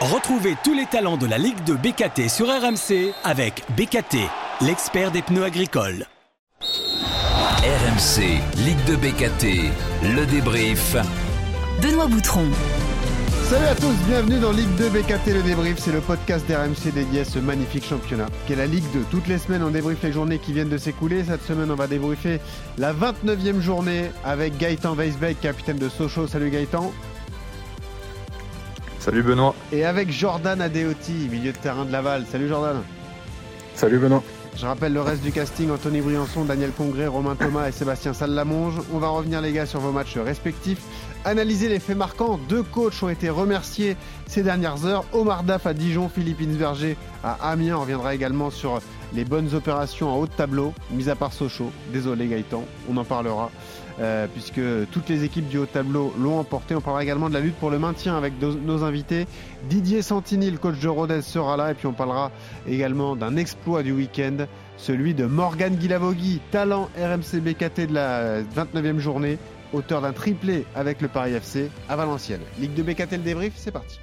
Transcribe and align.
Retrouvez 0.00 0.54
tous 0.62 0.74
les 0.74 0.86
talents 0.86 1.16
de 1.16 1.26
la 1.26 1.38
Ligue 1.38 1.64
de 1.64 1.74
BKT 1.74 2.28
sur 2.28 2.46
RMC 2.46 3.12
avec 3.24 3.64
BKT, 3.76 4.18
l'expert 4.60 5.10
des 5.10 5.22
pneus 5.22 5.42
agricoles. 5.42 6.06
RMC, 6.62 8.38
Ligue 8.64 8.84
de 8.86 8.94
BKT, 8.94 9.72
le 10.14 10.24
débrief. 10.26 10.94
Benoît 11.82 12.06
Boutron. 12.06 12.46
Salut 13.50 13.64
à 13.64 13.74
tous, 13.74 13.96
bienvenue 14.06 14.38
dans 14.38 14.52
Ligue 14.52 14.72
2 14.76 14.88
BKT 14.88 15.32
Le 15.34 15.42
Débrief, 15.42 15.78
c'est 15.78 15.90
le 15.90 16.00
podcast 16.00 16.46
d'RMC 16.46 16.92
dédié 16.94 17.22
à 17.22 17.24
ce 17.24 17.40
magnifique 17.40 17.84
championnat 17.84 18.26
qu'est 18.46 18.54
la 18.54 18.66
Ligue 18.66 18.84
2. 18.92 19.04
Toutes 19.10 19.26
les 19.26 19.38
semaines 19.38 19.64
on 19.64 19.70
débriefe 19.70 20.04
les 20.04 20.12
journées 20.12 20.38
qui 20.38 20.52
viennent 20.52 20.68
de 20.68 20.78
s'écouler, 20.78 21.24
cette 21.24 21.42
semaine 21.42 21.72
on 21.72 21.74
va 21.74 21.88
débriefer 21.88 22.38
la 22.76 22.92
29e 22.92 23.58
journée 23.58 24.12
avec 24.24 24.58
Gaëtan 24.58 24.94
Weisbeck, 24.94 25.40
capitaine 25.40 25.78
de 25.78 25.88
Sochaux. 25.88 26.28
Salut 26.28 26.50
Gaëtan. 26.50 26.92
Salut 28.98 29.22
Benoît. 29.22 29.54
Et 29.72 29.84
avec 29.84 30.10
Jordan 30.10 30.60
Adeoti, 30.60 31.28
milieu 31.30 31.52
de 31.52 31.56
terrain 31.56 31.84
de 31.84 31.92
Laval. 31.92 32.24
Salut 32.30 32.48
Jordan. 32.48 32.82
Salut 33.74 33.98
Benoît. 33.98 34.22
Je 34.56 34.66
rappelle 34.66 34.92
le 34.92 35.00
reste 35.00 35.22
du 35.22 35.30
casting, 35.30 35.70
Anthony 35.70 36.00
Briançon, 36.00 36.44
Daniel 36.44 36.72
Congré, 36.72 37.06
Romain 37.06 37.36
Thomas 37.36 37.68
et 37.68 37.72
Sébastien 37.72 38.12
Sallamonge. 38.12 38.74
On 38.92 38.98
va 38.98 39.08
revenir 39.08 39.40
les 39.40 39.52
gars 39.52 39.66
sur 39.66 39.78
vos 39.78 39.92
matchs 39.92 40.16
respectifs. 40.16 40.80
Analyser 41.24 41.68
les 41.68 41.78
faits 41.78 41.96
marquants. 41.96 42.40
Deux 42.48 42.64
coachs 42.64 43.00
ont 43.02 43.08
été 43.08 43.30
remerciés 43.30 43.96
ces 44.26 44.42
dernières 44.42 44.84
heures. 44.84 45.04
Omar 45.12 45.44
Daf 45.44 45.66
à 45.66 45.74
Dijon, 45.74 46.08
Philippe 46.08 46.40
Insberger 46.40 46.96
à 47.22 47.50
Amiens. 47.50 47.76
On 47.76 47.82
reviendra 47.82 48.16
également 48.16 48.50
sur 48.50 48.80
les 49.14 49.24
bonnes 49.24 49.54
opérations 49.54 50.10
en 50.10 50.16
haut 50.16 50.26
de 50.26 50.32
tableau, 50.32 50.74
mis 50.90 51.08
à 51.08 51.14
part 51.14 51.32
Sochaux. 51.32 51.70
Désolé 51.92 52.26
Gaëtan, 52.26 52.64
on 52.90 52.96
en 52.96 53.04
parlera. 53.04 53.52
Euh, 54.00 54.28
puisque 54.32 54.60
toutes 54.92 55.08
les 55.08 55.24
équipes 55.24 55.48
du 55.48 55.58
haut 55.58 55.66
tableau 55.66 56.14
l'ont 56.18 56.38
emporté. 56.38 56.74
On 56.74 56.80
parlera 56.80 57.02
également 57.02 57.28
de 57.28 57.34
la 57.34 57.40
lutte 57.40 57.56
pour 57.56 57.70
le 57.70 57.78
maintien 57.78 58.16
avec 58.16 58.34
nos 58.40 58.84
invités. 58.84 59.26
Didier 59.68 60.02
Santini, 60.02 60.50
le 60.50 60.58
coach 60.58 60.78
de 60.78 60.88
Rodez, 60.88 61.22
sera 61.22 61.56
là. 61.56 61.72
Et 61.72 61.74
puis 61.74 61.86
on 61.86 61.92
parlera 61.92 62.30
également 62.68 63.16
d'un 63.16 63.36
exploit 63.36 63.82
du 63.82 63.92
week-end, 63.92 64.46
celui 64.76 65.14
de 65.14 65.26
Morgan 65.26 65.74
Guilavogui, 65.74 66.40
talent 66.52 66.88
RMC 66.96 67.40
BKT 67.40 67.88
de 67.88 67.94
la 67.94 68.42
29e 68.42 68.98
journée, 68.98 69.38
auteur 69.72 70.00
d'un 70.00 70.12
triplé 70.12 70.64
avec 70.76 71.00
le 71.00 71.08
Paris 71.08 71.32
FC 71.32 71.68
à 71.88 71.96
Valenciennes. 71.96 72.42
Ligue 72.60 72.74
de 72.74 72.82
BKT 72.84 73.12
le 73.12 73.18
débrief, 73.18 73.54
c'est 73.56 73.72
parti. 73.72 73.98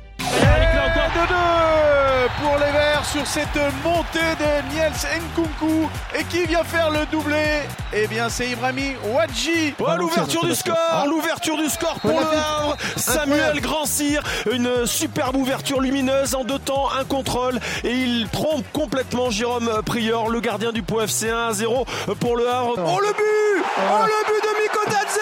Pour 2.41 2.57
les 2.57 2.71
Verts 2.71 3.05
sur 3.05 3.25
cette 3.27 3.55
montée 3.83 4.19
de 4.39 4.73
Niels 4.73 4.91
Nkunku. 5.35 5.89
Et 6.17 6.23
qui 6.25 6.45
vient 6.45 6.63
faire 6.63 6.89
le 6.89 7.05
doublé? 7.11 7.61
Eh 7.93 8.07
bien, 8.07 8.29
c'est 8.29 8.49
Ibrahim 8.49 8.95
Wadji. 9.05 9.73
Oh, 9.79 9.85
l'ouverture 9.97 10.43
du 10.45 10.55
score 10.55 11.05
L'ouverture 11.07 11.57
du 11.57 11.69
score 11.69 11.99
pour 11.99 12.11
le 12.19 12.25
Havre. 12.25 12.77
Samuel 12.97 13.59
Grand-Cyr. 13.61 14.21
Une 14.51 14.85
superbe 14.85 15.35
ouverture 15.35 15.79
lumineuse 15.81 16.35
en 16.35 16.43
deux 16.43 16.59
temps, 16.59 16.89
un 16.99 17.03
contrôle. 17.05 17.59
Et 17.83 17.91
il 17.91 18.27
trompe 18.29 18.65
complètement 18.73 19.29
Jérôme 19.29 19.69
Prieur, 19.85 20.29
le 20.29 20.39
gardien 20.39 20.71
du 20.71 20.81
Pau 20.83 21.01
FC 21.01 21.27
1-0 21.27 21.85
pour 22.19 22.37
le 22.37 22.49
Havre. 22.49 22.75
Oh, 22.77 22.99
le 22.99 23.07
but 23.13 23.63
Oh, 23.77 24.05
le 24.05 24.25
but 24.27 24.41
de 24.43 24.61
Miko 24.61 24.85
Tadze 24.85 25.19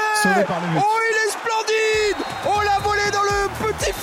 Oh, 0.77 0.81
il 1.11 1.12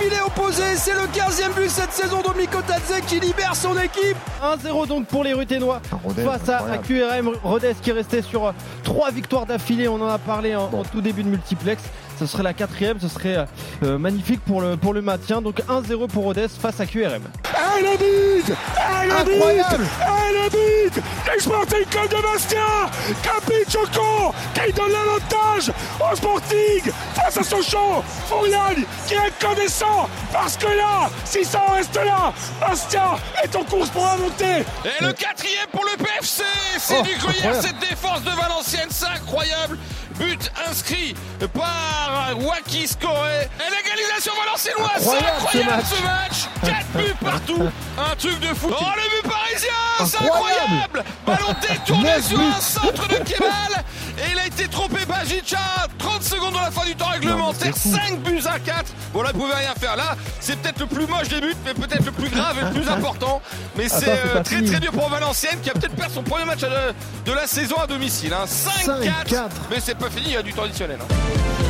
filet 0.00 0.20
opposé. 0.24 0.62
C'est 0.76 0.94
le 0.94 1.00
15e 1.00 1.54
but 1.54 1.68
cette 1.68 1.92
saison 1.92 2.22
de 2.22 2.38
Miko 2.38 2.60
Tadze 2.62 3.00
qui 3.06 3.20
libère 3.20 3.54
son 3.54 3.76
équipe. 3.78 4.16
1-0 4.42 4.86
donc 4.86 5.06
pour 5.06 5.24
les 5.24 5.34
Ruténois 5.34 5.80
face 6.24 6.48
à, 6.48 6.58
à, 6.58 6.78
QRM 6.78 7.32
Rodez 7.42 7.74
qui 7.82 7.92
restait 7.92 8.22
sur 8.22 8.54
trois 8.82 9.10
victoires 9.10 9.46
d'affilée. 9.46 9.88
On 9.88 10.00
en 10.00 10.08
a 10.08 10.18
parlé 10.18 10.56
en, 10.56 10.64
en, 10.72 10.82
tout 10.84 11.00
début 11.00 11.22
de 11.22 11.28
multiplex. 11.28 11.82
Ce 12.18 12.26
serait 12.26 12.42
la 12.42 12.52
quatrième, 12.52 13.00
ce 13.00 13.08
serait 13.08 13.46
euh, 13.82 13.98
magnifique 13.98 14.40
pour 14.44 14.60
le, 14.60 14.76
pour 14.76 14.92
le 14.92 15.02
maintien. 15.02 15.40
Donc 15.40 15.60
1-0 15.68 16.08
pour 16.08 16.24
Rodez 16.24 16.48
face 16.48 16.80
à 16.80 16.86
QRM. 16.86 17.22
Ah 17.54 17.76
le 17.80 17.96
but 17.96 18.54
Ah 18.76 19.04
le 19.04 19.24
but 19.24 19.64
Ah 20.00 20.14
le 20.32 20.50
but 20.50 21.02
Sporting 21.38 21.84
Club 21.88 22.08
de 22.10 22.22
Bastia? 22.22 22.90
Capit 23.22 23.70
Choco 23.70 24.34
qui 24.52 24.72
donne 24.72 24.92
l'avantage 24.92 25.72
au 26.00 26.14
Sporting 26.16 26.92
face 27.14 27.38
à 27.38 27.42
Sochaux 27.42 28.02
Fourian 28.26 28.74
qui 29.10 29.16
est 29.16 29.18
incandescent 29.18 30.08
parce 30.32 30.56
que 30.56 30.66
là, 30.66 31.10
si 31.24 31.44
ça 31.44 31.62
en 31.68 31.72
reste 31.72 31.96
là, 31.96 32.32
Bastia 32.60 33.18
est 33.42 33.56
en 33.56 33.64
course 33.64 33.90
pour 33.90 34.04
la 34.04 34.16
montée. 34.16 34.64
Et 34.84 35.04
le 35.04 35.12
quatrième 35.12 35.66
pour 35.72 35.84
le 35.84 35.96
PFC 35.96 36.44
C'est 36.78 36.98
oh, 36.98 37.02
du 37.02 37.16
gruyère 37.16 37.60
cette 37.60 37.78
défense 37.80 38.22
de 38.22 38.30
Valenciennes, 38.30 38.88
c'est 38.90 39.06
incroyable. 39.06 39.78
But 40.16 40.52
inscrit 40.68 41.14
par 41.52 42.36
Waki 42.38 42.86
Scoré. 42.86 43.48
Et 43.58 43.70
l'égalisation 43.70 44.32
valenciennoise, 44.44 45.00
c'est 45.00 45.26
incroyable 45.26 45.82
ce 45.84 46.02
match, 46.02 46.48
4 46.62 46.86
buts 46.94 47.14
partout, 47.24 47.70
un 47.98 48.16
truc 48.16 48.38
de 48.38 48.54
fou. 48.54 48.68
Oh 48.70 48.84
le 48.96 49.22
but 49.22 49.30
parisien, 49.60 50.06
c'est 50.06 50.24
incroyable 50.24 51.04
Ballon 51.26 51.54
détourné 51.60 52.22
sur 52.22 52.40
un 52.40 52.60
centre 52.60 53.08
de 53.08 53.16
Kemal 53.16 53.84
et 54.18 54.32
il 54.32 54.38
a 54.38 54.46
été 54.46 54.68
trompé 54.68 55.04
Bajica 55.06 55.58
30 55.98 56.22
secondes 56.22 56.52
dans 56.54 56.60
la 56.60 56.70
fin 56.70 56.84
du 56.84 56.94
temps 56.94 57.08
réglementaire, 57.08 57.74
5 57.74 58.18
buts 58.20 58.40
à 58.46 58.58
4. 58.58 58.84
Bon 59.12 59.22
là, 59.22 59.30
il 59.32 59.38
pouvait 59.40 59.54
rien 59.54 59.74
faire. 59.78 59.96
Là, 59.96 60.16
c'est 60.40 60.56
peut-être 60.60 60.80
le 60.80 60.86
plus 60.86 61.06
moche 61.06 61.28
des 61.28 61.40
buts, 61.40 61.56
mais 61.64 61.74
peut-être 61.74 62.04
le 62.04 62.12
plus 62.12 62.28
grave 62.28 62.56
et 62.60 62.64
le 62.64 62.70
plus 62.70 62.88
important. 62.88 63.40
Mais 63.76 63.88
c'est 63.88 64.08
euh, 64.08 64.42
très 64.42 64.62
très 64.62 64.80
dur 64.80 64.92
pour 64.92 65.08
Valenciennes 65.08 65.60
qui 65.62 65.70
a 65.70 65.72
peut-être 65.72 65.94
perdu 65.94 66.14
son 66.14 66.22
premier 66.22 66.44
match 66.44 66.60
de, 66.60 66.68
de 67.24 67.32
la 67.32 67.46
saison 67.46 67.76
à 67.76 67.86
domicile. 67.86 68.34
Hein. 68.34 68.44
5-4, 68.46 69.48
mais 69.70 69.80
c'est 69.80 69.96
pas 69.96 70.10
fini, 70.10 70.26
il 70.28 70.32
y 70.34 70.36
a 70.36 70.42
du 70.42 70.52
temps 70.52 70.64
additionnel. 70.64 70.98
Hein. 71.00 71.69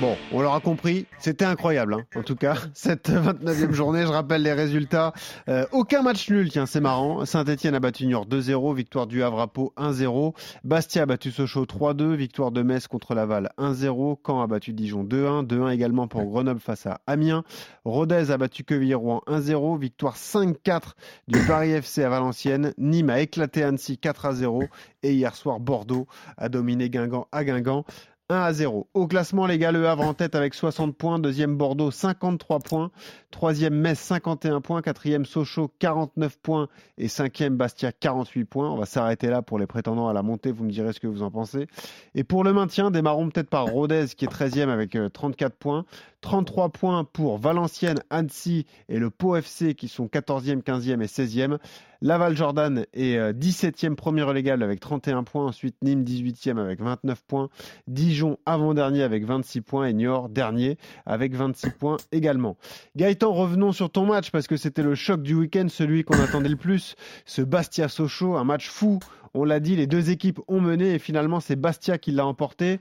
Bon, 0.00 0.16
on 0.32 0.40
l'aura 0.40 0.60
compris, 0.60 1.04
c'était 1.18 1.44
incroyable. 1.44 1.92
Hein. 1.92 2.04
En 2.16 2.22
tout 2.22 2.34
cas, 2.34 2.54
cette 2.74 3.10
29e 3.10 3.72
journée, 3.72 4.02
je 4.02 4.06
rappelle 4.06 4.42
les 4.42 4.54
résultats. 4.54 5.12
Euh, 5.50 5.66
aucun 5.72 6.00
match 6.00 6.30
nul, 6.30 6.48
tiens, 6.48 6.64
c'est 6.64 6.80
marrant. 6.80 7.26
Saint-Etienne 7.26 7.74
a 7.74 7.80
battu 7.80 8.06
Niort 8.06 8.26
2-0, 8.26 8.74
victoire 8.74 9.06
du 9.06 9.22
Havre 9.22 9.40
à 9.40 9.46
Pau 9.48 9.74
1-0. 9.76 10.32
Bastia 10.64 11.02
a 11.02 11.06
battu 11.06 11.30
Sochaux 11.30 11.66
3-2, 11.66 12.14
victoire 12.14 12.50
de 12.50 12.62
Metz 12.62 12.86
contre 12.88 13.14
Laval 13.14 13.50
1-0. 13.58 14.16
Caen 14.26 14.40
a 14.40 14.46
battu 14.46 14.72
Dijon 14.72 15.04
2-1, 15.04 15.46
2-1 15.46 15.70
également 15.70 16.08
pour 16.08 16.24
Grenoble 16.24 16.60
face 16.60 16.86
à 16.86 17.02
Amiens. 17.06 17.44
Rodez 17.84 18.30
a 18.30 18.38
battu 18.38 18.64
Quevilly-Rouen 18.64 19.20
1-0, 19.26 19.78
victoire 19.78 20.16
5-4 20.16 20.94
du 21.28 21.40
Paris 21.46 21.72
FC 21.72 22.04
à 22.04 22.08
Valenciennes. 22.08 22.72
Nîmes 22.78 23.10
a 23.10 23.20
éclaté 23.20 23.62
Annecy 23.64 24.00
4-0 24.02 24.66
et 25.02 25.12
hier 25.12 25.34
soir 25.34 25.60
Bordeaux 25.60 26.06
a 26.38 26.48
dominé 26.48 26.88
Guingamp 26.88 27.28
à 27.32 27.44
Guingamp 27.44 27.84
1 28.30 28.42
à 28.42 28.52
0. 28.52 28.88
Au 28.94 29.06
classement, 29.06 29.46
les 29.46 29.58
gars, 29.58 29.72
le 29.72 29.88
Havre 29.88 30.04
en 30.04 30.14
tête 30.14 30.34
avec 30.34 30.54
60 30.54 30.96
points. 30.96 31.18
Deuxième 31.18 31.56
Bordeaux, 31.56 31.90
53 31.90 32.60
points. 32.60 32.90
Troisième 33.30 33.74
Metz, 33.74 33.98
51 33.98 34.60
points. 34.60 34.82
Quatrième 34.82 35.24
Sochaux, 35.24 35.70
49 35.80 36.38
points. 36.38 36.68
Et 36.96 37.08
cinquième 37.08 37.56
Bastia, 37.56 37.92
48 37.92 38.44
points. 38.44 38.70
On 38.70 38.76
va 38.76 38.86
s'arrêter 38.86 39.28
là 39.28 39.42
pour 39.42 39.58
les 39.58 39.66
prétendants 39.66 40.08
à 40.08 40.12
la 40.12 40.22
montée. 40.22 40.52
Vous 40.52 40.64
me 40.64 40.70
direz 40.70 40.92
ce 40.92 41.00
que 41.00 41.06
vous 41.06 41.22
en 41.22 41.30
pensez. 41.30 41.66
Et 42.14 42.24
pour 42.24 42.44
le 42.44 42.52
maintien, 42.52 42.90
démarrons 42.90 43.28
peut-être 43.28 43.50
par 43.50 43.66
Rodez 43.66 44.06
qui 44.16 44.24
est 44.24 44.28
13e 44.28 44.68
avec 44.68 44.96
34 45.12 45.56
points. 45.56 45.84
33 46.20 46.68
points 46.70 47.04
pour 47.04 47.38
Valenciennes, 47.38 48.02
Annecy 48.10 48.66
et 48.88 48.98
le 48.98 49.10
Pau 49.10 49.36
FC 49.36 49.74
qui 49.74 49.88
sont 49.88 50.06
14e, 50.06 50.62
15e 50.62 51.02
et 51.02 51.06
16e. 51.06 51.58
Laval 52.02 52.34
Jordan 52.34 52.86
est 52.94 53.18
17e 53.32 53.94
premier 53.94 54.22
relégable 54.22 54.62
avec 54.62 54.80
31 54.80 55.22
points. 55.22 55.46
Ensuite 55.46 55.76
Nîmes 55.82 56.04
18e 56.04 56.58
avec 56.58 56.80
29 56.80 57.22
points. 57.24 57.48
Dijon 57.88 58.38
avant-dernier 58.46 59.02
avec 59.02 59.24
26 59.24 59.60
points 59.60 59.86
et 59.86 59.92
Niort 59.92 60.28
dernier 60.28 60.78
avec 61.06 61.34
26 61.34 61.70
points 61.70 61.96
également. 62.12 62.56
Gaëtan, 62.96 63.32
revenons 63.32 63.72
sur 63.72 63.90
ton 63.90 64.06
match 64.06 64.30
parce 64.30 64.46
que 64.46 64.56
c'était 64.56 64.82
le 64.82 64.94
choc 64.94 65.22
du 65.22 65.34
week-end, 65.34 65.66
celui 65.68 66.04
qu'on 66.04 66.20
attendait 66.20 66.48
le 66.48 66.56
plus. 66.56 66.96
Ce 67.26 67.42
Bastia-Sochaux, 67.42 68.36
un 68.36 68.44
match 68.44 68.68
fou. 68.68 68.98
On 69.32 69.44
l'a 69.44 69.60
dit, 69.60 69.76
les 69.76 69.86
deux 69.86 70.10
équipes 70.10 70.40
ont 70.48 70.60
mené 70.60 70.94
et 70.94 70.98
finalement 70.98 71.40
c'est 71.40 71.56
Bastia 71.56 71.98
qui 71.98 72.12
l'a 72.12 72.26
emporté. 72.26 72.80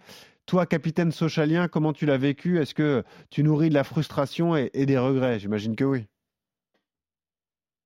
Toi, 0.50 0.66
capitaine 0.66 1.12
socialien, 1.12 1.68
comment 1.68 1.94
tu 1.94 2.08
l'as 2.08 2.18
vécu? 2.18 2.60
Est-ce 2.60 2.74
que 2.74 3.04
tu 3.30 3.44
nourris 3.44 3.70
de 3.70 3.76
la 3.76 3.84
frustration 3.84 4.56
et, 4.56 4.72
des 4.74 4.98
regrets? 4.98 5.38
J'imagine 5.38 5.76
que 5.76 5.84
oui. 5.84 6.08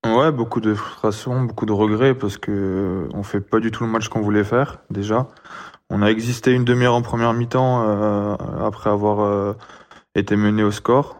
Ouais, 0.06 0.32
beaucoup 0.32 0.62
de 0.62 0.72
frustration, 0.72 1.42
beaucoup 1.42 1.66
de 1.66 1.72
regrets 1.72 2.14
parce 2.14 2.38
que 2.38 3.06
on 3.12 3.22
fait 3.22 3.42
pas 3.42 3.60
du 3.60 3.70
tout 3.70 3.84
le 3.84 3.90
match 3.90 4.08
qu'on 4.08 4.22
voulait 4.22 4.44
faire 4.44 4.78
déjà. 4.88 5.28
On 5.90 6.00
a 6.00 6.06
existé 6.06 6.52
une 6.52 6.64
demi-heure 6.64 6.94
en 6.94 7.02
première 7.02 7.34
mi-temps 7.34 7.84
euh, 7.86 8.34
après 8.66 8.88
avoir 8.88 9.20
euh, 9.20 9.52
été 10.14 10.34
mené 10.34 10.62
au 10.62 10.70
score. 10.70 11.18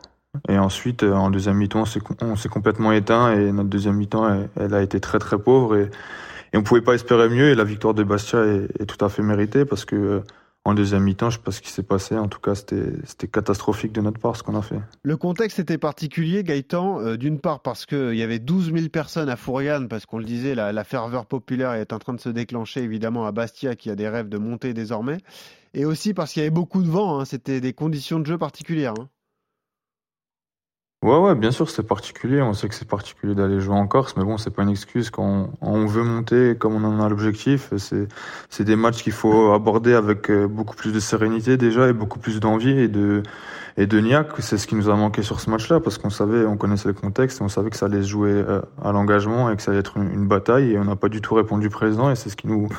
Et 0.48 0.56
ensuite, 0.56 1.02
euh, 1.02 1.12
en 1.12 1.28
deuxième 1.28 1.58
mi-temps, 1.58 1.84
on 2.22 2.36
s'est 2.36 2.48
complètement 2.48 2.92
éteint 2.92 3.34
et 3.34 3.52
notre 3.52 3.68
deuxième 3.68 3.96
mi-temps, 3.96 4.48
elle, 4.56 4.72
a 4.72 4.80
été 4.80 4.98
très 4.98 5.18
très 5.18 5.36
pauvre 5.36 5.76
et, 5.76 5.90
et 6.54 6.56
on 6.56 6.62
pouvait 6.62 6.80
pas 6.80 6.94
espérer 6.94 7.28
mieux. 7.28 7.50
Et 7.50 7.54
la 7.54 7.64
victoire 7.64 7.92
de 7.92 8.02
Bastia 8.02 8.42
est 8.46 8.86
tout 8.86 9.04
à 9.04 9.10
fait 9.10 9.22
méritée 9.22 9.66
parce 9.66 9.84
que 9.84 10.22
en 10.66 10.72
deuxième 10.72 11.02
mi-temps, 11.02 11.28
je 11.28 11.36
sais 11.36 11.42
pas 11.42 11.50
ce 11.50 11.60
qui 11.60 11.70
s'est 11.70 11.82
passé. 11.82 12.16
En 12.16 12.28
tout 12.28 12.40
cas, 12.40 12.54
c'était 12.54 13.28
catastrophique 13.28 13.92
de 13.92 14.00
notre 14.00 14.18
part 14.18 14.34
ce 14.34 14.42
qu'on 14.42 14.56
a 14.56 14.62
fait. 14.62 14.80
Le 15.02 15.16
contexte 15.16 15.58
était 15.58 15.76
particulier, 15.76 16.42
Gaëtan. 16.42 17.00
Euh, 17.00 17.16
D'une 17.16 17.38
part 17.38 17.60
parce 17.60 17.84
qu'il 17.84 18.14
y 18.14 18.22
avait 18.22 18.38
12 18.38 18.72
000 18.72 18.88
personnes 18.88 19.28
à 19.28 19.36
Fouriane, 19.36 19.88
parce 19.88 20.06
qu'on 20.06 20.18
le 20.18 20.24
disait, 20.24 20.54
la, 20.54 20.72
la, 20.72 20.84
ferveur 20.84 21.26
populaire 21.26 21.74
est 21.74 21.92
en 21.92 21.98
train 21.98 22.14
de 22.14 22.20
se 22.20 22.30
déclencher 22.30 22.82
évidemment 22.82 23.26
à 23.26 23.32
Bastia, 23.32 23.76
qui 23.76 23.90
a 23.90 23.94
des 23.94 24.08
rêves 24.08 24.28
de 24.28 24.38
monter 24.38 24.72
désormais. 24.72 25.18
Et 25.74 25.84
aussi 25.84 26.14
parce 26.14 26.32
qu'il 26.32 26.40
y 26.40 26.44
avait 26.46 26.50
beaucoup 26.50 26.82
de 26.82 26.88
vent. 26.88 27.20
Hein. 27.20 27.24
C'était 27.24 27.60
des 27.60 27.72
conditions 27.72 28.18
de 28.18 28.26
jeu 28.26 28.38
particulières. 28.38 28.94
Hein. 28.98 29.08
Ouais, 31.04 31.18
ouais, 31.18 31.34
bien 31.34 31.50
sûr, 31.50 31.68
c'est 31.68 31.82
particulier. 31.82 32.40
On 32.40 32.54
sait 32.54 32.66
que 32.66 32.74
c'est 32.74 32.88
particulier 32.88 33.34
d'aller 33.34 33.60
jouer 33.60 33.74
en 33.74 33.86
Corse, 33.86 34.16
mais 34.16 34.24
bon, 34.24 34.38
c'est 34.38 34.48
pas 34.48 34.62
une 34.62 34.70
excuse 34.70 35.10
quand 35.10 35.50
on, 35.60 35.84
veut 35.84 36.02
monter 36.02 36.56
comme 36.58 36.74
on 36.76 36.82
en 36.82 36.98
a 36.98 37.10
l'objectif. 37.10 37.74
C'est, 37.76 38.08
c'est 38.48 38.64
des 38.64 38.74
matchs 38.74 39.02
qu'il 39.02 39.12
faut 39.12 39.52
aborder 39.52 39.92
avec 39.92 40.30
euh, 40.30 40.48
beaucoup 40.48 40.74
plus 40.74 40.92
de 40.94 41.00
sérénité 41.00 41.58
déjà 41.58 41.88
et 41.88 41.92
beaucoup 41.92 42.18
plus 42.18 42.40
d'envie 42.40 42.70
et 42.70 42.88
de, 42.88 43.22
et 43.76 43.86
de 43.86 44.00
niaque. 44.00 44.30
C'est 44.38 44.56
ce 44.56 44.66
qui 44.66 44.76
nous 44.76 44.88
a 44.88 44.96
manqué 44.96 45.22
sur 45.22 45.40
ce 45.40 45.50
match-là 45.50 45.78
parce 45.78 45.98
qu'on 45.98 46.08
savait, 46.08 46.46
on 46.46 46.56
connaissait 46.56 46.88
le 46.88 46.94
contexte 46.94 47.42
et 47.42 47.44
on 47.44 47.50
savait 47.50 47.68
que 47.68 47.76
ça 47.76 47.84
allait 47.84 48.00
se 48.00 48.08
jouer 48.08 48.32
euh, 48.32 48.62
à 48.82 48.92
l'engagement 48.92 49.50
et 49.50 49.56
que 49.56 49.60
ça 49.62 49.72
allait 49.72 49.80
être 49.80 49.98
une, 49.98 50.26
bataille 50.26 50.72
et 50.72 50.78
on 50.78 50.84
n'a 50.84 50.96
pas 50.96 51.10
du 51.10 51.20
tout 51.20 51.34
répondu 51.34 51.68
présent 51.68 52.10
et 52.10 52.16
c'est 52.16 52.30
ce 52.30 52.36
qui 52.36 52.46
nous, 52.46 52.70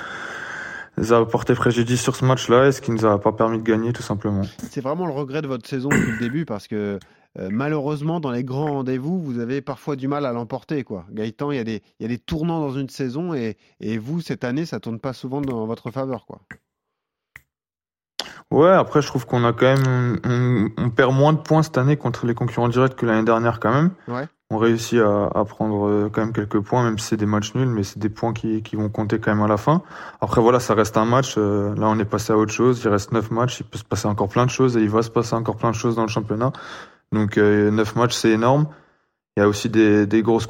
a 0.97 1.25
porté 1.25 1.53
préjudice 1.53 2.01
sur 2.01 2.15
ce 2.15 2.25
match-là 2.25 2.69
et 2.69 2.71
ce 2.71 2.81
qui 2.81 2.89
nous 2.89 3.05
a 3.05 3.21
pas 3.21 3.33
permis 3.33 3.59
de 3.59 3.63
gagner 3.63 3.93
tout 3.93 4.01
simplement. 4.01 4.41
C'est 4.71 4.81
vraiment 4.81 5.05
le 5.05 5.13
regret 5.13 5.43
de 5.43 5.47
votre 5.47 5.67
saison 5.67 5.89
depuis 5.89 6.13
le 6.13 6.19
début 6.19 6.45
parce 6.45 6.67
que 6.67 6.97
euh, 7.37 7.49
malheureusement, 7.51 8.19
dans 8.19 8.31
les 8.31 8.43
grands 8.43 8.73
rendez-vous, 8.73 9.21
vous 9.21 9.39
avez 9.39 9.61
parfois 9.61 9.95
du 9.95 10.07
mal 10.07 10.25
à 10.25 10.31
l'emporter. 10.31 10.83
Quoi. 10.83 11.05
Gaëtan, 11.11 11.51
il 11.51 11.57
y, 11.57 11.59
a 11.59 11.63
des, 11.63 11.81
il 11.99 12.03
y 12.03 12.05
a 12.05 12.09
des 12.09 12.17
tournants 12.17 12.59
dans 12.59 12.73
une 12.73 12.89
saison 12.89 13.33
et, 13.33 13.57
et 13.81 13.97
vous, 13.97 14.21
cette 14.21 14.43
année, 14.43 14.65
ça 14.65 14.79
tourne 14.79 14.99
pas 14.99 15.13
souvent 15.13 15.41
dans 15.41 15.65
votre 15.65 15.91
faveur. 15.91 16.25
Quoi. 16.25 16.39
Ouais, 18.51 18.69
après, 18.69 19.01
je 19.01 19.07
trouve 19.07 19.25
qu'on 19.25 19.43
a 19.43 19.53
quand 19.53 19.77
même. 19.77 20.71
On, 20.77 20.89
perd 20.89 21.13
moins 21.13 21.33
de 21.33 21.39
points 21.39 21.63
cette 21.63 21.77
année 21.77 21.97
contre 21.97 22.25
les 22.25 22.35
concurrents 22.35 22.69
directs 22.69 22.95
que 22.95 23.05
l'année 23.05 23.25
dernière, 23.25 23.59
quand 23.59 23.73
même. 23.73 23.91
Ouais. 24.07 24.27
On 24.51 24.57
réussit 24.57 24.99
à, 24.99 25.25
à, 25.33 25.43
prendre 25.43 25.87
euh, 25.87 26.09
quand 26.13 26.21
même 26.21 26.31
quelques 26.31 26.59
points, 26.59 26.83
même 26.83 26.99
si 26.99 27.07
c'est 27.07 27.17
des 27.17 27.25
matchs 27.25 27.55
nuls, 27.55 27.67
mais 27.67 27.81
c'est 27.81 27.97
des 27.97 28.09
points 28.09 28.31
qui, 28.31 28.61
qui, 28.61 28.75
vont 28.75 28.89
compter 28.89 29.19
quand 29.19 29.33
même 29.33 29.43
à 29.43 29.47
la 29.47 29.57
fin. 29.57 29.81
Après, 30.21 30.39
voilà, 30.39 30.59
ça 30.59 30.75
reste 30.75 30.95
un 30.97 31.05
match. 31.05 31.33
Euh, 31.37 31.73
là, 31.75 31.87
on 31.89 31.97
est 31.97 32.05
passé 32.05 32.31
à 32.31 32.37
autre 32.37 32.53
chose. 32.53 32.79
Il 32.85 32.89
reste 32.89 33.11
neuf 33.11 33.31
matchs. 33.31 33.61
Il 33.61 33.65
peut 33.65 33.79
se 33.79 33.83
passer 33.83 34.07
encore 34.07 34.29
plein 34.29 34.45
de 34.45 34.51
choses 34.51 34.77
et 34.77 34.81
il 34.81 34.89
va 34.89 35.01
se 35.01 35.09
passer 35.09 35.33
encore 35.33 35.57
plein 35.57 35.71
de 35.71 35.75
choses 35.75 35.95
dans 35.95 36.03
le 36.03 36.09
championnat. 36.09 36.53
Donc 37.15 37.37
euh, 37.37 37.71
9 37.71 37.95
matchs, 37.95 38.13
c'est 38.13 38.29
énorme. 38.29 38.67
Il 39.35 39.41
y 39.41 39.43
a 39.43 39.49
aussi 39.49 39.69
des, 39.69 40.05
des, 40.05 40.21
grosses, 40.21 40.47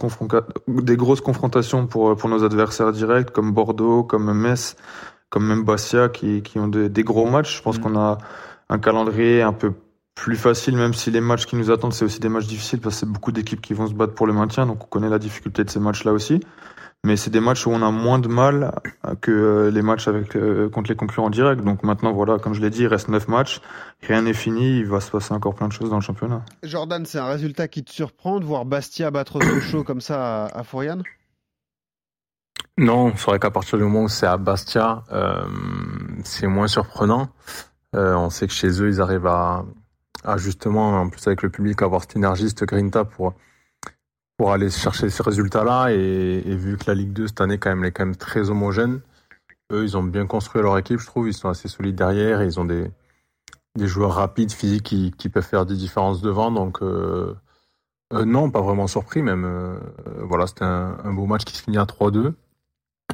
des 0.67 0.97
grosses 0.97 1.21
confrontations 1.21 1.88
pour, 1.88 2.15
pour 2.15 2.29
nos 2.29 2.44
adversaires 2.44 2.91
directs, 2.91 3.31
comme 3.31 3.51
Bordeaux, 3.51 4.03
comme 4.03 4.31
Metz, 4.33 4.75
comme 5.29 5.47
même 5.47 5.63
Bastia, 5.63 6.09
qui, 6.09 6.44
qui 6.44 6.59
ont 6.59 6.67
des 6.67 7.03
gros 7.03 7.25
matchs. 7.25 7.57
Je 7.57 7.62
pense 7.63 7.79
mm. 7.79 7.81
qu'on 7.81 7.97
a 7.97 8.17
un 8.69 8.77
calendrier 8.77 9.41
un 9.41 9.53
peu 9.53 9.73
plus 10.13 10.35
facile, 10.35 10.77
même 10.77 10.94
si 10.94 11.12
les 11.12 11.21
matchs 11.21 11.45
qui 11.45 11.56
nous 11.56 11.71
attendent, 11.71 11.94
c'est 11.94 12.06
aussi 12.06 12.19
des 12.19 12.29
matchs 12.29 12.47
difficiles, 12.47 12.79
parce 12.79 12.95
que 12.95 13.00
c'est 13.01 13.12
beaucoup 13.12 13.31
d'équipes 13.31 13.62
qui 13.62 13.73
vont 13.73 13.88
se 13.88 13.94
battre 13.94 14.13
pour 14.13 14.27
le 14.27 14.33
maintien, 14.33 14.65
donc 14.65 14.83
on 14.83 14.88
connaît 14.88 15.09
la 15.09 15.19
difficulté 15.19 15.63
de 15.63 15.69
ces 15.69 15.79
matchs-là 15.79 16.13
aussi 16.13 16.39
mais 17.05 17.17
c'est 17.17 17.29
des 17.29 17.39
matchs 17.39 17.67
où 17.67 17.69
on 17.69 17.83
a 17.83 17.91
moins 17.91 18.17
de 18.17 18.27
mal 18.27 18.73
que 19.21 19.31
euh, 19.31 19.71
les 19.71 19.83
matchs 19.83 20.07
avec 20.07 20.35
euh, 20.35 20.69
contre 20.69 20.89
les 20.89 20.95
concurrents 20.95 21.29
directs. 21.29 21.63
Donc 21.63 21.83
maintenant, 21.83 22.11
voilà, 22.11 22.39
comme 22.39 22.55
je 22.55 22.61
l'ai 22.61 22.71
dit, 22.71 22.81
il 22.81 22.87
reste 22.87 23.09
9 23.09 23.27
matchs, 23.27 23.61
rien 24.01 24.23
n'est 24.23 24.33
fini, 24.33 24.79
il 24.79 24.87
va 24.87 24.99
se 24.99 25.11
passer 25.11 25.31
encore 25.31 25.53
plein 25.53 25.67
de 25.67 25.71
choses 25.71 25.91
dans 25.91 25.97
le 25.97 26.01
championnat. 26.01 26.43
Jordan, 26.63 27.05
c'est 27.05 27.19
un 27.19 27.27
résultat 27.27 27.67
qui 27.67 27.83
te 27.83 27.91
surprend 27.91 28.39
de 28.39 28.45
voir 28.45 28.65
Bastia 28.65 29.11
battre 29.11 29.39
Sochaux 29.39 29.83
comme 29.83 30.01
ça 30.01 30.45
à, 30.45 30.63
Fourian 30.63 31.03
Non, 32.79 33.13
c'est 33.15 33.25
vrai 33.25 33.37
qu'à 33.37 33.51
partir 33.51 33.77
du 33.77 33.83
moment 33.83 34.05
où 34.05 34.09
c'est 34.09 34.25
à 34.25 34.37
Bastia, 34.37 35.03
euh, 35.11 35.45
c'est 36.23 36.47
moins 36.47 36.67
surprenant. 36.67 37.29
on 37.93 38.31
sait 38.31 38.47
que 38.47 38.53
chez 38.53 38.81
eux, 38.81 38.89
ils 38.89 38.99
arrivent 38.99 39.27
à, 39.27 39.63
à, 40.23 40.37
justement, 40.37 40.99
en 40.99 41.09
plus 41.09 41.25
avec 41.27 41.43
le 41.43 41.49
public, 41.51 41.83
avoir 41.83 42.01
cette 42.01 42.15
énergie, 42.15 42.49
cette 42.49 42.63
grinta 42.63 43.05
pour 43.05 43.35
pour 44.37 44.51
aller 44.51 44.69
chercher 44.69 45.09
ces 45.09 45.23
résultats-là. 45.23 45.91
Et, 45.91 46.55
vu 46.55 46.77
que 46.77 46.85
la 46.87 46.95
Ligue 46.95 47.13
2 47.13 47.27
cette 47.27 47.41
année 47.41 47.57
quand 47.57 47.69
même 47.69 47.83
est 47.85 47.91
quand 47.91 48.05
même 48.05 48.15
très 48.15 48.49
homogène, 48.49 49.01
eux 49.71 49.83
ils 49.83 49.97
ont 49.97 50.03
bien 50.03 50.27
construit 50.27 50.61
leur 50.61 50.77
équipe, 50.77 50.99
je 50.99 51.05
trouve. 51.05 51.27
Ils 51.27 51.33
sont 51.33 51.49
assez 51.49 51.67
solides 51.67 51.95
derrière. 51.95 52.41
Et 52.41 52.45
ils 52.45 52.59
ont 52.59 52.65
des 52.65 52.91
des 53.75 53.87
joueurs 53.87 54.13
rapides, 54.13 54.51
physiques 54.51 54.83
qui, 54.83 55.11
qui 55.11 55.29
peuvent 55.29 55.45
faire 55.45 55.65
des 55.65 55.75
différences 55.75 56.21
devant. 56.21 56.51
Donc 56.51 56.81
euh, 56.81 57.35
euh, 58.13 58.25
non, 58.25 58.49
pas 58.49 58.61
vraiment 58.61 58.87
surpris 58.87 59.21
même. 59.21 59.45
Euh, 59.45 59.77
voilà, 60.21 60.47
c'était 60.47 60.63
un, 60.63 60.97
un, 61.03 61.13
beau 61.13 61.25
match 61.25 61.43
qui 61.43 61.55
se 61.55 61.63
finit 61.63 61.77
à 61.77 61.83
3-2. 61.83 62.33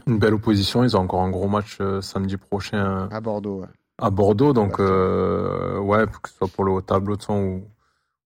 Une 0.07 0.19
belle 0.19 0.33
opposition. 0.33 0.83
Ils 0.83 0.95
ont 0.95 1.01
encore 1.01 1.21
un 1.21 1.29
gros 1.29 1.47
match 1.47 1.79
samedi 2.01 2.37
prochain 2.37 3.09
à 3.11 3.19
Bordeaux. 3.19 3.65
À 3.97 4.09
Bordeaux, 4.09 4.53
donc 4.53 4.79
ouais, 4.79 6.05
que 6.21 6.29
ce 6.29 6.35
soit 6.37 6.47
pour 6.47 6.63
le 6.63 6.81
tableau 6.81 7.17
de 7.17 7.21
son 7.21 7.35
ou, 7.35 7.63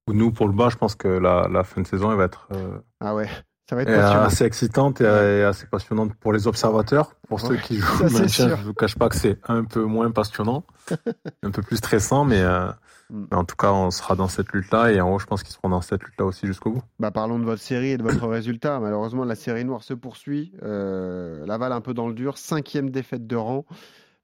nous, 0.07 0.31
pour 0.31 0.47
le 0.47 0.53
bas, 0.53 0.69
je 0.69 0.75
pense 0.75 0.95
que 0.95 1.07
la, 1.07 1.47
la 1.51 1.63
fin 1.63 1.81
de 1.81 1.87
saison, 1.87 2.11
elle 2.11 2.17
va 2.17 2.25
être, 2.25 2.47
euh, 2.51 2.77
ah 2.99 3.15
ouais. 3.15 3.29
Ça 3.67 3.75
va 3.75 3.81
être 3.81 3.89
assez 3.89 4.45
excitante 4.45 5.01
et, 5.01 5.05
assez 5.43 5.65
passionnante 5.65 6.13
pour 6.13 6.31
les 6.31 6.45
observateurs. 6.45 7.15
Pour 7.27 7.41
ceux 7.41 7.55
qui 7.55 7.77
jouent 7.79 8.03
le 8.03 8.09
maintien, 8.11 8.49
je 8.49 8.61
ne 8.61 8.65
vous 8.65 8.75
cache 8.75 8.95
pas 8.95 9.09
que 9.09 9.15
c'est 9.15 9.39
un 9.47 9.63
peu 9.63 9.83
moins 9.83 10.11
passionnant, 10.11 10.63
un 11.43 11.49
peu 11.49 11.63
plus 11.63 11.77
stressant, 11.77 12.25
mais, 12.25 12.41
euh, 12.41 12.67
mm. 13.09 13.25
mais, 13.31 13.37
en 13.37 13.43
tout 13.43 13.55
cas, 13.55 13.71
on 13.71 13.89
sera 13.89 14.15
dans 14.15 14.27
cette 14.27 14.51
lutte-là 14.53 14.91
et 14.91 15.01
en 15.01 15.11
haut, 15.11 15.17
je 15.17 15.25
pense 15.25 15.41
qu'ils 15.41 15.53
seront 15.53 15.69
dans 15.69 15.81
cette 15.81 16.03
lutte-là 16.03 16.25
aussi 16.25 16.45
jusqu'au 16.45 16.73
bout. 16.73 16.83
Bah, 16.99 17.09
parlons 17.09 17.39
de 17.39 17.43
votre 17.45 17.61
série 17.61 17.89
et 17.89 17.97
de 17.97 18.03
votre 18.03 18.27
résultat. 18.27 18.79
Malheureusement, 18.79 19.25
la 19.25 19.35
série 19.35 19.65
noire 19.65 19.81
se 19.81 19.95
poursuit. 19.95 20.53
Euh, 20.61 21.43
Laval 21.47 21.71
un 21.71 21.81
peu 21.81 21.95
dans 21.95 22.07
le 22.07 22.13
dur, 22.13 22.37
cinquième 22.37 22.91
défaite 22.91 23.25
de 23.25 23.35
rang. 23.35 23.65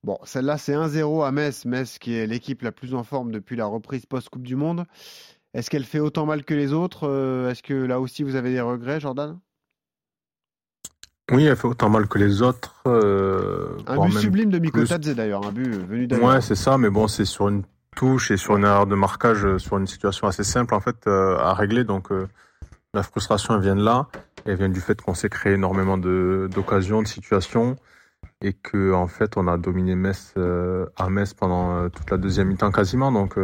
Bon, 0.03 0.19
celle-là, 0.23 0.59
c'est 0.59 0.73
1-0 0.73 1.25
à 1.25 1.31
Metz. 1.31 1.65
Metz 1.65 1.97
qui 1.97 2.13
est 2.13 2.27
l'équipe 2.27 2.61
la 2.61 2.71
plus 2.71 2.93
en 2.93 3.03
forme 3.03 3.31
depuis 3.31 3.55
la 3.55 3.65
reprise 3.65 4.05
post-Coupe 4.05 4.43
du 4.43 4.55
Monde. 4.55 4.85
Est-ce 5.53 5.69
qu'elle 5.69 5.83
fait 5.83 5.99
autant 5.99 6.25
mal 6.25 6.45
que 6.45 6.53
les 6.53 6.71
autres 6.71 7.07
euh, 7.07 7.49
Est-ce 7.49 7.61
que 7.61 7.73
là 7.73 7.99
aussi 7.99 8.23
vous 8.23 8.35
avez 8.35 8.51
des 8.51 8.61
regrets, 8.61 8.99
Jordan? 8.99 9.37
Oui, 11.31 11.45
elle 11.45 11.55
fait 11.55 11.67
autant 11.67 11.89
mal 11.89 12.07
que 12.07 12.17
les 12.17 12.41
autres. 12.41 12.75
Euh, 12.87 13.77
un 13.87 14.05
but 14.05 14.17
sublime 14.17 14.49
de 14.49 14.59
Mikotadze 14.59 15.13
d'ailleurs, 15.15 15.45
un 15.45 15.51
but 15.51 15.69
venu 15.69 16.07
d'ailleurs. 16.07 16.25
Ouais, 16.25 16.41
c'est 16.41 16.55
ça, 16.55 16.77
mais 16.77 16.89
bon, 16.89 17.07
c'est 17.07 17.25
sur 17.25 17.49
une 17.49 17.63
touche 17.95 18.31
et 18.31 18.37
sur 18.37 18.57
une 18.57 18.63
erreur 18.63 18.87
de 18.87 18.95
marquage, 18.95 19.45
euh, 19.45 19.57
sur 19.57 19.77
une 19.77 19.87
situation 19.87 20.27
assez 20.27 20.43
simple 20.43 20.73
en 20.73 20.79
fait 20.79 21.07
à 21.07 21.53
régler. 21.53 21.83
Donc 21.83 22.09
la 22.93 23.03
frustration 23.03 23.55
elle 23.55 23.61
vient 23.61 23.75
de 23.75 23.83
là, 23.83 24.07
elle 24.45 24.55
vient 24.55 24.69
du 24.69 24.79
fait 24.79 25.01
qu'on 25.01 25.13
s'est 25.13 25.29
créé 25.29 25.53
énormément 25.53 25.97
d'occasions, 25.97 27.01
de, 27.01 27.07
situations, 27.07 27.75
et 28.41 28.53
que 28.53 28.93
en 28.93 29.07
fait 29.07 29.35
on 29.35 29.47
a 29.49 29.57
dominé 29.57 29.95
Metz 29.95 30.33
à 30.95 31.09
Metz 31.09 31.33
pendant 31.33 31.89
toute 31.89 32.09
la 32.09 32.17
deuxième 32.17 32.47
mi-temps 32.47 32.71
quasiment. 32.71 33.11
Donc 33.11 33.37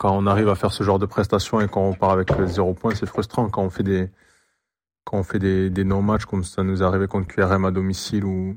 quand 0.00 0.16
on 0.16 0.26
arrive 0.26 0.48
à 0.48 0.54
faire 0.54 0.72
ce 0.72 0.82
genre 0.82 0.98
de 0.98 1.04
prestations 1.04 1.60
et 1.60 1.68
quand 1.68 1.82
on 1.82 1.92
part 1.92 2.08
avec 2.08 2.32
zéro 2.46 2.72
point, 2.72 2.94
c'est 2.94 3.04
frustrant. 3.04 3.50
Quand 3.50 3.62
on 3.62 3.68
fait 3.68 3.82
des, 3.82 4.08
quand 5.04 5.18
on 5.18 5.22
fait 5.22 5.38
des, 5.38 5.84
non-matchs 5.84 6.24
comme 6.24 6.42
ça 6.42 6.62
nous 6.62 6.82
est 6.82 6.86
arrivé 6.86 7.06
contre 7.06 7.28
QRM 7.28 7.66
à 7.66 7.70
domicile 7.70 8.24
ou, 8.24 8.56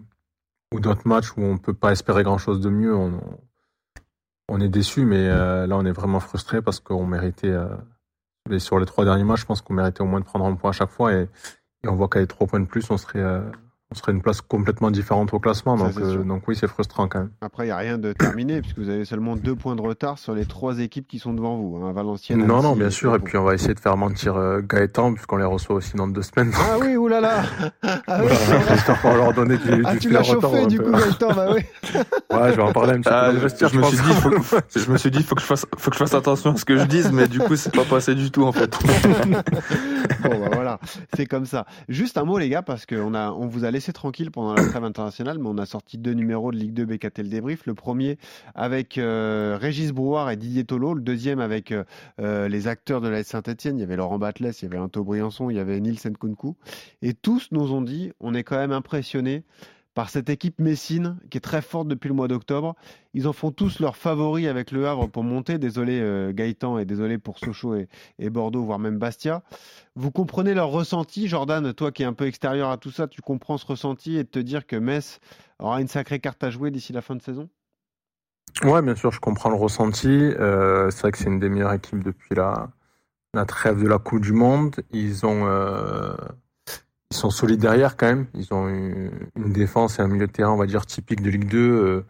ou 0.74 0.80
d'autres 0.80 1.06
matchs 1.06 1.36
où 1.36 1.42
on 1.42 1.58
peut 1.58 1.74
pas 1.74 1.92
espérer 1.92 2.24
grand 2.24 2.38
chose 2.38 2.62
de 2.62 2.70
mieux, 2.70 2.96
on, 2.96 3.20
on 4.48 4.62
est 4.62 4.70
déçu, 4.70 5.04
mais 5.04 5.28
euh, 5.28 5.68
là 5.68 5.76
on 5.76 5.84
est 5.84 5.92
vraiment 5.92 6.22
frustré 6.22 6.62
parce 6.62 6.80
qu'on 6.80 7.06
méritait, 7.06 7.50
euh, 7.50 7.68
sur 8.58 8.80
les 8.80 8.86
trois 8.86 9.04
derniers 9.04 9.26
matchs, 9.26 9.42
je 9.42 9.46
pense 9.46 9.62
qu'on 9.62 9.74
méritait 9.74 10.02
au 10.02 10.06
moins 10.06 10.22
de 10.22 10.26
prendre 10.26 10.46
un 10.46 10.56
point 10.56 10.70
à 10.70 10.74
chaque 10.74 10.92
fois 10.92 11.12
et, 11.12 11.28
et 11.84 11.90
on 11.90 11.96
voit 11.96 12.08
qu'avec 12.08 12.30
trois 12.30 12.48
points 12.48 12.62
de 12.62 12.68
plus, 12.68 12.90
on 12.90 12.96
serait, 12.96 13.20
euh, 13.20 13.42
on 13.94 13.96
serait 13.96 14.12
une 14.12 14.22
place 14.22 14.42
complètement 14.42 14.90
différente 14.90 15.34
au 15.34 15.40
classement. 15.40 15.78
Donc, 15.78 15.96
euh, 15.98 16.24
donc 16.24 16.48
oui, 16.48 16.56
c'est 16.56 16.68
frustrant 16.68 17.08
quand 17.08 17.20
même. 17.20 17.30
Après, 17.42 17.66
il 17.66 17.68
n'y 17.68 17.72
a 17.72 17.78
rien 17.78 18.00
de 18.00 18.12
terminé 18.12 18.62
puisque 18.62 18.80
vous 18.80 18.90
avez 18.90 19.06
seulement 19.06 19.36
deux 19.36 19.56
points 19.56 19.76
de 19.76 19.82
retard 19.82 20.18
sur 20.18 20.34
les 20.34 20.46
trois 20.46 20.80
équipes 20.80 21.08
qui 21.08 21.20
sont 21.20 21.34
devant 21.34 21.58
vous. 21.58 21.78
Hein, 21.78 21.94
Valenciennes. 21.94 22.44
Non, 22.44 22.64
non, 22.64 22.76
bien 22.76 22.90
sûr. 22.90 23.14
Et 23.16 23.20
puis 23.20 23.38
on 23.38 23.44
va 23.44 23.54
essayer 23.54 23.76
de 23.76 23.80
faire 23.80 23.96
mentir 23.96 24.36
euh, 24.36 24.62
Gaëtan 24.62 25.14
puisqu'on 25.14 25.38
les 25.38 25.46
reçoit 25.46 25.76
aussi 25.76 25.96
dans 25.96 26.08
deux 26.08 26.24
semaines. 26.24 26.52
Ah 26.56 26.78
oui, 26.82 26.96
oulala. 26.98 27.44
Ah 27.84 28.22
oui. 28.24 28.32
pour 29.02 29.14
leur 29.14 29.34
donner 29.34 29.58
du, 29.58 29.84
ah, 29.86 29.96
tu 29.98 30.10
l'as 30.10 30.24
chauffé 30.24 30.66
du 30.66 30.80
coup 30.80 30.92
Gaëtan, 30.92 31.34
bah 31.34 31.50
oui. 31.54 31.62
ouais, 31.94 32.52
je 32.52 32.56
vais 32.56 32.64
en 32.64 32.74
parler 32.74 32.94
un 32.94 33.02
petit 33.02 33.10
peu. 33.10 33.16
Ah, 33.16 33.32
je, 33.32 33.78
me 33.78 33.84
suis 33.84 33.98
dit, 33.98 34.14
faut 34.14 34.30
que, 34.30 34.80
je 34.80 34.92
me 34.92 34.98
suis 34.98 35.12
dit, 35.12 35.24
faut 35.24 35.36
que 35.36 35.42
je 35.42 35.46
fasse, 35.46 35.66
faut 35.78 35.92
que 35.92 35.96
je 35.96 36.00
fasse 36.00 36.14
attention 36.16 36.54
à 36.54 36.58
ce 36.58 36.66
que 36.66 36.78
je 36.78 36.86
dise, 36.86 37.12
mais 37.12 37.28
du 37.28 37.40
coup, 37.40 37.56
c'est 37.56 37.74
pas 37.74 37.84
passé 37.84 38.16
du 38.16 38.32
tout 38.32 38.44
en 38.44 38.52
fait. 38.52 38.72
bon, 40.24 40.40
bah 40.40 40.50
voilà, 40.52 40.80
c'est 41.16 41.26
comme 41.26 41.46
ça. 41.46 41.66
Juste 41.90 42.18
un 42.18 42.24
mot 42.24 42.38
les 42.38 42.50
gars, 42.50 42.62
parce 42.62 42.86
qu'on 42.86 43.14
a, 43.14 43.32
on 43.32 43.48
vous 43.48 43.66
a 43.66 43.72
laissé 43.72 43.83
tranquille 43.92 44.32
pendant 44.32 44.54
la 44.54 44.66
trêve 44.66 44.84
internationale, 44.84 45.40
mais 45.40 45.50
on 45.50 45.58
a 45.58 45.66
sorti 45.66 45.98
deux 45.98 46.14
numéros 46.14 46.52
de 46.52 46.58
Ligue 46.58 46.74
2 46.74 46.86
BKT 46.86 47.18
le 47.18 47.30
débrief. 47.30 47.66
Le 47.66 47.74
premier 47.74 48.18
avec 48.56 48.98
euh, 48.98 49.58
Régis 49.60 49.92
Brouard 49.92 50.30
et 50.32 50.38
Didier 50.38 50.64
Tolo, 50.64 50.94
le 50.94 51.02
deuxième 51.02 51.40
avec 51.40 51.72
euh, 51.72 51.84
euh, 52.22 52.48
les 52.48 52.68
acteurs 52.68 53.02
de 53.02 53.10
la 53.10 53.24
Saint-Etienne. 53.24 53.78
Il 53.78 53.82
y 53.82 53.84
avait 53.84 53.98
Laurent 53.98 54.20
Batles, 54.20 54.52
il 54.62 54.64
y 54.64 54.66
avait 54.66 54.78
Anto 54.78 55.04
Briançon, 55.04 55.50
il 55.50 55.58
y 55.58 55.60
avait 55.60 55.80
Nielsen 55.82 56.16
Kunku. 56.16 56.56
Et 57.02 57.14
tous 57.14 57.50
nous 57.52 57.74
ont 57.74 57.82
dit, 57.82 58.14
on 58.20 58.34
est 58.34 58.44
quand 58.44 58.58
même 58.58 58.72
impressionnés 58.72 59.44
par 59.94 60.10
cette 60.10 60.30
équipe 60.30 60.60
Messine 60.60 61.18
qui 61.30 61.38
est 61.38 61.42
très 61.42 61.62
forte 61.62 61.88
depuis 61.88 62.08
le 62.08 62.14
mois 62.14 62.28
d'octobre. 62.28 62.76
Ils 63.14 63.28
en 63.28 63.34
font 63.34 63.52
tous 63.52 63.80
leurs 63.80 63.96
favoris 63.96 64.48
avec 64.48 64.72
le 64.72 64.88
Havre 64.88 65.08
pour 65.08 65.24
monter. 65.24 65.58
Désolé 65.58 66.00
euh, 66.02 66.32
Gaëtan 66.34 66.80
et 66.80 66.86
désolé 66.86 67.18
pour 67.18 67.40
Sochaux 67.40 67.76
et, 67.76 68.30
Bordeaux, 68.30 68.64
voire 68.64 68.80
même 68.80 68.98
Bastia. 68.98 69.44
Vous 69.96 70.12
comprenez 70.12 70.54
leur 70.54 70.70
ressenti, 70.70 71.28
Jordan, 71.28 71.74
toi 71.74 71.92
qui 71.92 72.04
es 72.04 72.06
un 72.06 72.14
peu 72.14 72.26
extérieur 72.26 72.70
à 72.70 72.78
tout 72.78 72.92
ça, 72.92 73.08
tu 73.08 73.22
comprends 73.22 73.58
ce 73.58 73.66
ressenti 73.66 74.18
et 74.18 74.26
te 74.26 74.40
dire 74.40 74.66
que 74.66 74.76
Metz 74.76 75.20
aura 75.60 75.82
une 75.82 75.88
sacrée 75.88 76.20
carte 76.20 76.44
à 76.44 76.50
jouer 76.50 76.72
d'ici 76.72 76.94
la 76.94 77.02
fin 77.02 77.16
de 77.16 77.22
saison? 77.22 77.50
Ouais, 78.64 78.82
bien 78.82 78.96
sûr, 78.96 79.12
je 79.12 79.20
comprends 79.20 79.50
le 79.50 79.56
ressenti. 79.56 80.08
Euh, 80.08 80.90
c'est 80.92 81.02
vrai 81.02 81.12
que 81.12 81.18
c'est 81.18 81.26
une 81.26 81.40
des 81.40 81.50
meilleures 81.50 81.74
équipes 81.74 82.04
depuis 82.04 82.36
la, 82.36 82.70
la 83.34 83.46
trêve 83.46 83.82
de 83.82 83.88
la 83.88 83.98
Coupe 83.98 84.22
du 84.22 84.34
Monde. 84.34 84.76
Ils 84.92 85.26
ont 85.26 85.48
euh, 85.48 86.16
ils 87.14 87.18
sont 87.20 87.30
solides 87.30 87.62
derrière 87.62 87.96
quand 87.96 88.08
même. 88.08 88.26
Ils 88.34 88.54
ont 88.54 88.68
une, 88.68 89.12
défense 89.54 90.00
et 90.00 90.02
un 90.02 90.08
milieu 90.08 90.28
de 90.28 90.32
terrain, 90.32 90.52
on 90.52 90.58
va 90.58 90.66
dire, 90.66 90.86
typique 90.86 91.22
de 91.22 91.30
Ligue 91.30 91.48
2, 91.48 91.60
euh, 91.60 92.06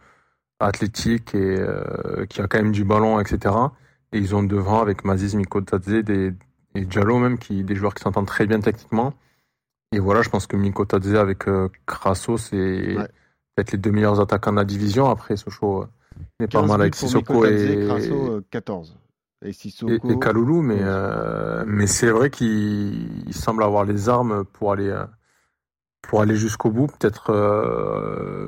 athlétique 0.60 1.34
et 1.34 1.58
euh, 1.58 2.24
qui 2.26 2.40
a 2.40 2.46
quand 2.46 2.58
même 2.58 2.72
du 2.72 2.84
ballon, 2.84 3.20
etc. 3.20 3.54
Et 4.12 4.18
ils 4.18 4.34
ont 4.34 4.42
devant, 4.42 4.80
avec 4.80 5.04
Maziz 5.04 5.34
Mikotadze, 5.34 6.02
des, 6.04 6.32
et 6.74 6.84
Diallo 6.84 7.18
même, 7.18 7.38
qui 7.38 7.64
des 7.64 7.74
joueurs 7.74 7.94
qui 7.94 8.02
s'entendent 8.02 8.26
très 8.26 8.46
bien 8.46 8.60
techniquement. 8.60 9.14
Et 9.92 9.98
voilà, 9.98 10.22
je 10.22 10.28
pense 10.28 10.46
que 10.46 10.56
Miko 10.56 10.84
Tadze 10.84 11.14
avec 11.14 11.46
euh, 11.46 11.68
Crasso, 11.86 12.36
c'est 12.36 12.96
peut-être 13.54 13.72
les 13.72 13.78
deux 13.78 13.92
meilleurs 13.92 14.20
attaquants 14.20 14.52
de 14.52 14.56
la 14.56 14.64
division. 14.64 15.08
Après, 15.08 15.36
Sochaux 15.36 15.86
n'est 16.40 16.48
pas 16.48 16.62
mal 16.62 16.80
avec 16.80 16.94
Sissoko 16.94 17.44
et... 17.44 17.86
Crasso, 17.86 18.40
14. 18.50 18.96
Et, 19.44 19.52
Sissoko... 19.52 19.92
et, 19.92 20.18
Kaloulou, 20.18 20.62
mais, 20.62 20.80
euh, 20.80 21.64
mais 21.66 21.86
c'est 21.86 22.10
vrai 22.10 22.30
qu'il 22.30 23.32
semble 23.32 23.62
avoir 23.62 23.84
les 23.84 24.08
armes 24.08 24.44
pour 24.44 24.72
aller, 24.72 24.88
euh, 24.88 25.04
pour 26.02 26.20
aller 26.20 26.36
jusqu'au 26.36 26.70
bout, 26.70 26.86
peut-être 26.86 27.32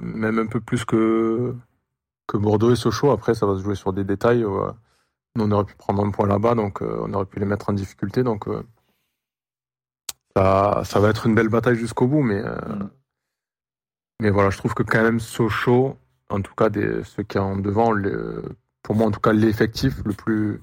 même 0.03 0.39
un 0.39 0.47
peu 0.47 0.61
plus 0.61 0.85
que, 0.85 1.55
que 2.27 2.37
Bordeaux 2.37 2.73
et 2.73 2.77
Sochaux. 2.77 3.11
Après, 3.11 3.35
ça 3.35 3.47
va 3.47 3.57
se 3.57 3.63
jouer 3.63 3.75
sur 3.75 3.93
des 3.93 4.05
détails. 4.05 4.45
on 4.45 5.51
aurait 5.51 5.65
pu 5.65 5.75
prendre 5.77 6.05
un 6.05 6.11
point 6.11 6.27
là-bas, 6.27 6.55
donc 6.55 6.81
on 6.81 7.13
aurait 7.13 7.27
pu 7.27 7.39
les 7.39 7.47
mettre 7.47 7.71
en 7.71 7.73
difficulté. 7.73 8.23
Donc 8.23 8.49
ça, 10.37 10.83
ça 10.85 11.01
va 11.01 11.09
être 11.09 11.27
une 11.27 11.35
belle 11.35 11.49
bataille 11.49 11.77
jusqu'au 11.77 12.07
bout, 12.07 12.23
mais, 12.23 12.43
euh, 12.45 12.55
mm. 12.55 12.91
mais 14.21 14.31
voilà, 14.31 14.51
je 14.51 14.59
trouve 14.59 14.75
que 14.75 14.83
quand 14.83 15.03
même 15.03 15.19
Sochaux, 15.19 15.97
en 16.29 16.43
tout 16.43 16.55
cas 16.55 16.69
des, 16.69 17.03
ceux 17.05 17.23
qui 17.23 17.39
sont 17.39 17.57
devant, 17.57 17.95
pour 18.83 18.95
moi 18.95 19.07
en 19.07 19.11
tout 19.11 19.21
cas 19.21 19.33
l'effectif 19.33 20.05
le 20.05 20.13
plus, 20.13 20.61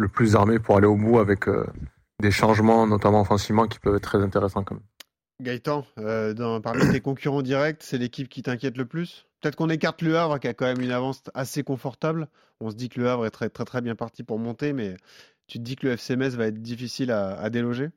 le 0.00 0.08
plus 0.08 0.36
armé 0.36 0.58
pour 0.58 0.76
aller 0.76 0.86
au 0.86 0.96
bout 0.96 1.18
avec 1.18 1.48
euh, 1.48 1.66
des 2.20 2.30
changements, 2.30 2.86
notamment 2.86 3.20
offensivement, 3.20 3.66
qui 3.66 3.78
peuvent 3.78 3.96
être 3.96 4.02
très 4.02 4.22
intéressants 4.22 4.64
quand 4.64 4.74
même. 4.74 4.84
Gaëtan, 5.40 5.86
euh, 5.98 6.34
dans, 6.34 6.60
parmi 6.60 6.90
tes 6.90 7.00
concurrents 7.00 7.42
directs, 7.42 7.82
c'est 7.82 7.98
l'équipe 7.98 8.28
qui 8.28 8.42
t'inquiète 8.42 8.76
le 8.76 8.84
plus? 8.84 9.26
Peut-être 9.40 9.56
qu'on 9.56 9.70
écarte 9.70 10.02
le 10.02 10.18
Havre, 10.18 10.38
qui 10.38 10.48
a 10.48 10.54
quand 10.54 10.66
même 10.66 10.80
une 10.80 10.92
avance 10.92 11.22
assez 11.32 11.62
confortable. 11.62 12.28
On 12.60 12.70
se 12.70 12.76
dit 12.76 12.90
que 12.90 13.00
le 13.00 13.08
Havre 13.08 13.24
est 13.26 13.30
très 13.30 13.48
très, 13.48 13.64
très 13.64 13.80
bien 13.80 13.94
parti 13.94 14.22
pour 14.22 14.38
monter, 14.38 14.74
mais 14.74 14.96
tu 15.46 15.58
te 15.58 15.64
dis 15.64 15.76
que 15.76 15.86
le 15.86 15.96
FCMS 15.96 16.36
va 16.36 16.46
être 16.46 16.60
difficile 16.60 17.10
à 17.10 17.48
déloger? 17.48 17.90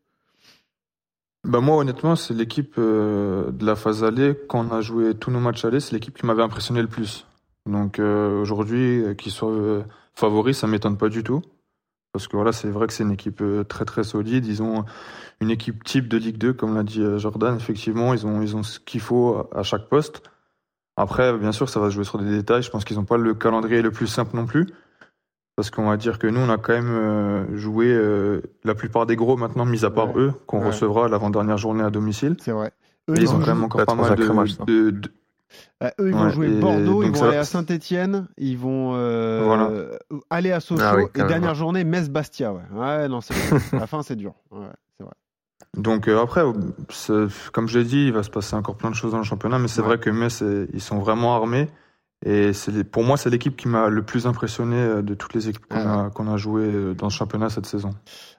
Bah 1.45 1.60
moi 1.60 1.75
honnêtement 1.75 2.15
c'est 2.15 2.33
l'équipe 2.33 2.75
euh, 2.77 3.51
de 3.51 3.65
la 3.65 3.75
phase 3.75 4.05
allée 4.05 4.33
quand 4.48 4.65
on 4.65 4.72
a 4.74 4.79
joué 4.79 5.13
tous 5.13 5.29
nos 5.29 5.41
matchs 5.41 5.65
allés 5.65 5.81
c'est 5.81 5.91
l'équipe 5.91 6.17
qui 6.17 6.25
m'avait 6.25 6.41
impressionné 6.41 6.81
le 6.81 6.88
plus 6.88 7.27
donc 7.65 8.00
euh, 8.00 8.39
aujourd'hui 8.39 9.03
qu'ils 9.17 9.33
soient 9.33 9.83
favoris 10.13 10.57
ça 10.57 10.67
m'étonne 10.67 10.98
pas 10.98 11.10
du 11.10 11.22
tout 11.22 11.41
parce 12.13 12.27
que 12.27 12.38
voilà 12.38 12.53
c'est 12.53 12.70
vrai 12.70 12.88
que 12.88 12.93
c'est 12.93 13.03
une 13.03 13.12
équipe 13.12 13.43
très 13.67 13.86
très 13.86 14.03
solide. 14.03 14.46
Ils 14.46 14.63
ont 14.63 14.86
une 15.41 15.50
équipe 15.50 15.84
type 15.84 16.08
de 16.08 16.17
Ligue 16.17 16.38
2 16.38 16.53
comme 16.53 16.75
l'a 16.75 16.84
dit 16.84 17.03
Jordan. 17.17 17.55
Effectivement 17.58 18.13
ils 18.13 18.25
ont 18.25 18.41
ils 18.41 18.55
ont 18.55 18.63
ce 18.63 18.79
qu'il 18.79 19.01
faut 19.01 19.50
à 19.53 19.63
chaque 19.63 19.89
poste. 19.89 20.22
Après 20.96 21.38
bien 21.38 21.51
sûr 21.51 21.67
ça 21.67 21.79
va 21.79 21.89
se 21.89 21.96
jouer 21.96 22.05
sur 22.05 22.20
des 22.20 22.29
détails. 22.29 22.62
Je 22.62 22.70
pense 22.70 22.86
qu'ils 22.86 22.98
n'ont 22.98 23.05
pas 23.05 23.17
le 23.17 23.34
calendrier 23.34 23.82
le 23.82 23.91
plus 23.91 24.08
simple 24.08 24.36
non 24.36 24.46
plus. 24.46 24.67
Parce 25.55 25.70
qu'on 25.70 25.88
va 25.88 25.98
dire 25.98 26.17
que 26.17 26.25
nous, 26.25 26.39
on 26.39 26.50
a 26.50 26.58
quand 26.58 26.74
même 26.74 26.89
euh, 26.89 27.58
joué 27.58 27.88
euh, 27.88 28.41
la 28.63 28.74
plupart 28.74 29.05
des 29.05 29.15
gros 29.15 29.38
maintenant, 29.38 29.65
mis 29.65 29.86
à 29.86 29.91
part 29.91 30.17
eux, 30.17 30.34
qu'on 30.48 30.65
recevra 30.65 31.08
l'avant-dernière 31.08 31.58
journée 31.58 31.84
à 31.84 31.91
domicile. 31.91 32.38
C'est 32.39 32.51
vrai. 32.51 32.72
Eux, 33.10 33.15
ils, 33.17 33.29
ont 33.32 33.39
quand 33.39 33.48
même 33.48 33.63
encore 33.63 33.86
pas 33.86 33.93
mal 33.93 34.15
de, 34.15 34.89
de, 34.89 35.12
bah, 35.79 35.91
eux, 36.00 36.10
ils 36.10 36.13
vont 36.13 36.29
jouer 36.29 36.50
Bordeaux, 36.50 37.03
ils 37.03 37.12
vont 37.12 37.24
aller 37.24 37.38
à 37.38 37.43
Saint-Etienne, 37.43 38.27
ils 38.38 38.57
vont 38.57 38.93
euh, 38.95 39.98
aller 40.29 40.51
à 40.51 40.60
Sochaux, 40.60 40.83
ah 40.83 41.19
et 41.19 41.24
dernière 41.24 41.55
journée, 41.55 41.83
Metz-Bastia. 41.83 42.53
Ouais. 42.53 42.62
ouais, 42.74 43.07
non, 43.07 43.22
c'est 43.22 43.33
la 43.74 43.88
fin, 43.88 44.01
c'est 44.03 44.15
dur. 44.15 44.33
Ouais, 44.51 44.67
c'est 44.98 45.03
vrai. 45.03 45.13
Donc 45.77 46.07
après, 46.07 46.43
comme 47.51 47.67
je 47.67 47.79
l'ai 47.79 47.86
dit, 47.86 48.05
il 48.05 48.13
va 48.13 48.24
se 48.24 48.29
passer 48.29 48.55
encore 48.55 48.75
plein 48.75 48.89
de 48.89 48.95
choses 48.95 49.12
dans 49.12 49.17
le 49.19 49.24
championnat, 49.24 49.60
mais 49.60 49.67
c'est 49.67 49.81
vrai 49.81 50.00
que 50.00 50.10
Metz, 50.10 50.43
ils 50.74 50.81
sont 50.81 51.00
vraiment 51.00 51.36
armés. 51.36 51.67
Et 52.25 52.51
pour 52.89 53.03
moi, 53.03 53.17
c'est 53.17 53.29
l'équipe 53.29 53.55
qui 53.55 53.67
m'a 53.67 53.89
le 53.89 54.01
plus 54.01 54.27
impressionné 54.27 54.77
euh, 54.77 55.01
de 55.01 55.13
toutes 55.13 55.33
les 55.33 55.50
équipes 55.50 55.65
qu'on 55.67 56.27
a, 56.27 56.33
a 56.33 56.38
jouées 56.38 56.72
euh, 56.74 56.93
dans 56.93 57.10
ce 57.10 57.17
championnat 57.17 57.50
cette 57.50 57.65
saison. 57.65 57.93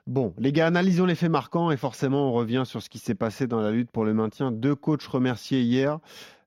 Bon, 0.07 0.33
les 0.39 0.51
gars, 0.51 0.67
analysons 0.67 1.05
les 1.05 1.13
faits 1.13 1.29
marquants 1.29 1.69
et 1.69 1.77
forcément, 1.77 2.29
on 2.29 2.33
revient 2.33 2.63
sur 2.65 2.81
ce 2.81 2.89
qui 2.89 2.97
s'est 2.97 3.15
passé 3.15 3.45
dans 3.45 3.61
la 3.61 3.69
lutte 3.69 3.91
pour 3.91 4.03
le 4.03 4.13
maintien. 4.15 4.51
Deux 4.51 4.73
coachs 4.73 5.03
remerciés 5.03 5.61
hier. 5.61 5.99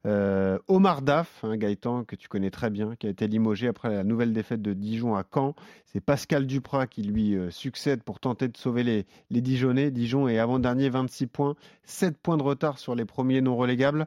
Euh, 0.06 0.58
Omar 0.68 1.02
Daf, 1.02 1.44
hein, 1.44 1.56
Gaëtan 1.56 2.04
que 2.04 2.16
tu 2.16 2.28
connais 2.28 2.50
très 2.50 2.70
bien, 2.70 2.94
qui 2.96 3.06
a 3.06 3.10
été 3.10 3.26
limogé 3.26 3.68
après 3.68 3.90
la 3.90 4.04
nouvelle 4.04 4.32
défaite 4.32 4.62
de 4.62 4.72
Dijon 4.72 5.16
à 5.16 5.24
Caen. 5.34 5.54
C'est 5.86 6.00
Pascal 6.00 6.46
Duprat 6.46 6.86
qui 6.86 7.02
lui 7.02 7.36
succède 7.50 8.02
pour 8.02 8.20
tenter 8.20 8.48
de 8.48 8.56
sauver 8.56 8.84
les, 8.84 9.06
les 9.30 9.40
Dijonais. 9.40 9.90
Dijon 9.90 10.28
est 10.28 10.38
avant-dernier, 10.38 10.88
26 10.88 11.26
points, 11.26 11.56
7 11.84 12.16
points 12.18 12.36
de 12.36 12.42
retard 12.42 12.78
sur 12.78 12.94
les 12.94 13.04
premiers 13.04 13.40
non 13.40 13.56
relégables. 13.56 14.06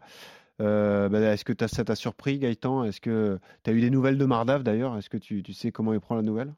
Euh, 0.61 1.09
bah, 1.09 1.19
est-ce 1.19 1.43
que 1.43 1.53
ça 1.67 1.83
t'a 1.83 1.95
surpris, 1.95 2.37
Gaëtan? 2.39 2.83
Est-ce 2.83 3.01
que 3.01 3.39
tu 3.63 3.69
as 3.69 3.73
eu 3.73 3.81
des 3.81 3.89
nouvelles 3.89 4.17
de 4.17 4.25
Mardav 4.25 4.63
d'ailleurs? 4.63 4.97
Est-ce 4.97 5.09
que 5.09 5.17
tu, 5.17 5.43
sais 5.53 5.71
comment 5.71 5.93
il 5.93 5.99
prend 5.99 6.15
la 6.15 6.21
nouvelle? 6.21 6.53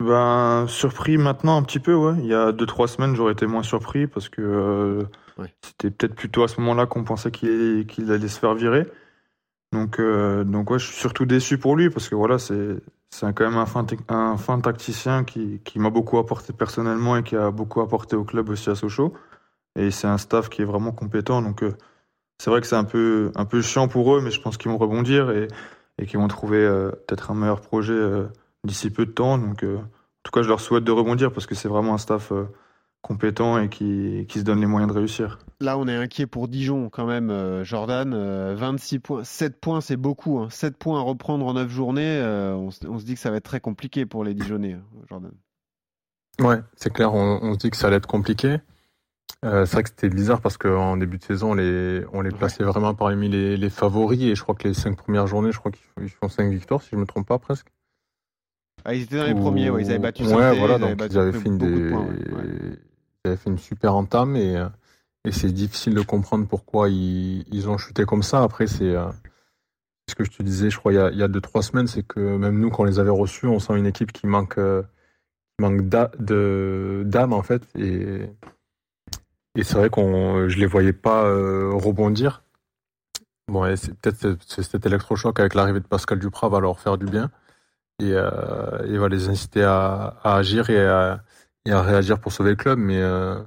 Ben, 0.00 0.66
surpris 0.68 1.16
maintenant 1.16 1.56
un 1.56 1.62
petit 1.62 1.80
peu, 1.80 1.94
ouais. 1.94 2.14
Il 2.18 2.26
y 2.26 2.34
a 2.34 2.52
2-3 2.52 2.86
semaines, 2.86 3.16
j'aurais 3.16 3.32
été 3.32 3.46
moins 3.46 3.62
surpris 3.62 4.06
parce 4.06 4.28
que 4.28 5.00
euh, 5.38 5.46
c'était 5.62 5.90
peut-être 5.90 6.14
plutôt 6.14 6.42
à 6.42 6.48
ce 6.48 6.60
moment-là 6.60 6.86
qu'on 6.86 7.04
pensait 7.04 7.30
qu'il 7.30 8.12
allait 8.12 8.28
se 8.28 8.38
faire 8.38 8.54
virer. 8.54 8.86
Donc, 9.72 10.00
euh, 10.00 10.44
donc 10.44 10.70
ouais, 10.70 10.78
je 10.78 10.86
suis 10.86 10.96
surtout 10.96 11.26
déçu 11.26 11.58
pour 11.58 11.76
lui 11.76 11.90
parce 11.90 12.08
que 12.08 12.14
voilà, 12.14 12.38
c'est 12.38 12.80
quand 13.20 13.40
même 13.40 13.56
un 13.56 13.66
fin, 13.66 13.86
un 14.08 14.36
fin 14.36 14.60
tacticien 14.60 15.24
qui, 15.24 15.60
qui 15.64 15.78
m'a 15.78 15.90
beaucoup 15.90 16.18
apporté 16.18 16.52
personnellement 16.52 17.16
et 17.16 17.22
qui 17.22 17.36
a 17.36 17.50
beaucoup 17.50 17.80
apporté 17.80 18.16
au 18.16 18.24
club 18.24 18.48
aussi 18.48 18.70
à 18.70 18.74
Sochaux. 18.74 19.12
Et 19.76 19.90
c'est 19.90 20.06
un 20.08 20.18
staff 20.18 20.48
qui 20.48 20.62
est 20.62 20.64
vraiment 20.64 20.92
compétent. 20.92 21.42
Donc, 21.42 21.62
c'est 22.40 22.50
vrai 22.50 22.60
que 22.60 22.66
c'est 22.66 22.76
un 22.76 22.84
peu, 22.84 23.32
un 23.34 23.44
peu 23.44 23.62
chiant 23.62 23.88
pour 23.88 24.14
eux, 24.14 24.20
mais 24.20 24.30
je 24.30 24.40
pense 24.40 24.56
qu'ils 24.56 24.70
vont 24.70 24.78
rebondir 24.78 25.30
et, 25.30 25.48
et 25.98 26.06
qu'ils 26.06 26.18
vont 26.18 26.28
trouver 26.28 26.58
euh, 26.58 26.90
peut-être 26.90 27.30
un 27.30 27.34
meilleur 27.34 27.60
projet 27.60 27.92
euh, 27.92 28.26
d'ici 28.64 28.90
peu 28.90 29.06
de 29.06 29.10
temps. 29.10 29.38
Donc, 29.38 29.64
euh, 29.64 29.76
en 29.76 30.22
tout 30.22 30.30
cas, 30.32 30.42
je 30.42 30.48
leur 30.48 30.60
souhaite 30.60 30.84
de 30.84 30.92
rebondir 30.92 31.32
parce 31.32 31.46
que 31.46 31.54
c'est 31.54 31.68
vraiment 31.68 31.94
un 31.94 31.98
staff 31.98 32.32
compétent 33.02 33.58
et 33.58 33.68
qui, 33.68 34.26
qui, 34.28 34.40
se 34.40 34.44
donne 34.44 34.60
les 34.60 34.66
moyens 34.66 34.92
de 34.92 34.98
réussir. 34.98 35.38
Là, 35.60 35.78
on 35.78 35.88
est 35.88 35.96
inquiet 35.96 36.26
pour 36.26 36.48
Dijon 36.48 36.90
quand 36.90 37.06
même, 37.06 37.62
Jordan. 37.64 38.14
26 38.54 38.98
points, 38.98 39.24
7 39.24 39.60
points, 39.60 39.80
c'est 39.80 39.96
beaucoup. 39.96 40.38
Hein. 40.38 40.48
7 40.50 40.76
points 40.76 40.98
à 40.98 41.02
reprendre 41.02 41.46
en 41.46 41.54
9 41.54 41.68
journées. 41.70 42.20
On, 42.22 42.70
se 42.70 43.04
dit 43.04 43.14
que 43.14 43.20
ça 43.20 43.30
va 43.30 43.36
être 43.36 43.44
très 43.44 43.60
compliqué 43.60 44.06
pour 44.06 44.24
les 44.24 44.34
Dijonais, 44.34 44.74
hein, 44.74 44.84
Jordan. 45.08 45.32
Ouais, 46.40 46.60
c'est 46.76 46.92
clair. 46.92 47.14
On, 47.14 47.40
on, 47.42 47.54
se 47.54 47.58
dit 47.58 47.70
que 47.70 47.76
ça 47.76 47.88
allait 47.88 47.96
être 47.96 48.06
compliqué. 48.06 48.58
Euh, 49.44 49.66
c'est 49.66 49.74
vrai 49.74 49.82
que 49.84 49.90
c'était 49.90 50.08
bizarre 50.08 50.40
parce 50.40 50.56
qu'en 50.56 50.96
début 50.96 51.18
de 51.18 51.22
saison, 51.22 51.52
on 51.52 51.54
les, 51.54 52.04
on 52.12 52.22
les 52.22 52.30
plaçait 52.30 52.64
vraiment 52.64 52.94
parmi 52.94 53.28
les, 53.28 53.56
les, 53.56 53.70
favoris 53.70 54.20
et 54.22 54.34
je 54.34 54.42
crois 54.42 54.56
que 54.56 54.66
les 54.66 54.74
cinq 54.74 54.96
premières 54.96 55.28
journées, 55.28 55.52
je 55.52 55.58
crois 55.58 55.70
qu'ils 55.70 56.08
font 56.08 56.28
cinq 56.28 56.50
victoires, 56.50 56.82
si 56.82 56.90
je 56.90 56.96
ne 56.96 57.02
me 57.02 57.06
trompe 57.06 57.26
pas 57.26 57.38
presque. 57.38 57.68
Ah, 58.88 58.94
ils 58.94 59.02
étaient 59.02 59.18
dans 59.18 59.26
les 59.26 59.34
premiers, 59.34 59.68
ouais, 59.68 59.82
ils 59.82 59.90
avaient 59.90 59.98
battu 59.98 60.22
Ouais, 60.22 60.58
voilà, 60.58 60.78
donc 60.78 60.98
ils 61.10 61.18
avaient, 61.18 61.38
fait 61.38 61.48
une 61.48 61.58
des... 61.58 61.66
ils 61.66 63.28
avaient 63.28 63.36
fait 63.36 63.50
une 63.50 63.58
super 63.58 63.94
entame 63.94 64.34
et, 64.34 64.56
euh, 64.56 64.66
et 65.26 65.30
c'est 65.30 65.52
difficile 65.52 65.92
de 65.92 66.00
comprendre 66.00 66.46
pourquoi 66.48 66.88
ils, 66.88 67.44
ils, 67.52 67.68
ont 67.68 67.76
chuté 67.76 68.06
comme 68.06 68.22
ça. 68.22 68.42
Après, 68.42 68.66
c'est 68.66 68.96
euh, 68.96 69.10
ce 70.08 70.14
que 70.14 70.24
je 70.24 70.30
te 70.30 70.42
disais, 70.42 70.70
je 70.70 70.78
crois, 70.78 70.94
il 70.94 70.96
y 70.96 71.00
a, 71.00 71.10
il 71.10 71.18
y 71.18 71.22
a 71.22 71.28
deux, 71.28 71.42
trois 71.42 71.62
semaines, 71.62 71.86
c'est 71.86 72.02
que 72.02 72.18
même 72.18 72.58
nous, 72.58 72.70
quand 72.70 72.84
on 72.84 72.86
les 72.86 72.98
avait 72.98 73.10
reçus, 73.10 73.46
on 73.46 73.58
sent 73.58 73.76
une 73.76 73.84
équipe 73.84 74.10
qui 74.10 74.26
manque, 74.26 74.58
manque 75.58 75.82
d'âme 75.82 77.34
en 77.34 77.42
fait. 77.42 77.62
Et 77.78 78.22
et 79.58 79.64
c'est 79.64 79.74
vrai 79.74 79.90
qu'on, 79.90 80.48
je 80.48 80.56
les 80.56 80.66
voyais 80.66 80.92
pas 80.92 81.24
euh, 81.24 81.72
rebondir. 81.74 82.42
Bon, 83.48 83.64
c'est 83.76 83.92
peut-être 83.98 84.38
cet 84.46 84.86
électrochoc 84.86 85.40
avec 85.40 85.54
l'arrivée 85.54 85.80
de 85.80 85.86
Pascal 85.86 86.20
Duprat 86.20 86.48
va 86.48 86.60
leur 86.60 86.78
faire 86.78 86.96
du 86.96 87.06
bien 87.06 87.30
et, 88.00 88.12
euh, 88.12 88.98
va 88.98 89.08
les 89.08 89.28
inciter 89.28 89.62
à, 89.62 90.16
agir 90.22 90.70
et 90.70 90.86
à, 90.86 91.22
réagir 91.66 92.18
pour 92.20 92.32
sauver 92.32 92.50
le 92.50 92.56
club. 92.56 92.78
Mais 92.78 93.00
euh, 93.00 93.38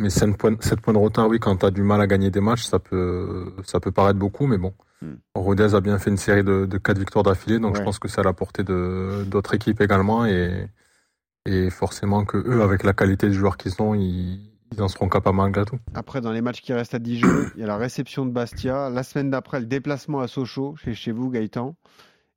mais 0.00 0.10
7 0.10 0.36
points, 0.36 0.52
de 0.52 0.98
retard, 0.98 1.28
oui, 1.28 1.38
quand 1.38 1.56
tu 1.56 1.66
as 1.66 1.70
du 1.70 1.82
mal 1.82 2.00
à 2.00 2.06
gagner 2.06 2.30
des 2.30 2.40
matchs, 2.40 2.64
ça 2.64 2.78
peut 2.78 3.52
ça 3.64 3.80
peut 3.80 3.92
paraître 3.92 4.18
beaucoup, 4.18 4.46
mais 4.46 4.58
bon. 4.58 4.74
Hmm. 5.02 5.14
Rodez 5.34 5.74
a 5.74 5.80
bien 5.80 5.98
fait 5.98 6.10
une 6.10 6.16
série 6.16 6.44
de, 6.44 6.66
de 6.66 6.78
4 6.78 6.98
victoires 6.98 7.22
d'affilée, 7.22 7.58
donc 7.58 7.76
je 7.76 7.82
pense 7.82 7.98
que 7.98 8.08
c'est 8.08 8.20
à 8.20 8.24
la 8.24 8.32
portée 8.32 8.64
d'autres 8.64 9.54
équipes 9.54 9.80
également 9.80 10.26
et, 10.26 10.68
et 11.46 11.70
forcément 11.70 12.24
que 12.24 12.38
eux, 12.38 12.62
avec 12.62 12.82
la 12.82 12.94
qualité 12.94 13.28
des 13.28 13.34
joueurs 13.34 13.56
qu'ils 13.56 13.80
ont, 13.80 13.94
ils 13.94 14.40
ils 14.72 14.82
en 14.82 14.88
seront 14.88 15.08
capables 15.08 15.36
malgré 15.36 15.64
tout. 15.64 15.78
Après, 15.94 16.20
dans 16.20 16.32
les 16.32 16.40
matchs 16.40 16.60
qui 16.60 16.72
restent 16.72 16.94
à 16.94 16.98
Dijon, 16.98 17.28
il 17.54 17.60
y 17.60 17.64
a 17.64 17.66
la 17.66 17.76
réception 17.76 18.26
de 18.26 18.30
Bastia. 18.30 18.90
La 18.90 19.02
semaine 19.02 19.30
d'après, 19.30 19.60
le 19.60 19.66
déplacement 19.66 20.20
à 20.20 20.28
Sochaux, 20.28 20.76
chez, 20.76 20.94
chez 20.94 21.12
vous, 21.12 21.30
Gaëtan. 21.30 21.76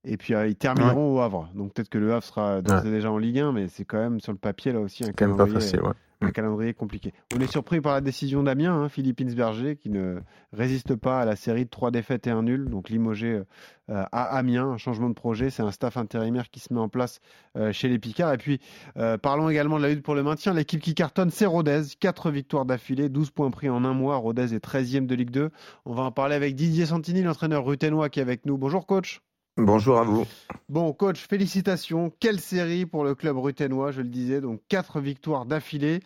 Et 0.09 0.17
puis, 0.17 0.33
euh, 0.33 0.47
ils 0.47 0.55
termineront 0.55 1.15
au 1.15 1.19
Havre. 1.19 1.49
Donc, 1.53 1.73
peut-être 1.73 1.89
que 1.89 1.99
le 1.99 2.13
Havre 2.13 2.23
sera 2.23 2.61
déjà 2.61 3.11
en 3.11 3.17
Ligue 3.17 3.39
1, 3.39 3.51
mais 3.51 3.67
c'est 3.67 3.85
quand 3.85 3.99
même 3.99 4.19
sur 4.19 4.31
le 4.31 4.37
papier, 4.37 4.71
là 4.71 4.79
aussi, 4.79 5.03
un 5.05 5.11
calendrier. 5.11 5.53
Pas 5.53 5.59
facile, 5.59 5.81
ouais 5.81 5.93
un 6.21 6.27
mm. 6.27 6.31
calendrier 6.31 6.73
compliqué. 6.73 7.13
On 7.35 7.39
est 7.39 7.51
surpris 7.51 7.81
par 7.81 7.93
la 7.93 8.01
décision 8.01 8.43
d'Amiens, 8.43 8.73
hein, 8.73 8.89
Philippe 8.89 9.21
Insberger, 9.21 9.75
qui 9.77 9.89
ne 9.89 10.19
résiste 10.51 10.95
pas 10.95 11.21
à 11.21 11.25
la 11.25 11.35
série 11.35 11.65
de 11.65 11.69
trois 11.69 11.91
défaites 11.91 12.27
et 12.27 12.31
un 12.31 12.43
nul, 12.43 12.69
donc 12.69 12.89
limogé 12.89 13.41
euh, 13.89 14.03
à 14.11 14.37
Amiens, 14.37 14.67
un 14.67 14.77
changement 14.77 15.09
de 15.09 15.13
projet. 15.13 15.49
C'est 15.49 15.63
un 15.63 15.71
staff 15.71 15.97
intérimaire 15.97 16.49
qui 16.49 16.59
se 16.59 16.73
met 16.73 16.79
en 16.79 16.89
place 16.89 17.19
euh, 17.57 17.71
chez 17.71 17.87
les 17.87 17.99
Picards. 17.99 18.33
Et 18.33 18.37
puis, 18.37 18.59
euh, 18.97 19.17
parlons 19.17 19.49
également 19.49 19.77
de 19.77 19.83
la 19.83 19.89
lutte 19.89 20.03
pour 20.03 20.15
le 20.15 20.23
maintien. 20.23 20.53
L'équipe 20.53 20.81
qui 20.81 20.93
cartonne, 20.93 21.29
c'est 21.29 21.45
Rodez. 21.45 21.83
Quatre 21.99 22.31
victoires 22.31 22.65
d'affilée, 22.65 23.09
12 23.09 23.31
points 23.31 23.51
pris 23.51 23.69
en 23.69 23.85
un 23.85 23.93
mois. 23.93 24.17
Rodez 24.17 24.53
est 24.53 24.63
13e 24.63 25.05
de 25.05 25.15
Ligue 25.15 25.31
2. 25.31 25.49
On 25.85 25.93
va 25.93 26.03
en 26.03 26.11
parler 26.11 26.35
avec 26.35 26.55
Didier 26.55 26.85
Santini, 26.85 27.21
l'entraîneur 27.21 27.65
ruténois 27.65 28.09
qui 28.09 28.19
est 28.19 28.23
avec 28.23 28.45
nous. 28.45 28.57
Bonjour, 28.57 28.85
coach. 28.85 29.21
Bonjour 29.61 29.99
à 29.99 30.03
vous. 30.03 30.25
Bon, 30.69 30.93
coach, 30.93 31.27
félicitations. 31.27 32.13
Quelle 32.21 32.39
série 32.39 32.85
pour 32.85 33.03
le 33.03 33.13
club 33.13 33.37
ruténois, 33.37 33.91
je 33.91 34.01
le 34.01 34.07
disais. 34.07 34.39
Donc, 34.39 34.61
quatre 34.69 35.01
victoires 35.01 35.45
d'affilée. 35.45 35.99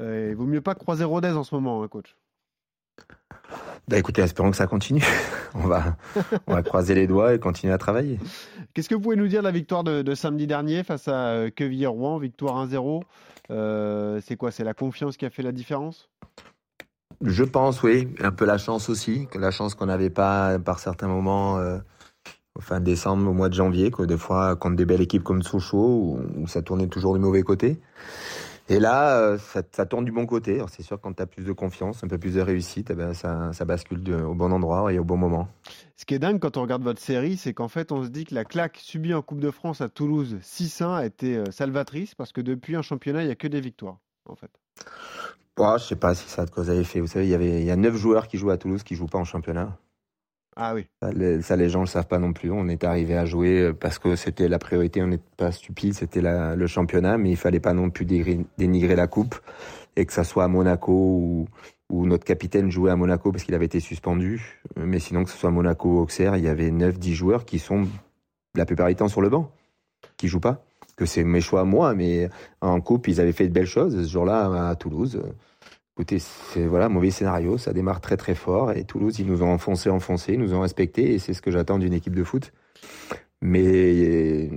Euh, 0.00 0.28
il 0.30 0.36
vaut 0.36 0.46
mieux 0.46 0.62
pas 0.62 0.74
croiser 0.74 1.04
Rodez 1.04 1.32
en 1.32 1.44
ce 1.44 1.54
moment, 1.54 1.82
hein, 1.82 1.88
coach. 1.88 2.16
Bah 3.88 3.98
écoutez, 3.98 4.22
espérons 4.22 4.50
que 4.50 4.56
ça 4.56 4.66
continue. 4.66 5.04
on, 5.54 5.66
va, 5.66 5.96
on 6.46 6.54
va 6.54 6.62
croiser 6.62 6.94
les 6.94 7.06
doigts 7.06 7.34
et 7.34 7.38
continuer 7.38 7.74
à 7.74 7.78
travailler. 7.78 8.18
Qu'est-ce 8.72 8.88
que 8.88 8.94
vous 8.94 9.02
pouvez 9.02 9.16
nous 9.16 9.28
dire 9.28 9.42
de 9.42 9.46
la 9.46 9.52
victoire 9.52 9.84
de, 9.84 10.14
samedi 10.14 10.46
dernier 10.46 10.82
face 10.82 11.06
à 11.06 11.26
euh, 11.26 11.50
Quevilly-Rouen, 11.50 12.18
victoire 12.18 12.66
1-0 12.66 13.02
euh, 13.50 14.20
C'est 14.24 14.36
quoi? 14.36 14.50
C'est 14.50 14.64
la 14.64 14.74
confiance 14.74 15.18
qui 15.18 15.26
a 15.26 15.30
fait 15.30 15.42
la 15.42 15.52
différence? 15.52 16.08
Je 17.20 17.44
pense, 17.44 17.82
oui. 17.82 18.08
Un 18.20 18.32
peu 18.32 18.46
la 18.46 18.56
chance 18.56 18.88
aussi. 18.88 19.28
La 19.34 19.50
chance 19.50 19.74
qu'on 19.74 19.86
n'avait 19.86 20.10
pas 20.10 20.58
par 20.58 20.78
certains 20.78 21.08
moments 21.08 21.56
au 21.56 21.80
fin 22.60 22.80
décembre, 22.80 23.28
au 23.28 23.32
mois 23.32 23.48
de 23.48 23.54
janvier, 23.54 23.90
des 23.98 24.16
fois 24.16 24.56
contre 24.56 24.76
des 24.76 24.84
belles 24.84 25.00
équipes 25.00 25.24
comme 25.24 25.42
Sochaux, 25.42 26.18
où, 26.36 26.46
ça 26.46 26.62
tournait 26.62 26.86
toujours 26.86 27.14
du 27.14 27.20
mauvais 27.20 27.42
côté. 27.42 27.80
Et 28.68 28.78
là, 28.78 29.18
euh, 29.18 29.38
ça, 29.38 29.62
ça 29.72 29.84
tourne 29.84 30.06
du 30.06 30.12
bon 30.12 30.24
côté. 30.24 30.62
C'est 30.68 30.82
sûr, 30.82 30.98
quand 30.98 31.12
tu 31.12 31.22
as 31.22 31.26
plus 31.26 31.44
de 31.44 31.52
confiance, 31.52 32.02
un 32.02 32.08
peu 32.08 32.16
plus 32.16 32.34
de 32.34 32.40
réussite, 32.40 32.90
eh 32.90 32.94
ben, 32.94 33.12
ça, 33.12 33.52
ça 33.52 33.64
bascule 33.64 34.00
au 34.24 34.34
bon 34.34 34.52
endroit 34.52 34.90
et 34.92 34.98
au 34.98 35.04
bon 35.04 35.18
moment. 35.18 35.48
Ce 35.96 36.06
qui 36.06 36.14
est 36.14 36.18
dingue 36.18 36.38
quand 36.38 36.56
on 36.56 36.62
regarde 36.62 36.82
votre 36.82 37.00
série, 37.00 37.36
c'est 37.36 37.52
qu'en 37.52 37.68
fait, 37.68 37.92
on 37.92 38.02
se 38.04 38.08
dit 38.08 38.24
que 38.24 38.34
la 38.34 38.44
claque 38.44 38.78
subie 38.78 39.12
en 39.12 39.20
Coupe 39.20 39.40
de 39.40 39.50
France 39.50 39.80
à 39.80 39.88
Toulouse 39.88 40.38
6-1 40.42 40.94
a 40.94 41.04
été 41.04 41.36
euh, 41.36 41.50
salvatrice 41.50 42.14
parce 42.14 42.32
que 42.32 42.40
depuis 42.40 42.74
un 42.74 42.82
championnat, 42.82 43.22
il 43.22 43.26
n'y 43.26 43.32
a 43.32 43.36
que 43.36 43.48
des 43.48 43.60
victoires, 43.60 43.98
en 44.26 44.34
fait. 44.34 44.50
Oh, 45.58 45.74
je 45.78 45.84
sais 45.84 45.96
pas 45.96 46.14
si 46.14 46.28
ça 46.28 46.42
a 46.42 46.46
de 46.46 46.50
cause 46.50 46.70
à 46.70 46.74
effet. 46.74 47.00
Vous 47.00 47.06
savez, 47.06 47.26
il 47.26 47.30
y 47.30 47.34
avait 47.34 47.60
il 47.60 47.66
y 47.66 47.70
a 47.70 47.76
9 47.76 47.94
joueurs 47.96 48.28
qui 48.28 48.38
jouent 48.38 48.50
à 48.50 48.56
Toulouse 48.56 48.82
qui 48.82 48.94
jouent 48.94 49.06
pas 49.06 49.18
en 49.18 49.24
championnat. 49.24 49.76
Ah 50.56 50.74
oui. 50.74 50.86
Ça 51.00 51.56
les, 51.56 51.68
gens 51.68 51.80
ne 51.80 51.84
le 51.84 51.88
savent 51.88 52.06
pas 52.06 52.18
non 52.18 52.32
plus. 52.32 52.50
On 52.50 52.68
est 52.68 52.84
arrivé 52.84 53.16
à 53.16 53.24
jouer 53.24 53.60
euh, 53.60 53.72
parce 53.72 53.98
que 53.98 54.14
c'était 54.16 54.48
la 54.48 54.58
priorité. 54.58 55.02
On 55.02 55.08
n'est 55.08 55.20
pas 55.36 55.50
stupide. 55.52 55.94
C'était 55.94 56.20
le 56.22 56.66
championnat, 56.66 57.18
mais 57.18 57.30
il 57.30 57.36
fallait 57.36 57.60
pas 57.60 57.72
non 57.72 57.90
plus 57.90 58.04
dénigrer, 58.04 58.96
la 58.96 59.06
coupe 59.06 59.36
et 59.96 60.06
que 60.06 60.12
ça 60.12 60.24
soit 60.24 60.44
à 60.44 60.48
Monaco 60.48 60.92
ou, 60.92 61.48
notre 61.90 62.24
capitaine 62.24 62.70
jouait 62.70 62.90
à 62.90 62.96
Monaco 62.96 63.30
parce 63.30 63.44
qu'il 63.44 63.54
avait 63.54 63.66
été 63.66 63.78
suspendu. 63.78 64.60
Mais 64.76 64.98
sinon, 64.98 65.22
que 65.22 65.30
ce 65.30 65.36
soit 65.36 65.50
Monaco 65.50 65.88
ou 65.88 65.98
Auxerre, 66.00 66.36
il 66.36 66.42
y 66.42 66.48
avait 66.48 66.70
9-10 66.70 67.12
joueurs 67.12 67.44
qui 67.44 67.60
sont 67.60 67.86
la 68.56 68.66
plupart 68.66 68.88
du 68.88 68.96
temps 68.96 69.06
sur 69.06 69.20
le 69.20 69.28
banc, 69.28 69.52
qui 70.16 70.26
jouent 70.26 70.40
pas. 70.40 70.64
Que 70.96 71.06
c'est 71.06 71.22
mes 71.22 71.40
choix 71.40 71.60
à 71.60 71.64
moi, 71.64 71.94
mais 71.94 72.30
en 72.60 72.80
coupe, 72.80 73.06
ils 73.06 73.20
avaient 73.20 73.32
fait 73.32 73.46
de 73.46 73.52
belles 73.52 73.66
choses. 73.66 74.02
Ce 74.04 74.10
jour-là, 74.10 74.70
à 74.70 74.74
Toulouse, 74.74 75.22
Écoutez, 75.96 76.18
c'est 76.18 76.66
voilà, 76.66 76.88
mauvais 76.88 77.12
scénario, 77.12 77.56
ça 77.56 77.72
démarre 77.72 78.00
très 78.00 78.16
très 78.16 78.34
fort 78.34 78.72
et 78.72 78.82
Toulouse, 78.82 79.20
ils 79.20 79.26
nous 79.26 79.44
ont 79.44 79.52
enfoncé, 79.52 79.90
enfoncé, 79.90 80.32
ils 80.32 80.40
nous 80.40 80.52
ont 80.52 80.60
respecté 80.60 81.14
et 81.14 81.20
c'est 81.20 81.34
ce 81.34 81.40
que 81.40 81.52
j'attends 81.52 81.78
d'une 81.78 81.92
équipe 81.92 82.16
de 82.16 82.24
foot. 82.24 82.52
Mais 83.40 83.62
euh, 83.62 84.48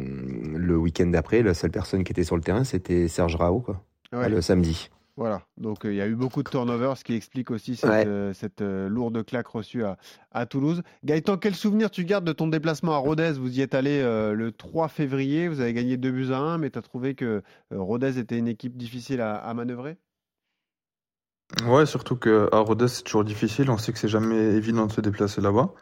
le 0.55 0.77
week-end 0.77 1.05
d'après, 1.05 1.43
la 1.43 1.53
seule 1.53 1.69
personne 1.69 2.03
qui 2.03 2.11
était 2.11 2.23
sur 2.23 2.37
le 2.37 2.41
terrain, 2.41 2.63
c'était 2.63 3.07
Serge 3.07 3.35
Rao, 3.35 3.59
quoi, 3.59 3.83
le 4.11 4.41
samedi. 4.41 4.89
Voilà, 5.15 5.43
donc 5.57 5.85
euh, 5.85 5.93
il 5.93 5.97
y 5.97 6.01
a 6.01 6.07
eu 6.07 6.15
beaucoup 6.15 6.41
de 6.41 6.49
turnover, 6.49 6.93
ce 6.95 7.03
qui 7.03 7.13
explique 7.13 7.51
aussi 7.51 7.75
cette, 7.75 8.61
euh, 8.61 8.89
lourde 8.89 9.23
claque 9.23 9.47
reçue 9.47 9.83
à, 10.31 10.45
Toulouse. 10.47 10.81
Gaëtan, 11.03 11.37
quel 11.37 11.53
souvenir 11.53 11.91
tu 11.91 12.03
gardes 12.03 12.25
de 12.25 12.33
ton 12.33 12.47
déplacement 12.47 12.93
à 12.93 12.97
Rodez? 12.97 13.33
Vous 13.33 13.59
y 13.59 13.61
êtes 13.61 13.75
allé 13.75 14.01
le 14.01 14.51
3 14.51 14.87
février, 14.87 15.47
vous 15.49 15.59
avez 15.59 15.73
gagné 15.73 15.97
2 15.97 16.09
buts 16.09 16.31
à 16.31 16.39
1, 16.39 16.57
mais 16.57 16.71
tu 16.71 16.79
as 16.79 16.81
trouvé 16.81 17.13
que 17.13 17.43
Rodez 17.69 18.17
était 18.17 18.39
une 18.39 18.47
équipe 18.47 18.75
difficile 18.75 19.21
à 19.21 19.53
manœuvrer? 19.53 19.97
Ouais, 21.65 21.85
surtout 21.85 22.17
qu'à 22.17 22.47
Rodez, 22.51 22.87
c'est 22.89 23.03
toujours 23.03 23.23
difficile. 23.23 23.69
On 23.69 23.77
sait 23.77 23.93
que 23.93 23.99
c'est 23.99 24.09
jamais 24.09 24.35
évident 24.35 24.85
de 24.85 24.91
se 24.91 25.01
déplacer 25.01 25.41
là-bas. 25.41 25.73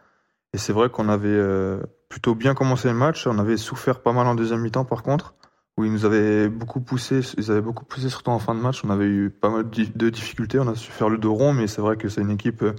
Et 0.54 0.58
c'est 0.58 0.74
vrai 0.74 0.90
qu'on 0.90 1.10
avait 1.10 1.28
euh, 1.28 1.82
plutôt 2.08 2.36
bien 2.36 2.54
commencé 2.54 2.88
le 2.88 2.94
match. 2.94 3.26
On 3.28 3.40
avait 3.40 3.58
souffert 3.58 4.02
pas 4.02 4.14
mal 4.14 4.28
en 4.28 4.36
deuxième 4.36 4.62
mi-temps, 4.62 4.86
par 4.86 5.04
contre, 5.04 5.34
où 5.78 5.84
ils 5.84 5.92
nous 5.92 6.06
avaient 6.06 6.50
beaucoup 6.50 6.82
poussé. 6.82 7.22
Ils 7.38 7.52
avaient 7.52 7.62
beaucoup 7.62 7.84
poussé, 7.84 8.10
surtout 8.10 8.30
en 8.30 8.40
fin 8.40 8.54
de 8.54 8.60
match. 8.60 8.84
On 8.86 8.90
avait 8.90 9.08
eu 9.08 9.32
pas 9.32 9.50
mal 9.50 9.70
de 9.70 10.10
difficultés. 10.10 10.60
On 10.60 10.68
a 10.68 10.76
su 10.76 10.92
faire 10.92 11.10
le 11.10 11.18
dos 11.18 11.34
rond, 11.34 11.52
mais 11.54 11.68
c'est 11.68 11.82
vrai 11.82 11.98
que 11.98 12.10
c'est 12.10 12.22
une 12.22 12.32
équipe, 12.32 12.62
euh, 12.62 12.76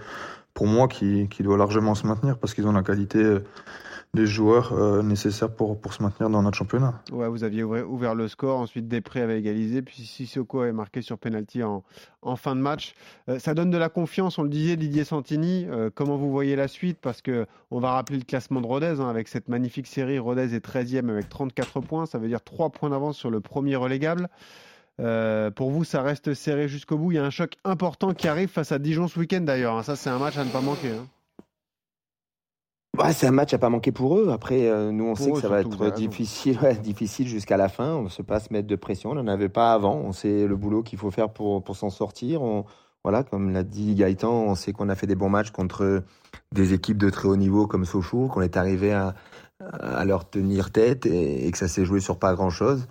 pour 0.54 0.66
moi, 0.68 0.86
qui, 0.88 1.28
qui 1.28 1.42
doit 1.42 1.58
largement 1.58 1.94
se 1.94 2.06
maintenir 2.06 2.38
parce 2.38 2.54
qu'ils 2.54 2.66
ont 2.68 2.72
la 2.72 2.82
qualité 2.82 3.18
euh, 3.22 3.40
des 4.16 4.26
joueurs 4.26 4.72
euh, 4.72 5.02
nécessaires 5.02 5.54
pour, 5.54 5.80
pour 5.80 5.94
se 5.94 6.02
maintenir 6.02 6.28
dans 6.28 6.42
notre 6.42 6.56
championnat. 6.56 7.00
Ouais, 7.12 7.28
vous 7.28 7.44
aviez 7.44 7.62
ouvert, 7.62 8.16
le 8.16 8.26
score, 8.26 8.58
ensuite 8.58 8.88
Després 8.88 9.20
avait 9.20 9.38
égalisé, 9.38 9.82
puis 9.82 10.02
Sissoko 10.02 10.62
avait 10.62 10.72
marqué 10.72 11.02
sur 11.02 11.18
penalty 11.18 11.62
en, 11.62 11.84
en 12.22 12.34
fin 12.34 12.56
de 12.56 12.60
match. 12.60 12.94
Euh, 13.28 13.38
ça 13.38 13.54
donne 13.54 13.70
de 13.70 13.76
la 13.76 13.88
confiance, 13.88 14.38
on 14.38 14.42
le 14.42 14.48
disait, 14.48 14.76
Didier 14.76 15.04
Santini. 15.04 15.66
Euh, 15.68 15.90
comment 15.94 16.16
vous 16.16 16.32
voyez 16.32 16.56
la 16.56 16.66
suite? 16.66 16.98
Parce 17.00 17.22
que 17.22 17.46
on 17.70 17.78
va 17.78 17.92
rappeler 17.92 18.18
le 18.18 18.24
classement 18.24 18.60
de 18.60 18.66
Rodez 18.66 18.96
hein, 18.98 19.08
avec 19.08 19.28
cette 19.28 19.48
magnifique 19.48 19.86
série. 19.86 20.18
Rodez 20.18 20.54
est 20.54 20.64
13e 20.66 21.08
avec 21.08 21.28
34 21.28 21.80
points, 21.80 22.06
ça 22.06 22.18
veut 22.18 22.28
dire 22.28 22.42
3 22.42 22.70
points 22.70 22.90
d'avance 22.90 23.16
sur 23.16 23.30
le 23.30 23.40
premier 23.40 23.76
relégable. 23.76 24.28
pour 24.96 25.70
vous, 25.70 25.84
ça 25.84 26.02
reste 26.02 26.34
serré 26.34 26.66
jusqu'au 26.66 26.96
bout. 26.96 27.12
Il 27.12 27.16
y 27.16 27.18
a 27.18 27.24
un 27.24 27.30
choc 27.30 27.52
important 27.64 28.14
qui 28.14 28.26
arrive 28.26 28.48
face 28.48 28.72
à 28.72 28.78
Dijon 28.78 29.06
ce 29.06 29.20
week-end 29.20 29.42
d'ailleurs. 29.42 29.76
Hein. 29.76 29.82
Ça, 29.82 29.94
c'est 29.94 30.10
un 30.10 30.18
match 30.18 30.36
à 30.38 30.44
ne 30.44 30.50
pas 30.50 30.62
manquer. 30.62 30.90
Hein. 30.90 31.06
Bah, 32.96 33.12
c'est 33.12 33.26
un 33.26 33.32
match 33.32 33.52
à 33.54 33.58
pas 33.58 33.68
manquer 33.68 33.92
pour 33.92 34.18
eux. 34.18 34.30
Après, 34.30 34.68
euh, 34.68 34.90
nous, 34.90 35.04
on 35.04 35.14
sait 35.14 35.30
que 35.30 35.40
ça 35.40 35.48
va 35.48 35.60
être 35.60 35.94
difficile, 35.94 36.58
difficile 36.82 37.28
jusqu'à 37.28 37.56
la 37.56 37.68
fin. 37.68 37.94
On 37.94 38.02
ne 38.04 38.08
sait 38.08 38.22
pas 38.22 38.40
se 38.40 38.52
mettre 38.52 38.66
de 38.66 38.76
pression. 38.76 39.10
On 39.10 39.14
n'en 39.14 39.26
avait 39.26 39.48
pas 39.48 39.72
avant. 39.72 39.96
On 39.96 40.12
sait 40.12 40.46
le 40.46 40.56
boulot 40.56 40.82
qu'il 40.82 40.98
faut 40.98 41.10
faire 41.10 41.30
pour, 41.30 41.62
pour 41.62 41.76
s'en 41.76 41.90
sortir. 41.90 42.42
On, 42.42 42.64
voilà, 43.04 43.22
comme 43.22 43.52
l'a 43.52 43.62
dit 43.62 43.94
Gaëtan, 43.94 44.32
on 44.32 44.54
sait 44.54 44.72
qu'on 44.72 44.88
a 44.88 44.94
fait 44.94 45.06
des 45.06 45.14
bons 45.14 45.28
matchs 45.28 45.50
contre 45.50 46.02
des 46.52 46.72
équipes 46.72 46.98
de 46.98 47.10
très 47.10 47.28
haut 47.28 47.36
niveau 47.36 47.66
comme 47.66 47.84
Sochaux, 47.84 48.28
qu'on 48.28 48.42
est 48.42 48.56
arrivé 48.56 48.92
à, 48.92 49.14
à 49.60 50.04
leur 50.04 50.28
tenir 50.28 50.70
tête 50.70 51.06
et, 51.06 51.50
que 51.50 51.58
ça 51.58 51.68
s'est 51.68 51.84
joué 51.84 52.00
sur 52.00 52.18
pas 52.18 52.34
grand-chose. 52.34 52.86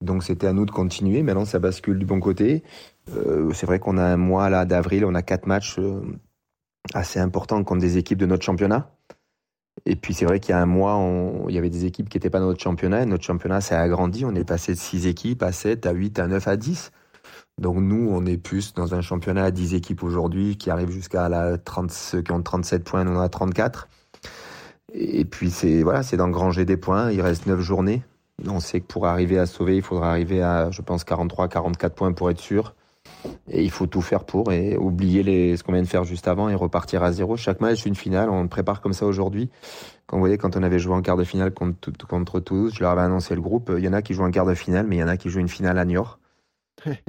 Donc 0.00 0.24
c'était 0.24 0.46
à 0.46 0.52
nous 0.52 0.64
de 0.64 0.70
continuer. 0.70 1.22
Maintenant, 1.22 1.44
ça 1.44 1.58
bascule 1.58 1.98
du 1.98 2.06
bon 2.06 2.20
côté. 2.20 2.62
Euh, 3.14 3.52
c'est 3.52 3.66
vrai 3.66 3.78
qu'on 3.78 3.98
a 3.98 4.04
un 4.04 4.16
mois 4.16 4.48
là 4.48 4.64
d'avril, 4.64 5.04
on 5.04 5.14
a 5.14 5.22
quatre 5.22 5.46
matchs 5.46 5.78
euh, 5.78 6.00
assez 6.94 7.20
importants 7.20 7.62
contre 7.64 7.80
des 7.80 7.98
équipes 7.98 8.18
de 8.18 8.26
notre 8.26 8.44
championnat. 8.44 8.90
Et 9.86 9.96
puis 9.96 10.14
c'est 10.14 10.24
vrai 10.24 10.40
qu'il 10.40 10.50
y 10.50 10.54
a 10.54 10.60
un 10.60 10.66
mois, 10.66 10.98
il 11.48 11.54
y 11.54 11.58
avait 11.58 11.70
des 11.70 11.86
équipes 11.86 12.08
qui 12.08 12.16
n'étaient 12.16 12.30
pas 12.30 12.40
dans 12.40 12.46
notre 12.46 12.62
championnat. 12.62 13.02
Et 13.02 13.06
notre 13.06 13.24
championnat 13.24 13.60
s'est 13.60 13.74
agrandi. 13.74 14.24
On 14.24 14.34
est 14.34 14.44
passé 14.44 14.72
de 14.72 14.78
6 14.78 15.06
équipes 15.06 15.42
à 15.42 15.52
7, 15.52 15.86
à 15.86 15.92
8, 15.92 16.18
à 16.18 16.26
9, 16.26 16.48
à 16.48 16.56
10. 16.56 16.92
Donc 17.58 17.76
nous, 17.78 18.08
on 18.10 18.24
est 18.26 18.38
plus 18.38 18.74
dans 18.74 18.94
un 18.94 19.00
championnat 19.00 19.44
à 19.44 19.50
10 19.50 19.74
équipes 19.74 20.02
aujourd'hui 20.02 20.56
qui 20.56 20.70
arrivent 20.70 20.90
jusqu'à 20.90 21.28
la 21.28 21.58
30, 21.58 21.90
ceux 21.90 22.22
qui 22.22 22.32
ont 22.32 22.42
37 22.42 22.84
points, 22.84 23.04
nous 23.04 23.12
on 23.12 23.20
a 23.20 23.28
34. 23.28 23.88
Et 24.92 25.24
puis 25.24 25.50
c'est 25.50 25.82
voilà, 25.82 26.02
c'est 26.02 26.16
d'engranger 26.16 26.64
des 26.64 26.76
points. 26.76 27.10
Il 27.12 27.20
reste 27.20 27.46
9 27.46 27.60
journées. 27.60 28.02
On 28.46 28.60
sait 28.60 28.80
que 28.80 28.86
pour 28.86 29.06
arriver 29.06 29.38
à 29.38 29.46
sauver, 29.46 29.76
il 29.76 29.82
faudra 29.82 30.10
arriver 30.10 30.42
à, 30.42 30.70
je 30.70 30.80
pense, 30.82 31.04
43, 31.04 31.48
44 31.48 31.94
points 31.94 32.12
pour 32.12 32.30
être 32.30 32.40
sûr. 32.40 32.74
Et 33.48 33.62
il 33.62 33.70
faut 33.70 33.86
tout 33.86 34.02
faire 34.02 34.24
pour 34.24 34.52
et 34.52 34.76
oublier 34.76 35.22
les, 35.22 35.56
ce 35.56 35.62
qu'on 35.62 35.72
vient 35.72 35.82
de 35.82 35.88
faire 35.88 36.04
juste 36.04 36.28
avant 36.28 36.48
et 36.48 36.54
repartir 36.54 37.02
à 37.02 37.12
zéro. 37.12 37.36
Chaque 37.36 37.60
match, 37.60 37.84
une 37.86 37.94
finale. 37.94 38.30
On 38.30 38.48
prépare 38.48 38.80
comme 38.80 38.92
ça 38.92 39.06
aujourd'hui. 39.06 39.50
Quand 40.06 40.16
vous 40.16 40.22
voyez, 40.22 40.38
quand 40.38 40.56
on 40.56 40.62
avait 40.62 40.78
joué 40.78 40.94
en 40.94 41.02
quart 41.02 41.16
de 41.16 41.24
finale 41.24 41.52
contre, 41.52 41.90
contre 42.06 42.40
Toulouse, 42.40 42.72
je 42.74 42.80
leur 42.80 42.90
avais 42.90 43.02
annoncé 43.02 43.34
le 43.34 43.40
groupe. 43.40 43.72
Il 43.76 43.84
y 43.84 43.88
en 43.88 43.92
a 43.92 44.02
qui 44.02 44.14
jouent 44.14 44.24
en 44.24 44.30
quart 44.30 44.46
de 44.46 44.54
finale, 44.54 44.86
mais 44.88 44.96
il 44.96 45.00
y 45.00 45.02
en 45.04 45.08
a 45.08 45.16
qui 45.16 45.30
jouent 45.30 45.40
une 45.40 45.48
finale 45.48 45.78
à 45.78 45.84
Niort. 45.84 46.18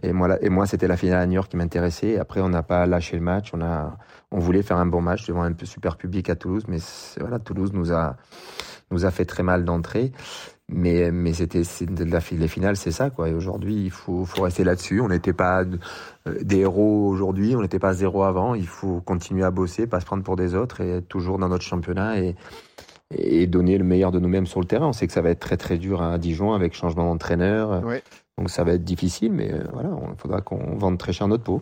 Et 0.03 0.11
moi, 0.11 0.37
et 0.41 0.49
moi 0.49 0.65
c'était 0.65 0.87
la 0.87 0.97
finale 0.97 1.21
à 1.21 1.25
Niort 1.25 1.47
qui 1.47 1.57
m'intéressait. 1.57 2.19
Après, 2.19 2.41
on 2.41 2.49
n'a 2.49 2.63
pas 2.63 2.85
lâché 2.85 3.15
le 3.15 3.21
match. 3.21 3.51
On, 3.53 3.61
a, 3.61 3.97
on 4.31 4.39
voulait 4.39 4.63
faire 4.63 4.77
un 4.77 4.85
bon 4.85 5.01
match 5.01 5.25
devant 5.27 5.43
un 5.43 5.53
super 5.63 5.97
public 5.97 6.29
à 6.29 6.35
Toulouse, 6.35 6.63
mais 6.67 6.77
voilà, 7.19 7.39
Toulouse 7.39 7.71
nous 7.73 7.93
a, 7.93 8.17
nous 8.91 9.05
a 9.05 9.11
fait 9.11 9.25
très 9.25 9.43
mal 9.43 9.63
d'entrée. 9.63 10.11
Mais, 10.71 11.11
mais 11.11 11.33
c'était 11.33 11.63
les 12.31 12.47
finales, 12.47 12.77
c'est 12.77 12.91
ça 12.91 13.09
quoi. 13.09 13.29
Et 13.29 13.33
aujourd'hui, 13.33 13.75
il 13.85 13.91
faut, 13.91 14.25
rester 14.41 14.63
là-dessus. 14.63 15.01
On 15.01 15.09
n'était 15.09 15.33
pas 15.33 15.63
euh, 15.63 16.37
des 16.41 16.59
héros 16.59 17.07
aujourd'hui, 17.09 17.55
on 17.55 17.61
n'était 17.61 17.79
pas 17.79 17.93
zéro 17.93 18.23
avant. 18.23 18.55
Il 18.55 18.67
faut 18.67 19.01
continuer 19.01 19.43
à 19.43 19.51
bosser, 19.51 19.85
pas 19.87 19.99
se 19.99 20.05
prendre 20.05 20.23
pour 20.23 20.37
des 20.37 20.55
autres 20.55 20.81
et 20.81 20.97
être 20.97 21.07
toujours 21.07 21.37
dans 21.37 21.49
notre 21.49 21.63
championnat 21.63 22.19
et, 22.19 22.35
et 23.13 23.47
donner 23.47 23.77
le 23.77 23.83
meilleur 23.83 24.11
de 24.11 24.19
nous-mêmes 24.19 24.45
sur 24.45 24.59
le 24.59 24.65
terrain. 24.65 24.87
On 24.87 24.93
sait 24.93 25.07
que 25.07 25.13
ça 25.13 25.21
va 25.21 25.29
être 25.29 25.39
très 25.39 25.57
très 25.57 25.77
dur 25.77 26.01
à 26.01 26.17
Dijon 26.17 26.53
avec 26.53 26.73
changement 26.73 27.05
d'entraîneur. 27.05 27.83
Donc 28.41 28.49
ça 28.49 28.63
va 28.63 28.73
être 28.73 28.83
difficile, 28.83 29.31
mais 29.31 29.53
euh, 29.53 29.63
voilà, 29.71 29.91
il 30.09 30.17
faudra 30.17 30.41
qu'on 30.41 30.75
vende 30.75 30.97
très 30.97 31.13
cher 31.13 31.27
notre 31.27 31.43
peau. 31.43 31.61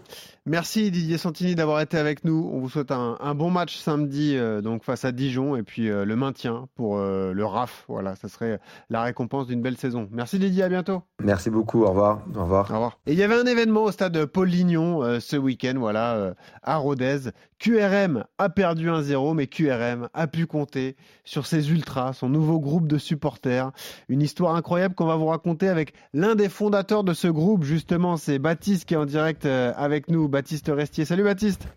Merci 0.50 0.90
Didier 0.90 1.20
Santini 1.20 1.54
d'avoir 1.54 1.80
été 1.80 1.96
avec 1.96 2.24
nous. 2.24 2.50
On 2.52 2.60
vous 2.60 2.70
souhaite 2.70 2.92
un, 2.92 3.36
bon 3.36 3.52
match 3.52 3.78
samedi 3.78 4.36
euh, 4.36 4.62
donc 4.62 4.84
face 4.84 5.06
à 5.06 5.12
Dijon 5.12 5.56
et 5.56 5.62
puis 5.62 5.90
euh, 5.90 6.06
le 6.06 6.16
maintien 6.16 6.68
pour 6.74 6.98
euh, 6.98 7.34
le 7.34 7.46
RAF. 7.46 7.86
Voilà, 7.88 8.16
ça 8.16 8.30
serait 8.30 8.60
la 8.90 9.04
récompense 9.04 9.46
d'une 9.46 9.62
belle 9.62 9.78
saison. 9.78 10.08
Merci 10.12 10.40
Didier, 10.40 10.64
à 10.64 10.70
bientôt. 10.70 11.04
Merci 11.22 11.52
beaucoup, 11.52 11.84
au 11.84 11.90
revoir. 11.90 12.22
Au 12.36 12.42
revoir. 12.42 12.72
Au 12.72 12.74
revoir. 12.74 13.00
Et 13.06 13.12
il 13.12 13.20
y 13.20 13.22
avait 13.22 13.36
un 13.36 13.46
événement 13.46 13.84
au 13.84 13.92
stade 13.92 14.26
Paul 14.26 14.48
Lignon 14.48 15.20
ce 15.20 15.38
week-end, 15.38 15.76
voilà, 15.78 16.34
à 16.64 16.78
Rodez. 16.78 17.30
QRM 17.60 18.24
a 18.38 18.50
perdu 18.50 18.90
1-0, 18.90 19.36
mais 19.36 19.48
QRM 19.48 20.08
a 20.14 20.28
pu 20.28 20.48
compter 20.48 20.96
sur 21.26 21.46
ses 21.46 21.72
ultras, 21.72 22.14
son 22.14 22.30
nouveau 22.30 22.60
groupe 22.60 22.88
de 22.88 22.98
supporters. 22.98 23.72
Une 24.08 24.22
histoire 24.22 24.56
incroyable 24.56 24.96
qu'on 24.96 25.06
va 25.06 25.18
vous 25.18 25.28
raconter 25.28 25.68
avec 25.68 25.94
l'un 26.14 26.36
des 26.36 26.48
fondateurs 26.70 27.04
de 27.04 27.16
ce 27.16 27.28
groupe, 27.28 27.64
justement, 27.64 28.16
c'est 28.16 28.38
Baptiste 28.38 28.86
qui 28.86 28.94
est 28.94 28.98
en 28.98 29.08
direct 29.08 29.48
avec 29.48 30.08
nous. 30.08 30.28
Baptiste 30.28 30.70
Restier. 30.72 31.04
Salut 31.04 31.24
Baptiste. 31.24 31.68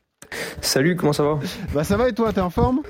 Salut, 0.60 0.96
comment 0.96 1.14
ça 1.14 1.22
va? 1.22 1.38
Bah 1.72 1.82
ça 1.82 1.96
va 1.96 2.10
et 2.10 2.12
toi, 2.12 2.30
t'es 2.30 2.42
en 2.42 2.50
forme? 2.50 2.82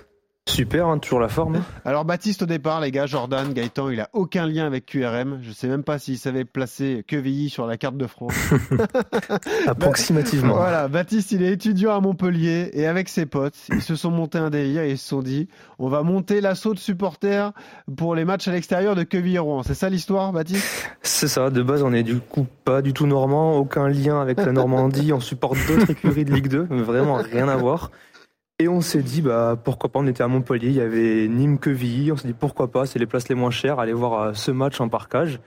Super, 0.48 0.88
hein, 0.88 0.98
toujours 0.98 1.20
la 1.20 1.28
forme. 1.28 1.62
Alors 1.84 2.04
Baptiste 2.04 2.42
au 2.42 2.46
départ, 2.46 2.80
les 2.80 2.90
gars, 2.90 3.06
Jordan, 3.06 3.52
Gaëtan, 3.52 3.90
il 3.90 4.00
a 4.00 4.10
aucun 4.12 4.46
lien 4.46 4.66
avec 4.66 4.86
QRM. 4.86 5.38
Je 5.40 5.52
sais 5.52 5.68
même 5.68 5.84
pas 5.84 6.00
s'il 6.00 6.18
savait 6.18 6.44
placer 6.44 7.04
Quevilly 7.06 7.48
sur 7.48 7.64
la 7.66 7.76
carte 7.76 7.96
de 7.96 8.08
France. 8.08 8.34
Approximativement. 9.68 10.54
Voilà, 10.54 10.88
Baptiste, 10.88 11.30
il 11.30 11.42
est 11.42 11.52
étudiant 11.52 11.96
à 11.96 12.00
Montpellier 12.00 12.70
et 12.72 12.86
avec 12.86 13.08
ses 13.08 13.24
potes, 13.24 13.54
ils 13.70 13.80
se 13.80 13.94
sont 13.94 14.10
montés 14.10 14.38
un 14.38 14.50
délire 14.50 14.82
et 14.82 14.90
ils 14.90 14.98
se 14.98 15.08
sont 15.08 15.22
dit, 15.22 15.48
on 15.78 15.88
va 15.88 16.02
monter 16.02 16.40
l'assaut 16.40 16.74
de 16.74 16.78
supporters 16.80 17.52
pour 17.96 18.16
les 18.16 18.24
matchs 18.24 18.48
à 18.48 18.52
l'extérieur 18.52 18.96
de 18.96 19.04
Quevilly-Rouen. 19.04 19.62
C'est 19.62 19.74
ça 19.74 19.88
l'histoire, 19.88 20.32
Baptiste? 20.32 20.66
C'est 21.02 21.28
ça. 21.28 21.50
De 21.50 21.62
base, 21.62 21.84
on 21.84 21.92
est 21.92 22.02
du 22.02 22.18
coup 22.18 22.46
pas 22.64 22.82
du 22.82 22.92
tout 22.92 23.06
normand, 23.06 23.56
aucun 23.56 23.88
lien 23.88 24.20
avec 24.20 24.38
la 24.38 24.50
Normandie. 24.52 25.12
on 25.12 25.20
supporte 25.20 25.56
d'autres 25.68 25.90
écuries 25.90 26.24
de 26.24 26.34
Ligue 26.34 26.48
2, 26.48 26.64
vraiment 26.64 27.14
rien 27.14 27.48
à 27.48 27.56
voir. 27.56 27.90
Et 28.62 28.68
on 28.68 28.80
s'est 28.80 29.02
dit, 29.02 29.22
bah, 29.22 29.58
pourquoi 29.64 29.90
pas, 29.90 29.98
on 29.98 30.06
était 30.06 30.22
à 30.22 30.28
Montpellier, 30.28 30.68
il 30.68 30.76
y 30.76 30.80
avait 30.80 31.26
Nîmes-Quevilly, 31.26 32.12
on 32.12 32.16
s'est 32.16 32.28
dit, 32.28 32.32
pourquoi 32.32 32.70
pas, 32.70 32.86
c'est 32.86 33.00
les 33.00 33.06
places 33.06 33.28
les 33.28 33.34
moins 33.34 33.50
chères, 33.50 33.80
aller 33.80 33.92
voir 33.92 34.22
euh, 34.22 34.32
ce 34.34 34.52
match 34.52 34.80
en 34.80 34.88
parcage. 34.88 35.40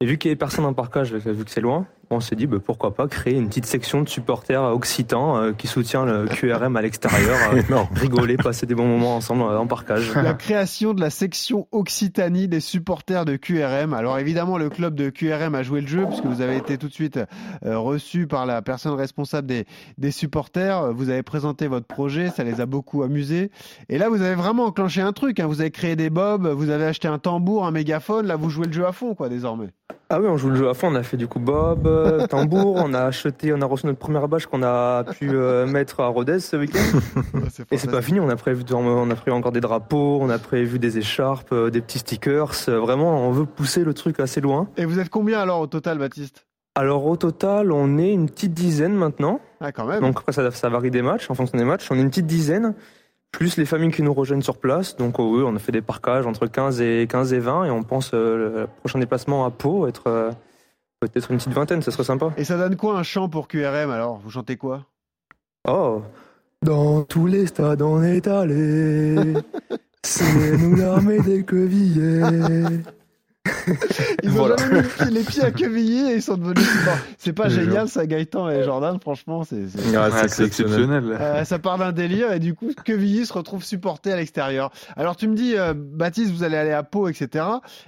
Et 0.00 0.06
vu 0.06 0.16
qu'il 0.16 0.28
y 0.28 0.30
avait 0.30 0.38
personne 0.38 0.64
en 0.64 0.72
parcage, 0.72 1.12
vu 1.12 1.44
que 1.44 1.50
c'est 1.50 1.60
loin, 1.60 1.88
on 2.12 2.20
s'est 2.20 2.36
dit 2.36 2.46
bah, 2.46 2.58
pourquoi 2.64 2.94
pas 2.94 3.08
créer 3.08 3.34
une 3.34 3.48
petite 3.48 3.66
section 3.66 4.02
de 4.02 4.08
supporters 4.08 4.62
occitans 4.62 5.36
euh, 5.36 5.52
qui 5.52 5.66
soutient 5.66 6.04
le 6.04 6.26
QRM 6.26 6.76
à 6.76 6.82
l'extérieur, 6.82 7.36
euh, 7.52 7.76
rigoler, 7.94 8.36
passer 8.36 8.66
des 8.66 8.74
bons 8.74 8.86
moments 8.86 9.16
ensemble 9.16 9.42
euh, 9.42 9.58
en 9.58 9.66
parcage. 9.66 10.14
La 10.14 10.34
création 10.34 10.94
de 10.94 11.00
la 11.00 11.10
section 11.10 11.66
Occitanie 11.72 12.48
des 12.48 12.60
supporters 12.60 13.24
de 13.24 13.36
QRM. 13.36 13.94
Alors 13.94 14.18
évidemment, 14.18 14.58
le 14.58 14.70
club 14.70 14.94
de 14.94 15.10
QRM 15.10 15.54
a 15.54 15.62
joué 15.62 15.80
le 15.80 15.86
jeu 15.86 16.06
puisque 16.06 16.24
vous 16.24 16.40
avez 16.40 16.56
été 16.56 16.78
tout 16.78 16.88
de 16.88 16.92
suite 16.92 17.18
reçu 17.62 18.26
par 18.26 18.46
la 18.46 18.62
personne 18.62 18.94
responsable 18.94 19.46
des, 19.46 19.66
des 19.98 20.10
supporters. 20.10 20.92
Vous 20.92 21.10
avez 21.10 21.22
présenté 21.22 21.66
votre 21.66 21.86
projet, 21.86 22.30
ça 22.30 22.44
les 22.44 22.60
a 22.60 22.66
beaucoup 22.66 23.02
amusés. 23.02 23.50
Et 23.88 23.98
là, 23.98 24.08
vous 24.08 24.22
avez 24.22 24.34
vraiment 24.34 24.66
enclenché 24.66 25.00
un 25.00 25.12
truc. 25.12 25.40
Hein. 25.40 25.46
Vous 25.46 25.60
avez 25.60 25.70
créé 25.70 25.96
des 25.96 26.10
bobs, 26.10 26.46
vous 26.46 26.70
avez 26.70 26.84
acheté 26.84 27.08
un 27.08 27.18
tambour, 27.18 27.66
un 27.66 27.70
mégaphone. 27.70 28.26
Là, 28.26 28.36
vous 28.36 28.50
jouez 28.50 28.66
le 28.66 28.72
jeu 28.72 28.86
à 28.86 28.92
fond, 28.92 29.14
quoi, 29.14 29.28
désormais. 29.28 29.68
Ah 30.14 30.20
oui, 30.20 30.26
on 30.28 30.36
joue 30.36 30.50
le 30.50 30.56
jeu 30.56 30.68
à 30.68 30.74
fond. 30.74 30.88
On 30.88 30.94
a 30.94 31.02
fait 31.02 31.16
du 31.16 31.26
coup 31.26 31.38
Bob, 31.38 31.86
euh, 32.02 32.26
tambour. 32.26 32.76
on 32.76 32.94
a 32.94 33.02
acheté, 33.04 33.52
on 33.52 33.60
a 33.60 33.66
reçu 33.66 33.86
notre 33.86 33.98
première 33.98 34.28
bâche 34.28 34.46
qu'on 34.46 34.62
a 34.62 35.04
pu 35.04 35.30
euh, 35.30 35.66
mettre 35.66 36.00
à 36.00 36.08
Rodez 36.08 36.40
ce 36.40 36.56
week-end. 36.56 36.98
Et 37.70 37.78
c'est 37.78 37.90
pas 37.90 38.02
fini. 38.02 38.20
On 38.20 38.28
a 38.28 38.36
prévu, 38.36 38.64
on 38.72 39.10
a 39.10 39.14
prévu 39.14 39.36
encore 39.36 39.52
des 39.52 39.60
drapeaux, 39.60 40.18
on 40.20 40.30
a 40.30 40.38
prévu 40.38 40.78
des 40.78 40.98
écharpes, 40.98 41.52
euh, 41.52 41.70
des 41.70 41.80
petits 41.80 42.00
stickers. 42.00 42.52
Vraiment, 42.68 43.26
on 43.26 43.30
veut 43.30 43.46
pousser 43.46 43.84
le 43.84 43.94
truc 43.94 44.20
assez 44.20 44.40
loin. 44.40 44.68
Et 44.76 44.84
vous 44.84 44.98
êtes 44.98 45.08
combien 45.08 45.40
alors 45.40 45.60
au 45.60 45.66
total, 45.66 45.98
Baptiste? 45.98 46.46
Alors 46.74 47.04
au 47.06 47.16
total, 47.16 47.70
on 47.70 47.98
est 47.98 48.12
une 48.12 48.28
petite 48.28 48.54
dizaine 48.54 48.94
maintenant. 48.94 49.40
Ah 49.60 49.72
quand 49.72 49.84
même. 49.84 50.00
Donc 50.00 50.18
après 50.18 50.32
ça, 50.32 50.50
ça 50.50 50.68
varie 50.70 50.90
des 50.90 51.02
matchs, 51.02 51.30
en 51.30 51.34
fonction 51.34 51.58
des 51.58 51.64
matchs. 51.64 51.86
On 51.90 51.96
est 51.96 52.00
une 52.00 52.08
petite 52.08 52.26
dizaine 52.26 52.74
plus 53.32 53.56
les 53.56 53.64
familles 53.64 53.90
qui 53.90 54.02
nous 54.02 54.14
rejoignent 54.14 54.42
sur 54.42 54.58
place. 54.58 54.96
Donc 54.96 55.18
oh 55.18 55.36
oui, 55.36 55.42
on 55.44 55.56
a 55.56 55.58
fait 55.58 55.72
des 55.72 55.80
parcages 55.80 56.26
entre 56.26 56.46
15 56.46 56.80
et 56.80 57.06
15 57.08 57.32
et 57.32 57.38
20 57.38 57.64
et 57.64 57.70
on 57.70 57.82
pense 57.82 58.12
euh, 58.14 58.36
le 58.36 58.66
prochain 58.80 58.98
déplacement 58.98 59.44
à 59.44 59.50
Pau 59.50 59.88
être 59.88 60.06
euh, 60.06 60.30
peut-être 61.08 61.30
une 61.30 61.38
petite 61.38 61.52
vingtaine, 61.52 61.82
ça 61.82 61.90
serait 61.90 62.04
sympa. 62.04 62.32
Et 62.36 62.44
ça 62.44 62.56
donne 62.56 62.76
quoi 62.76 62.98
un 62.98 63.02
chant 63.02 63.28
pour 63.28 63.48
QRM 63.48 63.90
alors? 63.90 64.18
Vous 64.18 64.30
chantez 64.30 64.56
quoi? 64.56 64.86
Oh, 65.68 66.02
dans 66.62 67.02
tous 67.02 67.26
les 67.26 67.46
stades 67.46 67.82
on 67.82 68.02
est 68.02 68.26
allé. 68.26 69.34
C'est 70.04 70.56
nous 70.56 70.74
l'armée 70.74 71.20
des 71.20 71.44
quevillers. 71.44 72.82
Ils 74.22 74.40
ont 74.40 74.56
jamais 74.56 74.82
mis 74.82 75.10
les 75.10 75.22
pieds 75.22 75.42
à 75.42 75.50
Quevilly 75.50 76.10
et 76.10 76.14
ils 76.16 76.22
sont 76.22 76.36
devenus 76.36 76.66
C'est 77.18 77.32
pas 77.32 77.48
génial 77.48 77.88
ça, 77.88 78.06
Gaëtan 78.06 78.48
et 78.48 78.62
Jordan, 78.62 78.98
franchement, 79.00 79.44
c'est 79.44 79.64
exceptionnel. 80.44 81.16
Euh, 81.20 81.44
ça 81.44 81.58
part 81.58 81.78
d'un 81.78 81.92
délire 81.92 82.32
et 82.32 82.38
du 82.38 82.54
coup, 82.54 82.70
Quevilly 82.84 83.26
se 83.26 83.32
retrouve 83.32 83.64
supporté 83.64 84.12
à 84.12 84.16
l'extérieur. 84.16 84.70
Alors 84.96 85.16
tu 85.16 85.28
me 85.28 85.34
dis, 85.34 85.54
euh, 85.56 85.74
Baptiste, 85.76 86.32
vous 86.32 86.44
allez 86.44 86.56
aller 86.56 86.72
à 86.72 86.82
Pau, 86.82 87.08
etc. 87.08 87.44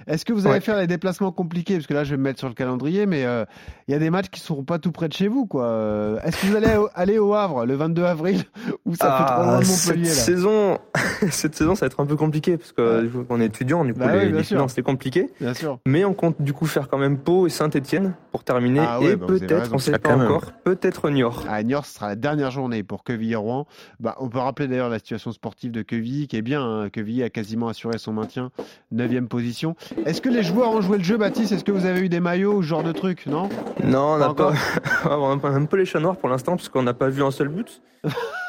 Est-ce 0.07 0.25
que 0.25 0.33
vous 0.33 0.47
allez 0.47 0.59
faire 0.59 0.77
les 0.77 0.87
déplacements 0.87 1.31
compliqués? 1.31 1.75
Parce 1.75 1.87
que 1.87 1.93
là, 1.93 2.03
je 2.03 2.11
vais 2.11 2.17
me 2.17 2.23
mettre 2.23 2.39
sur 2.39 2.47
le 2.49 2.53
calendrier, 2.53 3.05
mais 3.05 3.25
euh, 3.25 3.45
il 3.87 3.91
y 3.91 3.95
a 3.95 3.99
des 3.99 4.09
matchs 4.09 4.29
qui 4.29 4.39
seront 4.39 4.63
pas 4.63 4.79
tout 4.79 4.91
près 4.91 5.07
de 5.07 5.13
chez 5.13 5.27
vous, 5.27 5.45
quoi. 5.45 6.19
Est-ce 6.23 6.41
que 6.41 6.47
vous 6.47 6.55
allez 6.55 6.77
aller 6.95 7.17
au 7.17 7.33
Havre 7.33 7.65
le 7.65 7.75
22 7.75 8.03
avril 8.03 8.43
ou 8.85 8.95
ça 8.95 9.17
fait 9.17 9.33
trop 9.33 9.43
loin 9.43 9.59
de 9.59 9.65
Montpellier 9.65 10.05
cette 10.05 10.25
saison, 10.25 10.79
cette 11.31 11.55
saison, 11.55 11.75
ça 11.75 11.81
va 11.81 11.87
être 11.87 11.99
un 11.99 12.05
peu 12.05 12.15
compliqué 12.15 12.57
parce 12.57 12.71
qu'on 12.71 13.41
est 13.41 13.45
étudiant, 13.45 13.85
du 13.85 13.93
coup, 13.93 13.99
bah 13.99 14.15
les, 14.15 14.29
les 14.29 14.43
c'est 14.43 14.81
compliqué. 14.81 15.29
Bien 15.45 15.53
sûr. 15.53 15.79
Mais 15.85 16.03
on 16.05 16.15
compte 16.15 16.41
du 16.41 16.53
coup 16.53 16.65
faire 16.65 16.87
quand 16.87 16.97
même 16.97 17.19
Pau 17.19 17.45
et 17.45 17.51
Saint-Etienne 17.51 18.15
pour 18.31 18.43
terminer. 18.43 18.79
Ah 18.79 18.99
et 19.01 19.15
bah, 19.15 19.27
peut-être, 19.27 19.69
on 19.71 19.75
ne 19.75 19.79
sait 19.79 19.99
pas 19.99 20.15
encore, 20.15 20.51
peut-être 20.63 21.11
Niort. 21.11 21.45
À 21.47 21.61
Niort, 21.61 21.85
ce 21.85 21.93
sera 21.93 22.07
la 22.07 22.15
dernière 22.15 22.49
journée 22.49 22.81
pour 22.81 23.03
Quevilly-Rouen. 23.03 23.67
Bah, 23.99 24.15
on 24.19 24.27
peut 24.27 24.39
rappeler 24.39 24.67
d'ailleurs 24.67 24.89
la 24.89 24.97
situation 24.97 25.31
sportive 25.31 25.71
de 25.71 25.83
Quevilly 25.83 26.27
qui 26.27 26.37
est 26.37 26.41
bien. 26.41 26.63
Hein. 26.63 26.89
Quevilly 26.89 27.21
a 27.21 27.29
quasiment 27.29 27.67
assuré 27.67 27.99
son 27.99 28.13
maintien, 28.13 28.49
9 28.91 29.27
position. 29.27 29.75
Est-ce 30.05 30.19
que 30.19 30.29
les 30.29 30.41
joueurs 30.41 30.71
ont 30.71 30.81
joué 30.81 30.97
le 30.97 31.03
jeu, 31.03 31.17
Baptiste? 31.17 31.51
Est-ce 31.51 31.63
que 31.63 31.71
vous 31.71 31.85
avez 31.85 32.01
eu 32.01 32.09
des 32.09 32.19
maillots 32.19 32.55
ou 32.55 32.63
ce 32.63 32.67
genre 32.67 32.83
de 32.83 32.91
trucs 32.91 33.27
Non? 33.27 33.47
Non, 33.83 34.15
on 34.15 34.17
n'a 34.17 34.33
pas. 34.33 34.53
on 35.05 35.39
a 35.39 35.47
un 35.47 35.65
peu 35.65 35.77
les 35.77 35.85
chats 35.85 35.99
noirs 35.99 36.17
pour 36.17 36.29
l'instant 36.29 36.55
parce 36.55 36.69
qu'on 36.69 36.83
n'a 36.83 36.95
pas 36.95 37.09
vu 37.09 37.23
un 37.23 37.31
seul 37.31 37.49
but. 37.49 37.83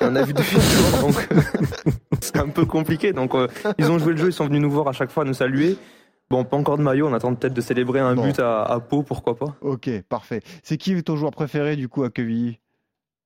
on 0.01 0.17
a 0.17 0.23
vu 0.23 0.33
deux 0.33 0.43
buts, 0.51 1.01
donc 1.03 1.29
c'est 2.21 2.39
un 2.39 2.49
peu 2.49 2.65
compliqué. 2.65 3.13
Donc 3.13 3.35
euh, 3.35 3.49
ils 3.77 3.91
ont 3.91 3.99
joué 3.99 4.13
le 4.13 4.19
jeu, 4.19 4.29
ils 4.29 4.33
sont 4.33 4.47
venus 4.47 4.63
nous 4.63 4.71
voir 4.71 4.89
à 4.89 4.93
chaque 4.93 5.11
fois, 5.11 5.25
nous 5.25 5.35
saluer. 5.35 5.77
Bon, 6.29 6.45
pas 6.45 6.57
encore 6.57 6.77
de 6.77 6.83
maillot, 6.83 7.07
on 7.07 7.15
attend 7.15 7.35
peut-être 7.35 7.55
de 7.55 7.61
célébrer 7.61 8.01
un 8.01 8.17
but 8.17 8.41
à, 8.41 8.81
Pau, 8.89 9.03
pourquoi 9.03 9.37
pas. 9.37 9.57
Ok, 9.61 9.89
parfait. 10.09 10.43
C'est 10.63 10.77
qui 10.77 11.01
ton 11.03 11.17
joueur 11.17 11.31
préféré 11.31 11.77
du 11.77 11.89
coup 11.89 12.03
à 12.03 12.11
Quevilly? 12.11 12.59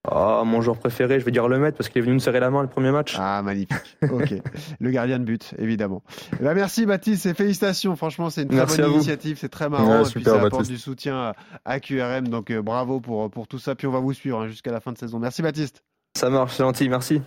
Ah, 0.08 0.42
mon 0.46 0.62
joueur 0.62 0.78
préféré, 0.78 1.20
je 1.20 1.24
vais 1.26 1.30
dire 1.30 1.46
le 1.46 1.58
maître 1.58 1.76
parce 1.76 1.90
qu'il 1.90 1.98
est 1.98 2.02
venu 2.02 2.14
nous 2.14 2.20
serrer 2.20 2.40
la 2.40 2.50
main 2.50 2.62
le 2.62 2.68
premier 2.68 2.90
match. 2.90 3.16
Ah, 3.18 3.42
magnifique. 3.42 3.98
Ok. 4.10 4.32
le 4.80 4.90
gardien 4.90 5.18
de 5.18 5.24
but, 5.24 5.54
évidemment. 5.58 6.02
Eh 6.40 6.42
ben, 6.42 6.54
merci 6.54 6.86
Baptiste 6.86 7.26
et 7.26 7.34
félicitations. 7.34 7.96
Franchement, 7.96 8.30
c'est 8.30 8.42
une 8.42 8.48
très 8.48 8.82
bonne 8.82 8.94
initiative. 8.94 9.36
C'est 9.38 9.50
très 9.50 9.68
marrant. 9.68 10.04
et 10.04 10.10
puis 10.10 10.24
ça 10.24 10.40
apporte 10.40 10.68
du 10.68 10.78
soutien 10.78 11.34
à 11.66 11.80
QRM. 11.80 12.28
Donc 12.28 12.50
euh, 12.50 12.62
bravo 12.62 13.00
pour, 13.00 13.30
pour 13.30 13.46
tout 13.46 13.58
ça. 13.58 13.74
Puis 13.74 13.86
on 13.86 13.92
va 13.92 14.00
vous 14.00 14.14
suivre 14.14 14.40
hein, 14.40 14.48
jusqu'à 14.48 14.72
la 14.72 14.80
fin 14.80 14.92
de 14.92 14.98
saison. 14.98 15.18
Merci 15.18 15.42
Baptiste. 15.42 15.84
Ça 16.20 16.28
marche, 16.28 16.56
c'est 16.56 16.62
gentil, 16.64 16.90
merci. 16.90 17.22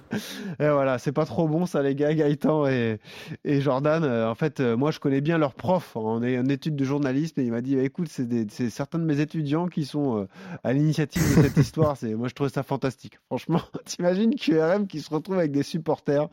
Et 0.60 0.70
voilà, 0.70 1.00
c'est 1.00 1.12
pas 1.12 1.26
trop 1.26 1.48
bon 1.48 1.66
ça 1.66 1.82
les 1.82 1.96
gars, 1.96 2.14
Gaëtan 2.14 2.68
et, 2.68 3.00
et 3.44 3.60
Jordan. 3.60 4.04
Euh, 4.04 4.30
en 4.30 4.36
fait, 4.36 4.60
euh, 4.60 4.78
moi 4.78 4.92
je 4.92 5.00
connais 5.00 5.20
bien 5.20 5.40
leurs 5.40 5.56
profs. 5.56 5.96
On 5.96 6.22
est 6.22 6.38
en 6.38 6.46
étude 6.46 6.76
de 6.76 6.86
journalisme 6.86 7.40
et 7.40 7.44
il 7.44 7.52
m'a 7.52 7.62
dit, 7.62 7.76
bah, 7.76 7.82
écoute, 7.82 8.08
c'est 8.08 8.70
certains 8.70 9.00
de 9.00 9.04
mes 9.04 9.20
étudiants 9.20 9.66
qui 9.66 9.86
sont 9.86 10.20
euh, 10.20 10.28
à 10.64 10.74
l'initiative 10.74 11.24
de 11.24 11.42
cette 11.42 11.58
histoire. 11.66 11.98
C'est, 11.98 12.14
moi 12.14 12.28
je 12.28 12.36
trouve 12.36 12.50
ça 12.50 12.62
fantastique. 12.62 13.18
Franchement, 13.26 13.62
t'imagines 13.86 14.36
QRM 14.36 14.86
qui 14.86 15.02
se 15.02 15.10
retrouve 15.10 15.40
avec 15.40 15.52
des 15.52 15.64
supporters 15.64 16.28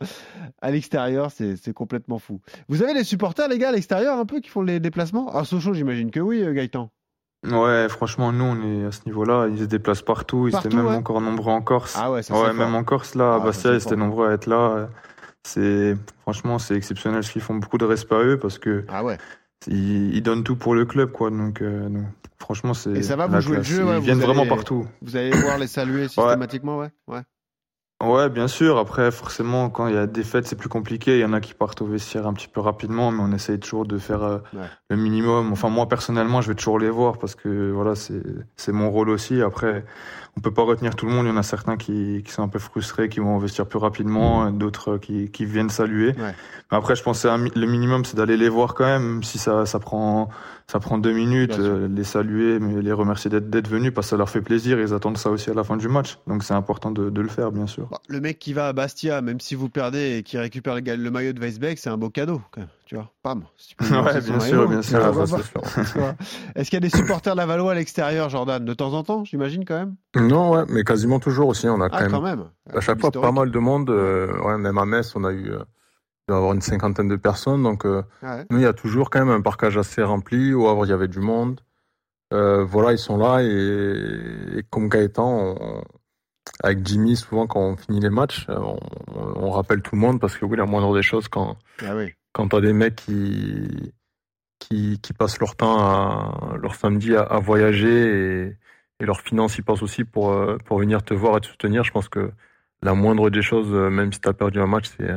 à 0.61 0.69
l'extérieur, 0.69 1.31
c'est 1.31 1.73
complètement 1.73 2.19
fou. 2.19 2.41
Vous 2.67 2.83
avez 2.83 2.93
les 2.93 3.03
supporters 3.03 3.47
les 3.47 3.57
gars 3.57 3.69
à 3.69 3.71
l'extérieur 3.71 4.19
un 4.19 4.27
peu 4.27 4.39
qui 4.39 4.51
font 4.51 4.61
les 4.61 4.79
déplacements? 4.79 5.35
À 5.35 5.45
Sochaux, 5.45 5.73
j'imagine 5.73 6.11
que 6.11 6.19
oui, 6.19 6.45
Gaëtan. 6.53 6.91
Ouais, 7.43 7.89
franchement, 7.89 8.31
nous, 8.31 8.43
on 8.43 8.61
est 8.61 8.85
à 8.85 8.91
ce 8.91 9.01
niveau-là. 9.05 9.47
Ils 9.47 9.59
se 9.59 9.63
déplacent 9.63 10.03
partout. 10.03 10.47
Ils 10.47 10.55
étaient 10.55 10.75
même 10.75 10.87
encore 10.87 11.21
nombreux 11.21 11.51
en 11.51 11.61
Corse. 11.61 11.97
Ah 11.99 12.11
ouais, 12.11 12.21
ouais 12.31 12.53
même 12.53 12.75
en 12.75 12.83
Corse, 12.83 13.15
là, 13.15 13.33
à 13.33 13.35
ah, 13.35 13.39
Bastia, 13.39 13.73
ils 13.73 13.81
étaient 13.81 13.95
nombreux 13.95 14.29
à 14.29 14.33
être 14.33 14.45
là. 14.45 14.89
C'est, 15.43 15.95
franchement, 16.21 16.59
c'est 16.59 16.75
exceptionnel 16.75 17.23
ce 17.23 17.31
qu'ils 17.31 17.41
font. 17.41 17.55
Beaucoup 17.55 17.79
de 17.79 17.85
respect 17.85 18.15
à 18.15 18.23
eux 18.23 18.39
parce 18.39 18.59
que. 18.59 18.85
Ah 18.87 19.03
ouais. 19.03 19.17
Ils, 19.67 20.21
donnent 20.21 20.43
tout 20.43 20.55
pour 20.55 20.73
le 20.73 20.85
club, 20.85 21.11
quoi. 21.11 21.29
Donc, 21.29 21.61
euh, 21.61 21.89
franchement, 22.39 22.73
c'est. 22.73 22.91
Et 22.91 23.03
ça 23.03 23.15
va, 23.15 23.27
vous 23.27 23.41
jouer 23.41 23.57
le 23.57 23.63
jeu, 23.63 23.85
Ils 23.95 24.01
viennent 24.01 24.19
vraiment 24.19 24.45
partout. 24.45 24.87
Vous 25.01 25.15
allez 25.15 25.31
voir 25.31 25.57
les 25.57 25.67
saluer 25.67 26.07
systématiquement, 26.07 26.77
ouais. 26.77 26.89
ouais. 27.07 27.21
Ouais, 28.01 28.29
bien 28.29 28.47
sûr. 28.47 28.77
Après, 28.79 29.11
forcément, 29.11 29.69
quand 29.69 29.87
il 29.87 29.93
y 29.93 29.97
a 29.97 30.07
des 30.07 30.23
fêtes, 30.23 30.47
c'est 30.47 30.55
plus 30.55 30.69
compliqué. 30.69 31.17
Il 31.17 31.21
y 31.21 31.25
en 31.25 31.33
a 31.33 31.39
qui 31.39 31.53
partent 31.53 31.81
au 31.81 31.85
vestiaire 31.85 32.25
un 32.25 32.33
petit 32.33 32.47
peu 32.47 32.59
rapidement, 32.59 33.11
mais 33.11 33.21
on 33.21 33.31
essaye 33.31 33.59
toujours 33.59 33.85
de 33.85 33.97
faire 33.99 34.23
euh, 34.23 34.37
le 34.89 34.95
minimum. 34.95 35.51
Enfin, 35.51 35.69
moi, 35.69 35.87
personnellement, 35.87 36.41
je 36.41 36.47
vais 36.47 36.55
toujours 36.55 36.79
les 36.79 36.89
voir 36.89 37.19
parce 37.19 37.35
que 37.35 37.71
voilà, 37.71 37.93
c'est, 37.95 38.23
c'est 38.55 38.71
mon 38.71 38.89
rôle 38.89 39.09
aussi. 39.09 39.41
Après, 39.41 39.85
on 40.35 40.41
peut 40.41 40.53
pas 40.53 40.63
retenir 40.63 40.95
tout 40.95 41.05
le 41.05 41.11
monde. 41.11 41.25
Il 41.27 41.29
y 41.29 41.31
en 41.31 41.37
a 41.37 41.43
certains 41.43 41.77
qui, 41.77 42.23
qui 42.25 42.31
sont 42.31 42.41
un 42.41 42.47
peu 42.47 42.59
frustrés, 42.59 43.07
qui 43.07 43.19
vont 43.19 43.35
investir 43.35 43.67
plus 43.67 43.79
rapidement, 43.79 44.45
mmh. 44.45 44.57
d'autres 44.57 44.97
qui, 44.97 45.29
qui 45.29 45.45
viennent 45.45 45.69
saluer. 45.69 46.15
Mais 46.17 46.33
après, 46.71 46.95
je 46.95 47.03
pense 47.03 47.21
que 47.21 47.59
le 47.59 47.67
minimum, 47.67 48.03
c'est 48.03 48.17
d'aller 48.17 48.37
les 48.37 48.49
voir 48.49 48.73
quand 48.73 48.85
même, 48.85 49.03
même 49.03 49.23
si 49.23 49.37
ça, 49.37 49.67
ça 49.67 49.79
prend, 49.79 50.29
ça 50.67 50.79
prend 50.79 50.97
deux 50.97 51.13
minutes, 51.13 51.57
euh, 51.59 51.87
les 51.87 52.03
saluer, 52.03 52.59
mais 52.59 52.81
les 52.81 52.91
remercier 52.91 53.29
d'être, 53.29 53.67
venus 53.67 53.93
parce 53.93 54.07
que 54.07 54.11
ça 54.11 54.17
leur 54.17 54.29
fait 54.29 54.41
plaisir. 54.41 54.79
Ils 54.79 54.93
attendent 54.93 55.17
ça 55.17 55.29
aussi 55.29 55.49
à 55.49 55.53
la 55.53 55.63
fin 55.63 55.77
du 55.77 55.87
match. 55.87 56.17
Donc, 56.27 56.43
c'est 56.43 56.53
important 56.53 56.91
de, 56.91 57.09
de 57.09 57.21
le 57.21 57.27
faire, 57.29 57.51
bien 57.51 57.67
sûr. 57.67 57.87
Bah, 57.89 57.99
le 58.07 58.19
mec 58.21 58.39
qui 58.39 58.53
va 58.53 58.67
à 58.67 58.73
Bastia, 58.73 59.21
même 59.21 59.39
si 59.39 59.55
vous 59.55 59.69
perdez 59.69 60.17
et 60.17 60.23
qui 60.23 60.37
récupère 60.37 60.75
le, 60.75 60.81
le 60.81 61.11
maillot 61.11 61.33
de 61.33 61.39
Weisbeck, 61.39 61.77
c'est 61.77 61.89
un 61.89 61.97
beau 61.97 62.09
cadeau. 62.09 62.41
Tu 62.85 62.95
vois, 62.95 63.09
pam. 63.23 63.43
ouais, 63.81 64.21
bien 64.21 64.39
sûr, 64.39 64.67
bien 64.67 64.81
sûr. 64.81 64.99
Est-ce 66.55 66.69
qu'il 66.69 66.73
y 66.73 66.77
a 66.77 66.79
des 66.81 66.89
supporters 66.89 67.33
de 67.33 67.37
la 67.37 67.45
Valois 67.45 67.71
à 67.71 67.75
l'extérieur, 67.75 68.29
Jordan, 68.29 68.63
de 68.65 68.73
temps 68.73 68.93
en 68.93 69.03
temps, 69.03 69.23
j'imagine 69.23 69.63
quand 69.63 69.77
même? 69.77 69.95
Non, 70.15 70.51
ouais, 70.51 70.63
mais 70.67 70.83
quasiment 70.83 71.19
toujours 71.19 71.47
aussi. 71.47 71.67
On 71.67 71.79
a 71.79 71.87
ah, 71.91 72.07
quand, 72.09 72.21
même, 72.21 72.45
À 72.73 72.81
chaque 72.81 72.99
fois, 72.99 73.11
pas 73.11 73.31
mal 73.31 73.49
de 73.51 73.59
monde. 73.59 73.89
Euh, 73.89 74.57
même 74.57 74.77
à 74.77 74.85
Metz, 74.85 75.15
on 75.15 75.23
a 75.23 75.31
eu. 75.31 75.51
Euh, 75.51 75.59
il 76.31 76.37
avoir 76.37 76.53
une 76.53 76.61
cinquantaine 76.61 77.07
de 77.07 77.15
personnes. 77.15 77.63
Donc, 77.63 77.85
euh, 77.85 78.03
nous, 78.49 78.57
il 78.57 78.63
y 78.63 78.65
a 78.65 78.73
toujours 78.73 79.09
quand 79.09 79.19
même 79.19 79.35
un 79.35 79.41
parcage 79.41 79.77
assez 79.77 80.01
rempli. 80.03 80.53
Au 80.53 80.67
Havre, 80.67 80.85
il 80.85 80.89
y 80.89 80.93
avait 80.93 81.07
du 81.07 81.19
monde. 81.19 81.61
voilà, 82.31 82.91
ils 82.91 82.97
sont 82.97 83.17
là. 83.17 83.41
Et, 83.43 84.63
comme 84.69 84.89
Gaëtan, 84.89 85.55
avec 86.63 86.85
Jimmy, 86.85 87.15
souvent, 87.15 87.47
quand 87.47 87.59
on 87.59 87.75
finit 87.75 87.99
les 87.99 88.09
matchs, 88.09 88.45
on, 88.49 88.77
on, 89.15 89.51
rappelle 89.51 89.81
tout 89.81 89.95
le 89.95 90.01
monde 90.01 90.19
parce 90.19 90.37
que 90.37 90.45
oui, 90.45 90.57
la 90.57 90.65
moindre 90.65 90.93
des 90.95 91.01
choses 91.01 91.27
quand, 91.27 91.57
ah 91.81 91.95
oui. 91.95 92.13
quand 92.33 92.49
t'as 92.49 92.61
des 92.61 92.73
mecs 92.73 92.95
qui, 92.95 93.93
qui, 94.59 94.99
qui, 95.01 95.13
passent 95.13 95.39
leur 95.39 95.55
temps 95.55 95.79
à, 95.79 96.57
leur 96.61 96.75
samedi 96.75 97.15
à, 97.15 97.39
voyager 97.39 98.47
et, 98.47 98.57
et 98.99 99.05
leurs 99.05 99.21
finances 99.21 99.57
y 99.57 99.61
passent 99.61 99.81
aussi 99.81 100.03
pour, 100.03 100.31
euh, 100.31 100.57
pour 100.65 100.79
venir 100.79 101.03
te 101.03 101.13
voir 101.13 101.37
et 101.37 101.41
te 101.41 101.47
soutenir, 101.47 101.83
je 101.83 101.91
pense 101.91 102.09
que 102.09 102.31
la 102.83 102.93
moindre 102.93 103.29
des 103.29 103.41
choses, 103.41 103.71
même 103.71 104.11
si 104.11 104.19
tu 104.19 104.29
as 104.29 104.33
perdu 104.33 104.59
un 104.59 104.67
match, 104.67 104.85
c'est 104.97 105.11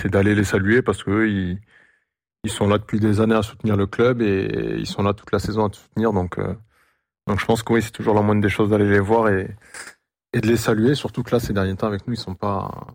c'est 0.00 0.10
d'aller 0.10 0.34
les 0.34 0.44
saluer 0.44 0.82
parce 0.82 1.02
qu'eux, 1.02 1.28
ils, 1.28 1.60
ils 2.44 2.50
sont 2.50 2.68
là 2.68 2.78
depuis 2.78 3.00
des 3.00 3.20
années 3.20 3.34
à 3.34 3.42
soutenir 3.42 3.76
le 3.76 3.86
club 3.86 4.22
et 4.22 4.76
ils 4.78 4.86
sont 4.86 5.02
là 5.02 5.12
toute 5.12 5.32
la 5.32 5.38
saison 5.38 5.66
à 5.66 5.70
te 5.70 5.76
soutenir. 5.76 6.12
Donc, 6.12 6.38
euh, 6.38 6.54
donc 7.26 7.40
je 7.40 7.46
pense 7.46 7.62
que 7.62 7.72
oui, 7.72 7.82
c'est 7.82 7.90
toujours 7.90 8.14
la 8.14 8.22
moindre 8.22 8.40
des 8.40 8.48
choses 8.48 8.70
d'aller 8.70 8.88
les 8.88 9.00
voir 9.00 9.28
et, 9.28 9.54
et 10.32 10.40
de 10.40 10.46
les 10.46 10.56
saluer. 10.56 10.94
Surtout 10.94 11.22
que 11.22 11.32
là, 11.32 11.40
ces 11.40 11.52
derniers 11.52 11.76
temps 11.76 11.86
avec 11.86 12.06
nous, 12.06 12.14
ils 12.14 12.18
sont 12.18 12.34
pas, 12.34 12.86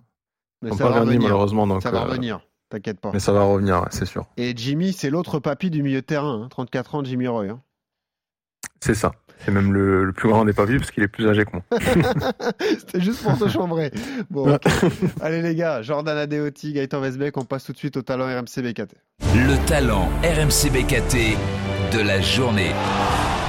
sont 0.67 0.77
pas 0.77 0.99
revenus 0.99 1.21
malheureusement. 1.21 1.67
Donc, 1.67 1.83
ça 1.83 1.91
va 1.91 2.01
euh, 2.01 2.05
revenir. 2.05 2.41
T'inquiète 2.69 2.99
pas. 2.99 3.11
Mais 3.11 3.19
ça 3.19 3.33
va 3.33 3.43
revenir, 3.43 3.85
c'est 3.91 4.05
sûr. 4.05 4.25
Et 4.37 4.53
Jimmy, 4.55 4.93
c'est 4.93 5.11
l'autre 5.11 5.39
papy 5.39 5.69
du 5.69 5.83
milieu 5.83 6.01
de 6.01 6.05
terrain, 6.05 6.47
34 6.49 6.95
hein. 6.95 6.99
ans, 6.99 7.03
Jimmy 7.03 7.27
Roy. 7.27 7.49
Hein. 7.49 7.61
C'est 8.81 8.95
ça. 8.95 9.11
C'est 9.39 9.51
même 9.51 9.73
le, 9.73 10.11
plus 10.15 10.29
grand 10.29 10.45
des 10.45 10.53
papis 10.53 10.77
parce 10.77 10.91
qu'il 10.91 11.03
est 11.03 11.07
plus 11.07 11.27
âgé 11.27 11.45
que 11.45 11.51
moi. 11.53 11.63
C'était 12.59 13.01
juste 13.01 13.23
pour 13.23 13.37
te 13.37 13.47
chambrer. 13.49 13.91
Bon, 14.29 14.57
allez 15.21 15.41
les 15.41 15.55
gars, 15.55 15.81
Jordan 15.81 16.17
Adeoti, 16.17 16.73
Gaëtan 16.73 17.01
Vesbeck, 17.01 17.37
on 17.37 17.45
passe 17.45 17.65
tout 17.65 17.73
de 17.73 17.77
suite 17.77 17.97
au 17.97 18.01
talent 18.01 18.25
RMC 18.25 18.63
BKT. 18.63 18.95
Le 19.35 19.65
talent 19.65 20.09
RMC 20.23 20.71
BKT 20.71 21.37
de 21.95 22.01
la 22.01 22.21
journée. 22.21 22.71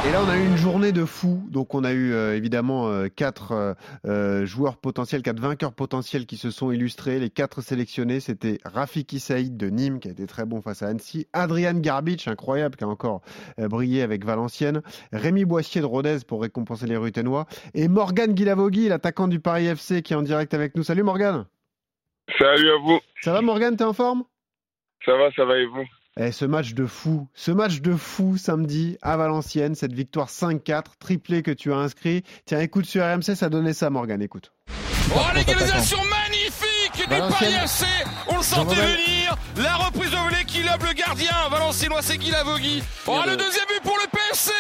Et 0.07 0.13
là, 0.13 0.21
on 0.23 0.29
a 0.29 0.37
eu 0.37 0.45
une 0.45 0.59
journée 0.59 0.93
de 0.93 1.07
fou. 1.07 1.43
Donc, 1.49 1.75
on 1.75 1.83
a 1.83 1.93
eu 1.93 2.13
euh, 2.13 2.37
évidemment 2.37 2.89
euh, 2.89 3.09
quatre 3.09 3.75
euh, 4.05 4.45
joueurs 4.45 4.77
potentiels, 4.77 5.23
quatre 5.23 5.41
vainqueurs 5.41 5.73
potentiels 5.73 6.27
qui 6.27 6.37
se 6.37 6.51
sont 6.51 6.71
illustrés. 6.71 7.19
Les 7.19 7.31
quatre 7.31 7.63
sélectionnés, 7.63 8.21
c'était 8.21 8.59
Rafiki 8.67 9.19
Saïd 9.19 9.57
de 9.57 9.71
Nîmes, 9.71 10.01
qui 10.01 10.09
a 10.09 10.11
été 10.11 10.27
très 10.27 10.45
bon 10.45 10.61
face 10.61 10.83
à 10.83 10.89
Annecy. 10.89 11.27
Adrian 11.33 11.73
Garbic, 11.73 12.29
incroyable, 12.29 12.77
qui 12.77 12.85
a 12.85 12.89
encore 12.89 13.23
brillé 13.57 14.03
avec 14.03 14.27
Valenciennes. 14.27 14.83
Rémi 15.13 15.47
Boissier 15.47 15.81
de 15.81 15.87
Rodez 15.87 16.19
pour 16.29 16.43
récompenser 16.43 16.87
les 16.87 16.99
Ruténois. 16.99 17.47
Et 17.73 17.89
Morgan 17.89 18.35
Guilavogui, 18.35 18.89
l'attaquant 18.89 19.27
du 19.27 19.41
Paris 19.41 19.69
FC, 19.69 20.03
qui 20.03 20.13
est 20.13 20.17
en 20.17 20.23
direct 20.23 20.53
avec 20.53 20.77
nous. 20.77 20.83
Salut 20.83 21.03
Morgan. 21.03 21.47
Salut 22.39 22.71
à 22.71 22.77
vous. 22.77 23.01
Ça 23.23 23.33
va 23.33 23.41
Morgan, 23.41 23.75
t'es 23.75 23.85
en 23.85 23.95
forme? 23.95 24.25
Ça 25.07 25.17
va, 25.17 25.31
ça 25.33 25.47
va 25.47 25.57
et 25.57 25.65
vous? 25.67 25.87
Eh, 26.17 26.33
ce 26.33 26.45
match 26.45 26.75
de 26.75 26.87
fou, 26.87 27.29
ce 27.35 27.51
match 27.51 27.81
de 27.81 27.97
fou 27.97 28.37
samedi 28.37 28.97
à 29.03 29.17
Valenciennes, 29.17 29.75
cette 29.75 29.93
victoire 29.93 30.29
5-4, 30.29 30.85
triplé 31.01 31.43
que 31.43 31.51
tu 31.51 31.73
as 31.73 31.77
inscrit. 31.77 32.23
Tiens, 32.47 32.61
écoute 32.61 32.87
sur 32.87 33.05
RMC, 33.05 33.35
ça 33.35 33.49
donnait 33.49 33.75
ça, 33.75 33.91
Morgan, 33.91 34.23
écoute. 34.23 34.53
Oh, 35.15 35.21
l'égalisation 35.35 35.99
magnifique 36.05 36.97
du 36.97 37.07
Paris 37.07 37.53
FC 37.65 37.85
On 38.29 38.37
le 38.39 38.43
sentait 38.43 38.75
venir 38.75 39.37
La 39.57 39.75
reprise 39.77 40.11
de 40.11 40.17
volée 40.17 40.45
qui 40.47 40.63
lobe 40.63 40.83
le 40.83 40.95
gardien 40.95 41.35
Valenciennois, 41.51 42.01
c'est 42.01 42.17
Guy 42.17 42.31
Lavogui. 42.31 42.83
Oh, 43.07 43.21
le 43.27 43.37
deuxième 43.37 43.67
but 43.69 43.83
pour 43.83 43.97
le 43.99 44.09
PFC 44.09 44.53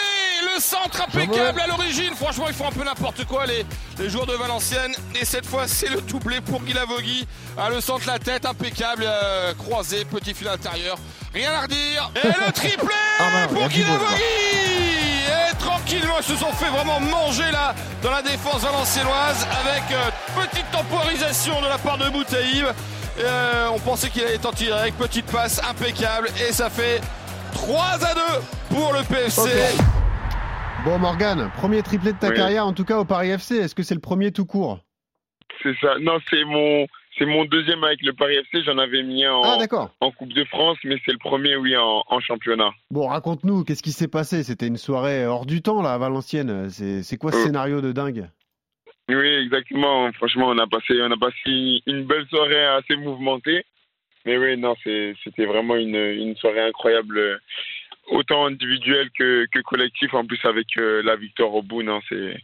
Le 0.54 0.60
centre 0.60 1.00
impeccable 1.02 1.60
à 1.60 1.66
l'origine 1.66 2.14
Franchement, 2.14 2.44
ils 2.48 2.54
font 2.54 2.68
un 2.68 2.72
peu 2.72 2.84
n'importe 2.84 3.24
quoi, 3.24 3.46
les, 3.46 3.64
les 3.98 4.10
joueurs 4.10 4.26
de 4.26 4.34
Valenciennes. 4.34 4.94
Et 5.20 5.24
cette 5.24 5.46
fois, 5.46 5.66
c'est 5.66 5.88
le 5.88 6.00
doublé 6.02 6.40
pour 6.40 6.62
Guy 6.62 6.74
Lavogui. 6.74 7.26
Ah, 7.56 7.70
le 7.70 7.80
centre, 7.80 8.06
la 8.06 8.18
tête, 8.18 8.44
impeccable, 8.44 9.04
euh, 9.06 9.54
croisé, 9.54 10.04
petit 10.04 10.34
fil 10.34 10.48
intérieur. 10.48 10.98
Rien 11.34 11.50
à 11.52 11.62
redire. 11.62 12.10
Et 12.22 12.28
le 12.28 12.52
triplé 12.52 12.94
ah, 13.18 13.48
pour 13.48 13.66
Et 13.66 15.56
tranquillement, 15.58 16.14
ils 16.18 16.24
se 16.24 16.36
sont 16.36 16.52
fait 16.52 16.70
vraiment 16.70 17.00
manger 17.00 17.50
là 17.50 17.74
dans 18.02 18.12
la 18.12 18.22
défense 18.22 18.62
valenciennoise 18.62 19.46
avec 19.64 19.82
euh, 19.90 20.44
petite 20.46 20.70
temporisation 20.70 21.60
de 21.60 21.66
la 21.66 21.78
part 21.78 21.98
de 21.98 22.08
Boutaïb. 22.10 22.66
Euh, 23.18 23.68
on 23.74 23.80
pensait 23.80 24.10
qu'il 24.10 24.22
allait 24.22 24.38
tenter 24.38 24.70
avec 24.70 24.96
petite 24.96 25.26
passe 25.26 25.60
impeccable. 25.68 26.28
Et 26.48 26.52
ça 26.52 26.70
fait 26.70 27.00
3 27.54 27.82
à 27.82 28.14
2 28.14 28.20
pour 28.70 28.92
le 28.92 29.02
PFC. 29.02 29.50
Bon 30.84 30.98
Morgan, 30.98 31.50
premier 31.56 31.82
triplé 31.82 32.12
de 32.12 32.18
ta 32.18 32.30
carrière 32.30 32.66
en 32.66 32.74
tout 32.74 32.84
cas 32.84 32.98
au 32.98 33.04
Paris 33.04 33.30
FC, 33.30 33.56
est-ce 33.56 33.74
que 33.74 33.82
c'est 33.82 33.94
le 33.94 34.02
premier 34.02 34.32
tout 34.32 34.44
court? 34.44 34.80
C'est 35.62 35.74
ça, 35.80 35.94
non 36.02 36.18
c'est 36.28 36.44
mon 36.44 36.86
c'est 37.18 37.26
mon 37.26 37.44
deuxième 37.44 37.84
avec 37.84 38.02
le 38.02 38.12
Paris 38.12 38.36
FC, 38.36 38.64
j'en 38.64 38.78
avais 38.78 39.02
mis 39.02 39.24
un 39.24 39.34
en, 39.34 39.42
ah, 39.44 39.90
en 40.00 40.10
Coupe 40.10 40.32
de 40.32 40.44
France, 40.44 40.78
mais 40.84 40.96
c'est 41.04 41.12
le 41.12 41.18
premier, 41.18 41.56
oui, 41.56 41.76
en, 41.76 42.02
championnat. 42.20 42.70
Bon, 42.90 43.06
raconte-nous, 43.06 43.64
qu'est-ce 43.64 43.82
qui 43.82 43.92
s'est 43.92 44.08
passé? 44.08 44.42
C'était 44.42 44.66
une 44.66 44.76
soirée 44.76 45.26
hors 45.26 45.46
du 45.46 45.62
temps, 45.62 45.82
là, 45.82 45.94
à 45.94 45.98
Valenciennes. 45.98 46.70
C'est 46.70 47.16
quoi 47.16 47.32
ce 47.32 47.36
euh. 47.36 47.44
scénario 47.44 47.80
de 47.80 47.92
dingue? 47.92 48.28
Oui, 49.08 49.28
exactement. 49.28 50.10
Franchement, 50.12 50.48
on 50.48 50.58
a 50.58 50.66
passé, 50.66 50.94
on 51.00 51.10
a 51.10 51.16
passé 51.16 51.82
une 51.86 52.04
belle 52.04 52.26
soirée 52.28 52.64
assez 52.64 52.96
mouvementée. 52.96 53.64
Mais 54.24 54.38
oui, 54.38 54.56
non, 54.56 54.74
c'était 54.82 55.44
vraiment 55.44 55.76
une, 55.76 55.96
une, 55.96 56.34
soirée 56.36 56.62
incroyable, 56.62 57.40
autant 58.08 58.46
individuelle 58.46 59.10
que, 59.16 59.46
que 59.52 59.60
collective. 59.60 60.14
En 60.14 60.24
plus, 60.24 60.40
avec 60.44 60.66
euh, 60.78 61.02
la 61.02 61.16
victoire 61.16 61.54
au 61.54 61.62
bout, 61.62 61.82
non, 61.82 62.00
c'est 62.08 62.34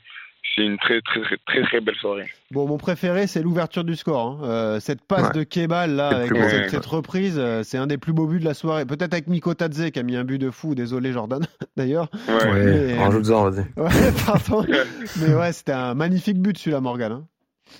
c'est 0.54 0.62
une 0.62 0.78
très, 0.78 1.00
très, 1.00 1.20
très, 1.46 1.62
très, 1.62 1.80
belle 1.80 1.94
soirée. 1.96 2.26
Bon, 2.50 2.66
mon 2.66 2.76
préféré, 2.76 3.26
c'est 3.26 3.42
l'ouverture 3.42 3.84
du 3.84 3.94
score. 3.94 4.20
Hein. 4.20 4.38
Euh, 4.42 4.80
cette 4.80 5.02
passe 5.06 5.32
de 5.32 5.44
Kebal, 5.44 5.94
là, 5.94 6.08
avec 6.08 6.32
cette, 6.68 6.86
reprise, 6.86 7.38
euh, 7.38 7.62
c'est 7.62 7.78
un 7.78 7.86
des 7.86 7.98
plus 7.98 8.12
beaux 8.12 8.26
buts 8.26 8.40
de 8.40 8.44
la 8.44 8.54
soirée. 8.54 8.84
Peut-être 8.84 9.12
avec 9.12 9.28
Miko 9.28 9.54
Tadze, 9.54 9.90
qui 9.90 9.98
a 9.98 10.02
mis 10.02 10.16
un 10.16 10.24
but 10.24 10.38
de 10.38 10.50
fou. 10.50 10.74
Désolé, 10.74 11.12
Jordan, 11.12 11.46
d'ailleurs. 11.76 12.08
Ouais, 12.28 12.64
mais, 12.64 12.98
rajoute-en, 12.98 13.50
vas-y. 13.50 13.64
Ouais, 13.76 14.12
pardon. 14.26 14.66
mais 15.20 15.34
ouais, 15.34 15.52
c'était 15.52 15.72
un 15.72 15.94
magnifique 15.94 16.38
but, 16.38 16.58
celui-là, 16.58 16.80
Morgan. 16.80 17.12
Hein. 17.12 17.26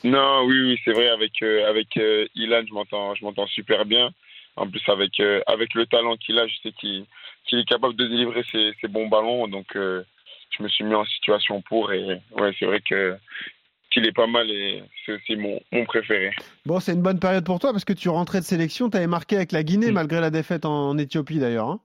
Non, 0.05 0.45
oui, 0.45 0.61
oui, 0.61 0.79
c'est 0.85 0.93
vrai. 0.93 1.09
Avec, 1.09 1.33
euh, 1.43 1.69
avec 1.69 1.89
Ilan, 2.35 2.63
je 2.69 2.73
m'entends, 2.73 3.15
je 3.15 3.25
m'entends 3.25 3.47
super 3.49 3.85
bien. 3.85 4.11
En 4.57 4.69
plus, 4.69 4.83
avec, 4.89 5.21
avec 5.47 5.75
le 5.75 5.87
talent 5.87 6.17
qu'il 6.17 6.39
a, 6.39 6.47
je 6.47 6.55
sais 6.63 6.73
qu'il 6.73 7.59
est 7.59 7.69
capable 7.69 7.97
de 7.97 8.07
délivrer 8.07 8.45
ses, 8.53 8.73
ses 8.81 8.89
bons 8.89 9.09
ballons. 9.09 9.49
Donc, 9.49 9.77
je 10.57 10.63
me 10.63 10.69
suis 10.69 10.85
mis 10.85 10.95
en 10.95 11.05
situation 11.05 11.63
pour 11.63 11.93
et 11.93 12.21
ouais, 12.39 12.55
c'est 12.59 12.67
vrai 12.67 12.81
que 12.81 13.17
qu'il 13.91 14.07
est 14.07 14.13
pas 14.13 14.27
mal 14.27 14.49
et 14.51 14.83
c'est 15.05 15.13
aussi 15.13 15.37
mon, 15.37 15.61
mon 15.73 15.85
préféré. 15.85 16.31
Bon, 16.65 16.79
c'est 16.81 16.93
une 16.93 17.03
bonne 17.03 17.19
période 17.19 17.45
pour 17.45 17.59
toi 17.59 17.73
parce 17.73 17.85
que 17.85 17.93
tu 17.93 18.09
rentrais 18.09 18.39
de 18.39 18.45
sélection, 18.45 18.89
tu 18.89 18.97
avais 18.97 19.09
marqué 19.09 19.37
avec 19.37 19.53
la 19.53 19.63
Guinée 19.65 19.91
malgré 19.91 20.21
la 20.21 20.31
défaite 20.31 20.65
en, 20.65 20.97
Éthiopie 20.97 21.39
d'ailleurs. 21.39 21.69
Hein 21.69 21.81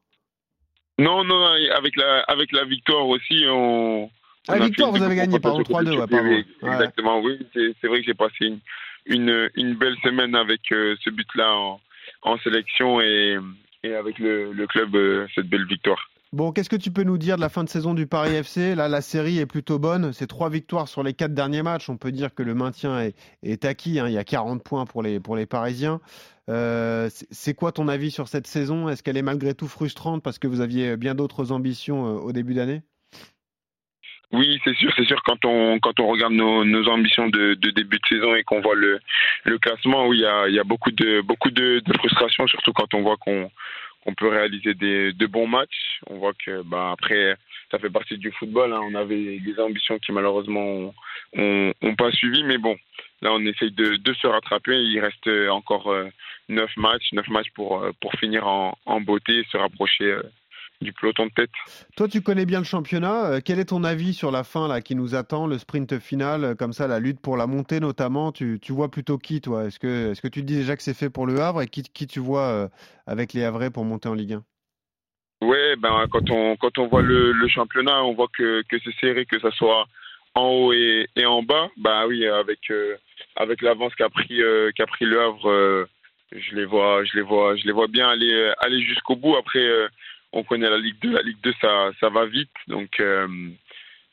non, 1.00 1.24
non, 1.24 1.46
avec 1.76 1.96
la, 1.98 2.22
avec 2.28 2.52
la 2.52 2.64
victoire 2.64 3.08
aussi, 3.08 3.44
on. 3.50 4.10
Ah, 4.48 4.60
la 4.60 4.66
victoire, 4.66 4.92
vous 4.92 5.02
avez 5.02 5.16
gagné, 5.16 5.40
pardon, 5.40 5.62
3-2, 5.62 5.98
ouais, 5.98 6.08
pardon. 6.08 6.44
Exactement, 6.62 7.20
oui. 7.20 7.40
C'est 7.54 7.88
vrai 7.88 8.00
que 8.00 8.06
j'ai 8.06 8.14
passé 8.14 8.36
une, 8.42 8.60
une, 9.08 9.50
une, 9.56 9.74
belle 9.74 9.98
semaine 10.04 10.36
avec 10.36 10.62
euh, 10.72 10.96
ce 11.04 11.10
but-là 11.10 11.52
en, 11.52 11.82
en, 12.22 12.38
sélection 12.40 13.02
et, 13.02 13.38
et 13.84 13.96
avec 13.96 14.20
le, 14.20 14.54
le 14.54 14.68
club, 14.68 14.96
euh, 14.96 15.28
cette 15.34 15.48
belle 15.48 15.66
victoire. 15.66 16.12
Bon, 16.36 16.52
qu'est-ce 16.52 16.70
que 16.70 16.76
tu 16.76 16.92
peux 16.92 17.04
nous 17.04 17.18
dire 17.18 17.38
de 17.38 17.42
la 17.42 17.48
fin 17.48 17.64
de 17.64 17.70
saison 17.70 17.94
du 17.94 18.08
Paris 18.08 18.36
FC 18.36 18.76
Là, 18.76 18.90
la 18.90 19.00
série 19.00 19.40
est 19.40 19.46
plutôt 19.46 19.80
bonne. 19.80 20.12
C'est 20.12 20.28
trois 20.28 20.50
victoires 20.50 20.90
sur 20.90 21.02
les 21.02 21.14
quatre 21.14 21.34
derniers 21.34 21.64
matchs. 21.64 21.88
On 21.88 21.96
peut 21.96 22.12
dire 22.12 22.36
que 22.36 22.44
le 22.44 22.54
maintien 22.54 23.10
est, 23.42 23.64
acquis. 23.64 24.02
Hein. 24.02 24.10
Il 24.10 24.14
y 24.14 24.18
a 24.18 24.26
40 24.26 24.62
points 24.62 24.86
pour 24.86 25.02
les, 25.02 25.22
pour 25.22 25.38
les 25.38 25.46
Parisiens. 25.46 26.02
Euh, 26.50 27.08
c'est 27.32 27.54
quoi 27.54 27.72
ton 27.72 27.88
avis 27.88 28.12
sur 28.12 28.28
cette 28.28 28.48
saison? 28.48 28.90
Est-ce 28.90 29.02
qu'elle 29.02 29.16
est 29.16 29.22
malgré 29.22 29.54
tout 29.54 29.70
frustrante 29.70 30.22
parce 30.22 30.38
que 30.38 30.48
vous 30.48 30.60
aviez 30.60 30.98
bien 30.98 31.16
d'autres 31.16 31.54
ambitions 31.54 32.06
euh, 32.06 32.20
au 32.20 32.34
début 32.34 32.54
d'année? 32.54 32.82
Oui, 34.34 34.60
c'est 34.66 34.76
sûr, 34.76 34.92
c'est 34.98 35.06
sûr. 35.06 35.24
Quand 35.24 35.46
on 35.46 35.80
quand 35.80 35.98
on 36.02 36.08
regarde 36.08 36.34
nos, 36.34 36.90
ambitions 36.90 37.30
de, 37.30 37.54
début 37.54 37.98
de 37.98 38.08
saison 38.10 38.36
et 38.36 38.44
qu'on 38.44 38.60
voit 38.60 38.76
le, 38.76 39.00
classement, 39.60 40.08
oui, 40.08 40.18
il 40.18 40.24
y 40.24 40.26
a, 40.26 40.50
il 40.50 40.54
y 40.54 40.60
a 40.60 40.66
beaucoup 40.66 40.92
de 40.92 41.22
beaucoup 41.22 41.52
de 41.52 41.82
frustration, 41.98 42.46
surtout 42.48 42.74
quand 42.74 42.94
on 42.94 43.04
voit 43.04 43.16
qu'on 43.16 43.50
on 44.06 44.14
peut 44.14 44.28
réaliser 44.28 44.74
des, 44.74 45.14
de 45.14 45.26
bons 45.26 45.48
matchs. 45.48 46.00
On 46.08 46.18
voit 46.18 46.34
que 46.34 46.62
bah, 46.64 46.92
après, 46.92 47.36
ça 47.72 47.80
fait 47.80 47.90
partie 47.90 48.18
du 48.18 48.32
football. 48.32 48.74
Hein. 48.74 48.82
On 48.84 48.96
avait 48.96 49.40
des 49.40 49.60
ambitions 49.60 50.00
qui 50.00 50.12
malheureusement 50.12 50.94
n'ont 51.36 51.96
pas 51.98 52.12
suivi, 52.12 52.44
mais 52.44 52.58
bon, 52.58 52.76
là 53.22 53.34
on 53.34 53.46
essaye 53.46 53.72
de, 53.72 53.96
de 53.96 54.14
se 54.14 54.28
rattraper. 54.28 54.76
Il 54.76 55.00
reste 55.00 55.30
encore 55.50 55.92
euh, 55.92 56.08
neuf 56.50 56.72
matchs, 56.78 57.12
neuf 57.14 57.28
matchs 57.30 57.52
pour, 57.56 57.82
euh, 57.82 57.92
pour 58.02 58.14
finir 58.14 58.48
en, 58.48 58.78
en 58.86 59.02
beauté 59.02 59.40
et 59.40 59.46
se 59.52 59.58
rapprocher 59.58 60.06
euh, 60.12 60.24
du 60.82 60.94
peloton 60.94 61.26
de 61.28 61.32
tête. 61.32 61.50
Toi, 61.96 62.08
tu 62.08 62.22
connais 62.22 62.46
bien 62.46 62.60
le 62.60 62.66
championnat. 62.66 63.26
Euh, 63.26 63.40
quel 63.44 63.60
est 63.60 63.66
ton 63.66 63.84
avis 63.84 64.14
sur 64.14 64.32
la 64.32 64.44
fin 64.44 64.68
là 64.68 64.82
qui 64.82 64.96
nous 64.96 65.16
attend, 65.16 65.48
le 65.48 65.58
sprint 65.58 66.00
final, 66.00 66.44
euh, 66.44 66.56
comme 66.56 66.74
ça, 66.74 66.88
la 66.88 67.00
lutte 67.00 67.20
pour 67.22 67.38
la 67.38 67.48
montée 67.48 67.80
notamment? 67.80 68.32
Tu, 68.32 68.60
tu 68.62 68.74
vois 68.74 68.90
plutôt 68.92 69.18
qui, 69.18 69.42
toi? 69.42 69.66
Est-ce 69.66 69.80
que, 69.80 70.12
est-ce 70.12 70.22
que 70.22 70.28
tu 70.28 70.42
te 70.42 70.46
dis 70.46 70.58
déjà 70.58 70.76
que 70.76 70.84
c'est 70.84 70.94
fait 70.98 71.10
pour 71.10 71.28
le 71.28 71.40
Havre 71.40 71.62
et 71.62 71.68
qui, 71.68 71.84
qui 71.84 72.08
tu 72.08 72.20
vois 72.20 72.48
euh, 72.48 72.68
avec 73.08 73.34
les 73.34 73.44
Havrais 73.44 73.72
pour 73.72 73.86
monter 73.86 74.10
en 74.10 74.14
Ligue 74.14 74.34
1 74.34 74.44
Ouais, 75.42 75.76
ben 75.76 76.06
quand 76.10 76.30
on 76.32 76.56
quand 76.56 76.78
on 76.78 76.88
voit 76.88 77.02
le, 77.02 77.32
le 77.34 77.48
championnat, 77.50 78.04
on 78.04 78.14
voit 78.14 78.30
que, 78.36 78.64
que 78.70 78.78
c'est 78.84 78.96
serré, 79.00 79.26
que 79.26 79.40
ça 79.40 79.52
soit 79.52 79.86
en 80.34 80.48
haut 80.48 80.74
et, 80.74 81.08
et 81.16 81.26
en 81.26 81.44
bas. 81.44 81.70
Bah 81.78 82.08
oui, 82.08 82.26
avec 82.26 82.72
avec 83.36 83.62
l'avance 83.62 83.94
qu'a 83.96 84.10
pris 84.10 84.42
qu'a 84.76 84.88
pris 84.88 85.06
le 85.06 85.22
Havre, 85.22 85.88
je 86.32 86.56
les 86.56 86.64
vois 86.66 87.04
je 87.04 87.18
les 87.18 87.22
vois 87.22 87.58
je 87.58 87.66
les 87.66 87.74
vois 87.74 87.88
bien 87.88 88.10
aller 88.10 88.54
aller 88.60 88.82
jusqu'au 88.82 89.18
bout. 89.18 89.36
Après 89.36 89.60
on 90.36 90.44
connaît 90.44 90.70
la 90.70 90.78
Ligue 90.78 91.00
2. 91.02 91.12
La 91.12 91.22
Ligue 91.22 91.42
2, 91.42 91.54
ça, 91.60 91.92
ça 92.00 92.10
va 92.10 92.26
vite. 92.26 92.52
Donc, 92.68 93.00
euh, 93.00 93.28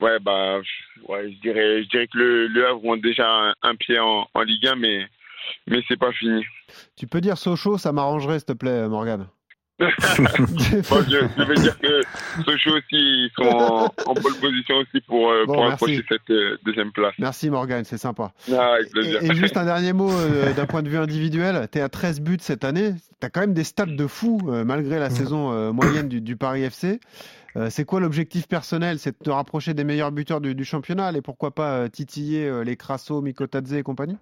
ouais, 0.01 0.19
bah, 0.21 0.61
ouais, 1.09 1.33
je 1.33 1.41
dirais, 1.41 1.83
je 1.83 1.89
dirais 1.89 2.07
que 2.07 2.17
le, 2.17 2.47
le 2.47 2.67
Havre 2.67 2.85
ont 2.85 2.97
déjà 2.97 3.53
un, 3.61 3.75
pied 3.75 3.99
en, 3.99 4.27
en, 4.33 4.43
Ligue 4.43 4.67
1, 4.67 4.77
mais 4.77 5.07
mais 5.67 5.83
c'est 5.89 5.99
pas 5.99 6.13
fini. 6.13 6.45
Tu 6.97 7.07
peux 7.09 7.21
dire 7.21 7.37
Sochaux, 7.37 7.77
ça 7.77 7.93
m'arrangerait, 7.93 8.39
s'il 8.39 8.47
te 8.47 8.53
plaît, 8.53 8.89
Morgan. 10.91 11.31
je, 11.37 11.43
vais 11.43 11.55
dire 11.55 11.79
que 11.79 12.03
Sochaux 12.45 12.77
aussi, 12.77 12.85
ils 12.93 13.31
sont 13.37 13.45
en, 13.45 14.15
bonne 14.15 14.35
position 14.41 14.77
aussi 14.77 15.01
pour, 15.07 15.31
euh, 15.31 15.45
pour 15.47 15.67
accrocher 15.67 16.05
cette 16.09 16.31
euh, 16.31 16.59
deuxième 16.65 16.93
place. 16.93 17.15
Merci 17.19 17.51
Morgan, 17.51 17.85
c'est 17.85 17.99
sympa. 17.99 18.33
Ah, 18.53 18.77
et, 19.23 19.35
juste 19.35 19.57
un 19.57 19.65
dernier 19.65 19.93
mot 19.93 20.11
euh, 20.11 20.53
d'un 20.57 20.67
point 20.67 20.83
de 20.83 20.89
vue 20.89 20.99
individuel. 20.99 21.69
Tu 21.73 21.79
es 21.79 21.81
à 21.81 21.89
13 21.89 22.21
buts 22.21 22.39
cette 22.41 22.65
année. 22.65 22.95
Tu 23.21 23.27
as 23.27 23.31
quand 23.31 23.41
même 23.41 23.55
des 23.55 23.65
stats 23.65 23.87
de 23.87 24.07
fou 24.07 24.41
malgré 24.65 24.99
la 24.99 25.11
saison 25.11 25.73
moyenne 25.73 26.09
du, 26.09 26.21
du, 26.21 26.37
Paris 26.37 26.63
FC. 26.63 27.01
c'est 27.71 27.85
quoi 27.85 28.01
l'objectif 28.01 28.47
personnel? 28.49 28.99
C'est 28.99 29.19
de 29.19 29.25
te 29.25 29.31
rapprocher 29.31 29.75
des 29.75 29.85
meilleurs 29.85 30.13
buteurs 30.13 30.41
du, 30.41 30.55
du 30.55 30.65
championnat 30.65 31.13
et 31.13 31.23
pourquoi 31.23 31.55
pas 31.55 31.89
titiller 31.89 32.65
les 32.65 32.77
Crasso, 32.77 33.21
Mikotadze 33.21 33.75
et 33.75 33.83
compagnie? 33.83 34.17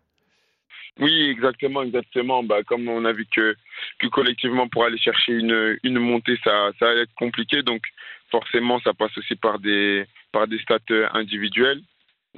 Oui, 0.98 1.30
exactement, 1.30 1.82
exactement. 1.82 2.42
Bah, 2.42 2.62
comme 2.64 2.88
on 2.88 3.04
a 3.04 3.12
vu 3.12 3.26
que, 3.26 3.56
que 3.98 4.06
collectivement, 4.08 4.68
pour 4.68 4.84
aller 4.84 4.98
chercher 4.98 5.32
une, 5.32 5.78
une 5.82 5.98
montée, 5.98 6.38
ça, 6.44 6.70
ça 6.78 6.86
va 6.86 7.00
être 7.00 7.14
compliqué. 7.14 7.62
Donc, 7.62 7.82
forcément, 8.30 8.80
ça 8.80 8.92
passe 8.92 9.16
aussi 9.16 9.36
par 9.36 9.58
des, 9.58 10.04
par 10.32 10.46
des 10.48 10.58
stats 10.58 10.78
euh, 10.90 11.08
individuels. 11.14 11.80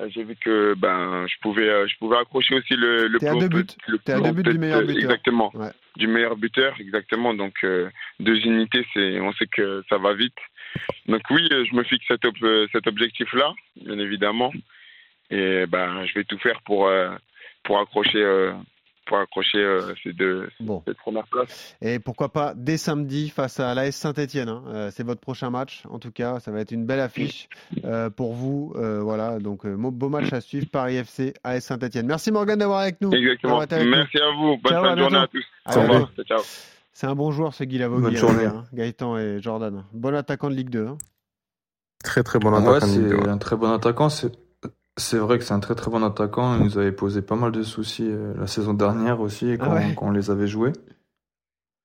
J'ai 0.09 0.25
vu 0.25 0.37
que 0.37 0.75
ben, 0.75 1.27
je, 1.27 1.35
pouvais, 1.43 1.69
euh, 1.69 1.87
je 1.87 1.97
pouvais 1.99 2.17
accrocher 2.17 2.55
aussi 2.55 2.75
le, 2.75 3.09
le 3.09 3.19
T'es 3.19 3.29
à 3.29 3.35
deux 3.35 3.49
buts, 3.49 3.67
à 4.07 4.21
deux 4.21 4.33
buts 4.33 4.43
du 4.43 4.59
meilleur 4.59 4.81
buteur. 4.81 4.97
Exactement, 4.97 5.53
du 5.97 6.07
meilleur 6.07 6.37
buteur, 6.37 6.75
exactement. 6.81 7.35
Donc, 7.35 7.55
euh, 7.65 7.91
deux 8.19 8.37
unités, 8.37 8.87
c'est, 8.95 9.21
on 9.21 9.33
sait 9.35 9.47
que 9.47 9.83
ça 9.91 9.99
va 9.99 10.15
vite. 10.15 10.39
Donc 11.07 11.21
oui, 11.29 11.47
je 11.51 11.77
me 11.77 11.83
fixe 11.83 12.07
cet, 12.09 12.23
cet 12.73 12.87
objectif-là, 12.87 13.53
bien 13.77 13.99
évidemment. 13.99 14.51
Et 15.29 15.67
ben, 15.67 16.07
je 16.07 16.15
vais 16.15 16.25
tout 16.25 16.39
faire 16.39 16.63
pour 16.63 16.89
pour 17.65 17.79
accrocher 17.79 18.23
euh, 18.23 18.53
pour 19.07 19.19
accrocher 19.19 19.59
euh, 19.59 19.95
ces 20.03 20.13
deux 20.13 20.49
bon. 20.61 20.83
cette 20.87 20.97
première 20.99 21.27
place. 21.27 21.77
Et 21.83 21.99
pourquoi 21.99 22.33
pas 22.33 22.55
dès 22.55 22.77
samedi 22.77 23.31
face 23.31 23.59
à 23.59 23.75
l'AS 23.75 23.97
Saint-Etienne. 23.97 24.49
Hein. 24.49 24.63
Euh, 24.69 24.91
c'est 24.93 25.03
votre 25.03 25.21
prochain 25.21 25.51
match. 25.51 25.83
En 25.91 25.99
tout 25.99 26.13
cas, 26.13 26.39
ça 26.39 26.53
va 26.53 26.61
être 26.61 26.71
une 26.71 26.87
belle 26.87 27.01
affiche 27.01 27.49
pour 28.17 28.35
vous. 28.35 28.73
voilà, 28.77 29.39
donc 29.39 29.67
beau 29.67 30.09
match 30.09 30.33
à 30.33 30.41
suivre. 30.41 30.67
Paris 30.71 30.97
FC, 30.97 31.35
AS 31.43 31.61
Saint-Etienne. 31.61 32.07
Merci 32.07 32.31
Morgan 32.31 32.59
d'avoir 32.59 32.81
avec 32.81 33.01
nous. 33.01 33.13
Exactement. 33.13 33.59
Merci 33.59 34.19
à 34.19 34.31
vous. 34.37 34.57
Bonne 34.59 34.73
fin 34.73 34.95
de 34.95 35.01
journée 35.01 35.19
à 35.19 35.27
tous. 35.27 35.45
Au 35.67 35.81
revoir. 35.81 36.11
Ciao. 36.25 36.41
C'est 36.95 37.07
un 37.07 37.15
bon 37.15 37.33
joueur 37.33 37.55
ce 37.55 37.65
Guy 37.65 37.79
Lavogui. 37.79 38.03
Bonne 38.03 38.17
journée. 38.17 38.45
Hein, 38.45 38.65
Gaëtan 38.73 39.17
et 39.19 39.41
Jordan. 39.41 39.85
Bon 39.93 40.15
attaquant 40.15 40.51
de 40.51 40.55
Ligue 40.55 40.69
2. 40.69 40.87
Hein. 40.87 40.99
Très 42.05 42.23
très 42.23 42.39
bon 42.39 42.53
attaquant. 42.53 42.73
Ouais, 42.73 42.81
c'est 42.81 43.29
un 43.29 43.39
très 43.39 43.57
bon 43.57 43.73
attaquant. 43.73 44.09
C'est 44.09 44.33
c'est 44.97 45.19
vrai 45.19 45.39
que 45.39 45.45
c'est 45.45 45.55
un 45.55 45.61
très 45.61 45.75
très 45.75 45.91
bon 45.91 46.03
attaquant. 46.03 46.57
Il 46.57 46.65
nous 46.65 46.79
avait 46.79 46.93
posé 46.93 47.23
pas 47.23 47.37
mal 47.37 47.53
de 47.53 47.63
soucis 47.63 48.09
euh, 48.09 48.35
la 48.37 48.47
saison 48.47 48.75
dernière 48.75 49.21
aussi 49.21 49.57
ah 49.59 49.81
quand, 49.97 50.07
on 50.07 50.11
les 50.11 50.31
avait 50.31 50.47
joués. 50.47 50.73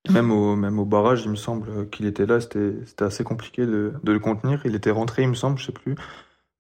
Même 0.10 0.32
au, 0.32 0.56
même 0.56 0.80
au 0.80 0.86
barrage, 0.86 1.24
il 1.26 1.32
me 1.32 1.36
semble 1.36 1.90
qu'il 1.90 2.06
était 2.06 2.26
là. 2.26 2.40
C'était 2.40 3.04
assez 3.04 3.24
compliqué 3.24 3.66
de, 3.66 3.94
le 4.04 4.20
contenir. 4.20 4.62
Il 4.66 4.76
était 4.76 4.92
rentré, 4.92 5.24
il 5.24 5.30
me 5.30 5.34
semble, 5.36 5.58
je 5.58 5.66
sais 5.66 5.72
plus. 5.72 5.96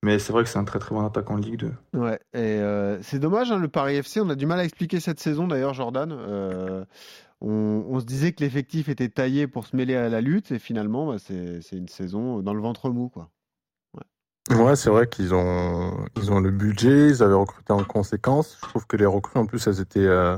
Mais 0.04 0.20
c'est 0.20 0.32
vrai 0.32 0.44
que 0.44 0.50
c'est 0.50 0.60
un 0.60 0.66
très 0.66 0.80
très 0.80 0.94
bon 0.94 1.06
attaquant 1.06 1.36
en 1.36 1.38
Ligue 1.38 1.60
2. 1.60 1.72
Ouais, 1.94 2.20
et 2.34 2.38
euh, 2.38 3.02
c'est 3.02 3.20
dommage, 3.20 3.52
hein, 3.52 3.58
le 3.58 3.68
Paris 3.68 3.96
FC, 3.96 4.22
on 4.22 4.30
a 4.30 4.36
du 4.36 4.46
mal 4.46 4.60
à 4.60 4.64
expliquer 4.64 5.00
cette 5.00 5.20
saison 5.20 5.48
d'ailleurs, 5.48 5.74
Jordan. 5.74 6.12
Euh, 6.12 6.86
on, 7.42 8.00
se 8.00 8.06
disait 8.06 8.32
que 8.32 8.44
l'effectif 8.44 8.90
était 8.90 9.10
taillé 9.10 9.48
pour 9.48 9.66
se 9.66 9.76
mêler 9.76 9.96
à 9.96 10.10
la 10.10 10.22
lutte, 10.22 10.52
et 10.52 10.60
finalement, 10.60 11.08
bah, 11.08 11.18
c'est 11.20 11.62
une 11.76 11.88
saison 11.88 12.42
dans 12.42 12.54
le 12.54 12.62
ventre 12.62 12.90
mou. 12.90 13.10
quoi. 13.10 13.32
Ouais, 14.52 14.76
c'est 14.76 14.90
vrai 14.90 15.08
qu'ils 15.08 15.34
ont, 15.34 16.06
ils 16.16 16.32
ont 16.32 16.40
le 16.40 16.52
budget, 16.52 17.10
ils 17.10 17.24
avaient 17.24 17.34
recruté 17.34 17.74
en 17.74 17.84
conséquence. 17.84 18.58
Je 18.62 18.70
trouve 18.70 18.88
que 18.88 18.96
les 18.96 19.06
recrues, 19.06 19.40
en 19.40 19.46
plus, 19.46 19.68
elles 19.68 19.82
étaient, 19.82 20.00
euh, 20.00 20.38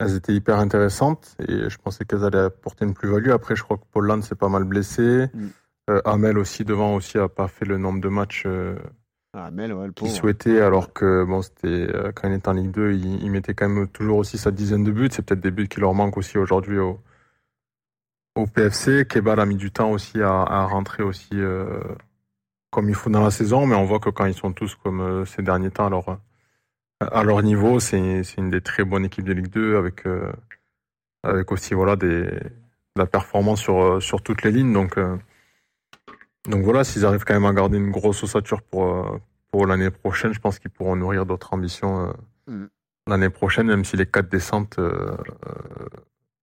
elles 0.00 0.16
étaient 0.16 0.34
hyper 0.34 0.58
intéressantes 0.58 1.36
et 1.46 1.70
je 1.70 1.78
pensais 1.78 2.04
qu'elles 2.04 2.24
allaient 2.24 2.38
apporter 2.38 2.84
une 2.84 2.94
plus-value. 2.94 3.30
Après, 3.30 3.54
je 3.54 3.62
crois 3.62 3.76
que 3.76 3.84
Paul 3.92 4.06
Land 4.06 4.22
s'est 4.22 4.34
pas 4.34 4.48
mal 4.48 4.64
blessé. 4.64 5.26
Mm. 5.32 5.46
Euh, 5.90 6.00
Amel 6.04 6.38
aussi, 6.38 6.64
devant 6.64 6.94
aussi, 6.94 7.18
a 7.18 7.28
pas 7.28 7.48
fait 7.48 7.64
le 7.64 7.78
nombre 7.78 8.00
de 8.00 8.08
matchs 8.08 8.44
euh, 8.46 8.76
ah, 9.34 9.46
Amel, 9.46 9.72
ouais, 9.72 9.88
qu'il 9.94 10.10
souhaitait, 10.10 10.60
alors 10.60 10.92
que, 10.92 11.24
bon, 11.24 11.42
c'était, 11.42 11.88
quand 12.14 12.28
il 12.28 12.34
était 12.34 12.48
en 12.48 12.52
Ligue 12.52 12.70
2, 12.70 12.92
il, 12.92 13.30
mettait 13.30 13.54
quand 13.54 13.68
même 13.68 13.88
toujours 13.88 14.18
aussi 14.18 14.36
sa 14.36 14.50
dizaine 14.50 14.84
de 14.84 14.90
buts. 14.90 15.08
C'est 15.10 15.24
peut-être 15.24 15.40
des 15.40 15.50
buts 15.50 15.68
qui 15.68 15.80
leur 15.80 15.94
manquent 15.94 16.18
aussi 16.18 16.38
aujourd'hui 16.38 16.78
au, 16.78 17.00
au 18.36 18.46
PFC. 18.46 19.06
Kebal 19.06 19.40
a 19.40 19.46
mis 19.46 19.56
du 19.56 19.70
temps 19.70 19.90
aussi 19.90 20.20
à, 20.20 20.42
à 20.42 20.66
rentrer 20.66 21.02
aussi, 21.02 21.30
comme 22.72 22.88
il 22.88 22.94
faut 22.94 23.10
dans 23.10 23.22
la 23.22 23.30
saison, 23.30 23.66
mais 23.66 23.76
on 23.76 23.84
voit 23.84 24.00
que 24.00 24.08
quand 24.08 24.24
ils 24.24 24.34
sont 24.34 24.52
tous 24.52 24.74
comme 24.76 25.00
euh, 25.00 25.24
ces 25.26 25.42
derniers 25.42 25.70
temps, 25.70 25.86
alors 25.86 26.08
euh, 26.08 27.06
à 27.12 27.22
leur 27.22 27.42
niveau, 27.42 27.78
c'est 27.78 28.22
une 28.38 28.50
des 28.50 28.62
très 28.62 28.82
bonnes 28.82 29.04
équipes 29.04 29.26
de 29.26 29.34
Ligue 29.34 29.48
2 29.48 29.76
avec 29.76 30.06
euh, 30.06 30.32
avec 31.22 31.52
aussi 31.52 31.74
voilà 31.74 31.96
des 31.96 32.22
de 32.24 32.98
la 32.98 33.06
performance 33.06 33.60
sur 33.60 34.02
sur 34.02 34.22
toutes 34.22 34.42
les 34.42 34.50
lignes. 34.50 34.72
Donc 34.72 34.98
donc 36.48 36.64
voilà, 36.64 36.82
s'ils 36.82 37.04
arrivent 37.04 37.24
quand 37.24 37.34
même 37.34 37.44
à 37.44 37.52
garder 37.52 37.76
une 37.76 37.90
grosse 37.90 38.22
ossature 38.22 38.62
pour 38.62 39.20
pour 39.50 39.66
l'année 39.66 39.90
prochaine, 39.90 40.32
je 40.32 40.40
pense 40.40 40.58
qu'ils 40.58 40.70
pourront 40.70 40.96
nourrir 40.96 41.26
d'autres 41.26 41.52
ambitions 41.52 42.14
mm. 42.46 42.64
l'année 43.06 43.30
prochaine, 43.30 43.66
même 43.66 43.84
si 43.84 43.96
les 43.96 44.06
quatre 44.06 44.30
descentes 44.30 44.80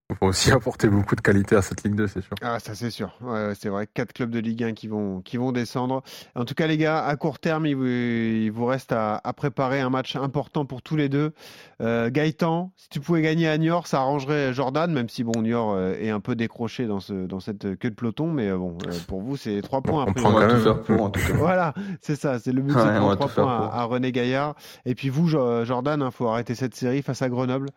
il 0.09 0.15
faut 0.15 0.25
aussi 0.27 0.51
apporter 0.51 0.87
beaucoup 0.87 1.15
de 1.15 1.21
qualité 1.21 1.55
à 1.55 1.61
cette 1.61 1.83
Ligue 1.83 1.95
2, 1.95 2.07
c'est 2.07 2.21
sûr. 2.21 2.35
Ah, 2.41 2.59
ça 2.59 2.75
c'est 2.75 2.89
sûr. 2.89 3.17
c'est 3.59 3.69
vrai, 3.69 3.87
quatre 3.87 4.13
clubs 4.13 4.29
de 4.29 4.39
Ligue 4.39 4.63
1 4.63 4.73
qui 4.73 4.87
vont, 4.87 5.21
qui 5.21 5.37
vont 5.37 5.51
descendre. 5.51 6.03
En 6.35 6.45
tout 6.45 6.55
cas, 6.55 6.67
les 6.67 6.77
gars, 6.77 7.05
à 7.05 7.15
court 7.15 7.39
terme, 7.39 7.65
il 7.65 7.75
vous, 7.75 7.85
il 7.85 8.49
vous 8.49 8.65
reste 8.65 8.91
à, 8.91 9.21
préparer 9.35 9.79
un 9.79 9.89
match 9.89 10.15
important 10.15 10.65
pour 10.65 10.81
tous 10.81 10.95
les 10.95 11.09
deux. 11.09 11.33
Euh, 11.81 12.09
Gaëtan, 12.09 12.71
si 12.75 12.89
tu 12.89 12.99
pouvais 12.99 13.21
gagner 13.21 13.47
à 13.47 13.57
Niort, 13.57 13.87
ça 13.87 13.99
arrangerait 13.99 14.53
Jordan, 14.53 14.91
même 14.91 15.07
si 15.07 15.23
bon, 15.23 15.41
Niort 15.41 15.73
euh, 15.73 15.93
est 15.99 16.09
un 16.09 16.19
peu 16.19 16.35
décroché 16.35 16.87
dans, 16.87 16.99
ce, 16.99 17.13
dans 17.25 17.39
cette 17.39 17.77
queue 17.77 17.89
de 17.89 17.95
peloton, 17.95 18.31
mais 18.31 18.49
euh, 18.49 18.57
bon, 18.57 18.77
pour 19.07 19.21
vous, 19.21 19.37
c'est 19.37 19.61
trois 19.61 19.81
points. 19.81 20.05
On 20.07 20.13
prend 20.13 20.37
même. 20.37 20.59
Faire 20.59 20.81
pour, 20.81 21.03
en 21.03 21.09
tout 21.09 21.19
cas. 21.19 21.33
voilà, 21.33 21.73
c'est 22.01 22.15
ça, 22.15 22.39
c'est 22.39 22.51
le 22.51 22.61
but, 22.61 22.73
c'est 22.73 22.95
trois 22.95 23.15
points 23.15 23.69
à, 23.71 23.83
René 23.83 24.11
Gaillard. 24.11 24.55
Et 24.85 24.95
puis 24.95 25.09
vous, 25.09 25.27
Jordan, 25.27 25.99
il 25.99 26.03
hein, 26.03 26.11
faut 26.11 26.27
arrêter 26.27 26.55
cette 26.55 26.75
série 26.75 27.01
face 27.01 27.21
à 27.21 27.29
Grenoble. 27.29 27.69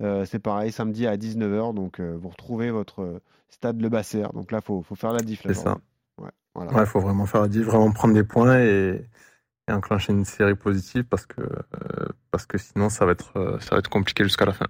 c'est 0.00 0.38
pareil, 0.38 0.72
samedi 0.72 1.06
à 1.06 1.16
19h. 1.16 1.74
Donc, 1.80 1.98
euh, 1.98 2.16
vous 2.20 2.28
retrouvez 2.28 2.70
votre 2.70 3.20
stade 3.48 3.80
Le 3.80 3.88
Basser. 3.88 4.24
Donc 4.34 4.52
là, 4.52 4.58
il 4.58 4.64
faut, 4.64 4.82
faire 4.94 5.12
la 5.12 5.20
diff. 5.20 5.40
C'est 5.42 5.54
ça. 5.54 5.78
il 6.56 6.86
faut 6.86 7.00
vraiment 7.00 7.26
faire 7.26 7.42
la 7.42 7.48
diff, 7.48 7.64
vraiment 7.64 7.90
prendre 7.90 8.14
des 8.14 8.24
points 8.24 8.58
et, 8.58 9.04
enclencher 9.68 10.12
une 10.12 10.24
série 10.24 10.54
positive 10.54 11.04
parce 11.04 11.26
que, 11.26 11.40
euh, 11.42 12.06
parce 12.30 12.46
que 12.46 12.58
sinon, 12.58 12.88
ça 12.88 13.06
va 13.06 13.12
être, 13.12 13.58
ça 13.60 13.70
va 13.72 13.78
être 13.78 13.90
compliqué 13.90 14.24
jusqu'à 14.24 14.44
la 14.44 14.52
fin. 14.52 14.66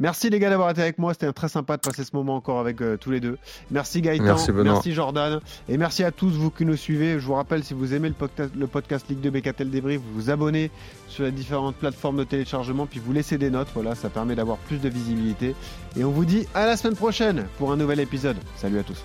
Merci 0.00 0.28
les 0.28 0.40
gars 0.40 0.50
d'avoir 0.50 0.70
été 0.70 0.82
avec 0.82 0.98
moi. 0.98 1.14
C'était 1.14 1.32
très 1.32 1.48
sympa 1.48 1.76
de 1.76 1.82
passer 1.82 2.02
ce 2.02 2.16
moment 2.16 2.34
encore 2.34 2.58
avec 2.58 2.80
euh, 2.80 2.96
tous 2.96 3.12
les 3.12 3.20
deux. 3.20 3.38
Merci 3.70 4.02
Gaëtan, 4.02 4.36
merci, 4.64 4.92
Jordan 4.92 5.40
et 5.68 5.78
merci 5.78 6.02
à 6.02 6.10
tous 6.10 6.30
vous 6.30 6.50
qui 6.50 6.64
nous 6.64 6.76
suivez. 6.76 7.20
Je 7.20 7.26
vous 7.26 7.34
rappelle 7.34 7.62
si 7.62 7.74
vous 7.74 7.94
aimez 7.94 8.08
le 8.08 8.14
podcast, 8.14 8.50
le 8.56 8.66
podcast 8.66 9.08
Ligue 9.08 9.20
2 9.20 9.30
BKTL 9.30 9.70
Débrief, 9.70 10.00
vous 10.00 10.14
vous 10.14 10.30
abonnez 10.30 10.72
sur 11.08 11.22
les 11.22 11.30
différentes 11.30 11.76
plateformes 11.76 12.16
de 12.16 12.24
téléchargement 12.24 12.86
puis 12.86 12.98
vous 12.98 13.12
laissez 13.12 13.38
des 13.38 13.50
notes. 13.50 13.68
Voilà, 13.72 13.94
ça 13.94 14.10
permet 14.10 14.34
d'avoir 14.34 14.58
plus 14.58 14.78
de 14.78 14.88
visibilité. 14.88 15.54
Et 15.96 16.02
on 16.02 16.10
vous 16.10 16.24
dit 16.24 16.48
à 16.54 16.66
la 16.66 16.76
semaine 16.76 16.96
prochaine 16.96 17.46
pour 17.58 17.70
un 17.70 17.76
nouvel 17.76 18.00
épisode. 18.00 18.36
Salut 18.56 18.80
à 18.80 18.82
tous. 18.82 19.04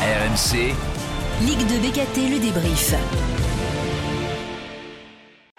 RMC 0.00 0.74
Ligue 1.42 1.66
2 1.68 1.88
BKT 1.88 2.30
le 2.30 2.40
débrief. 2.40 3.35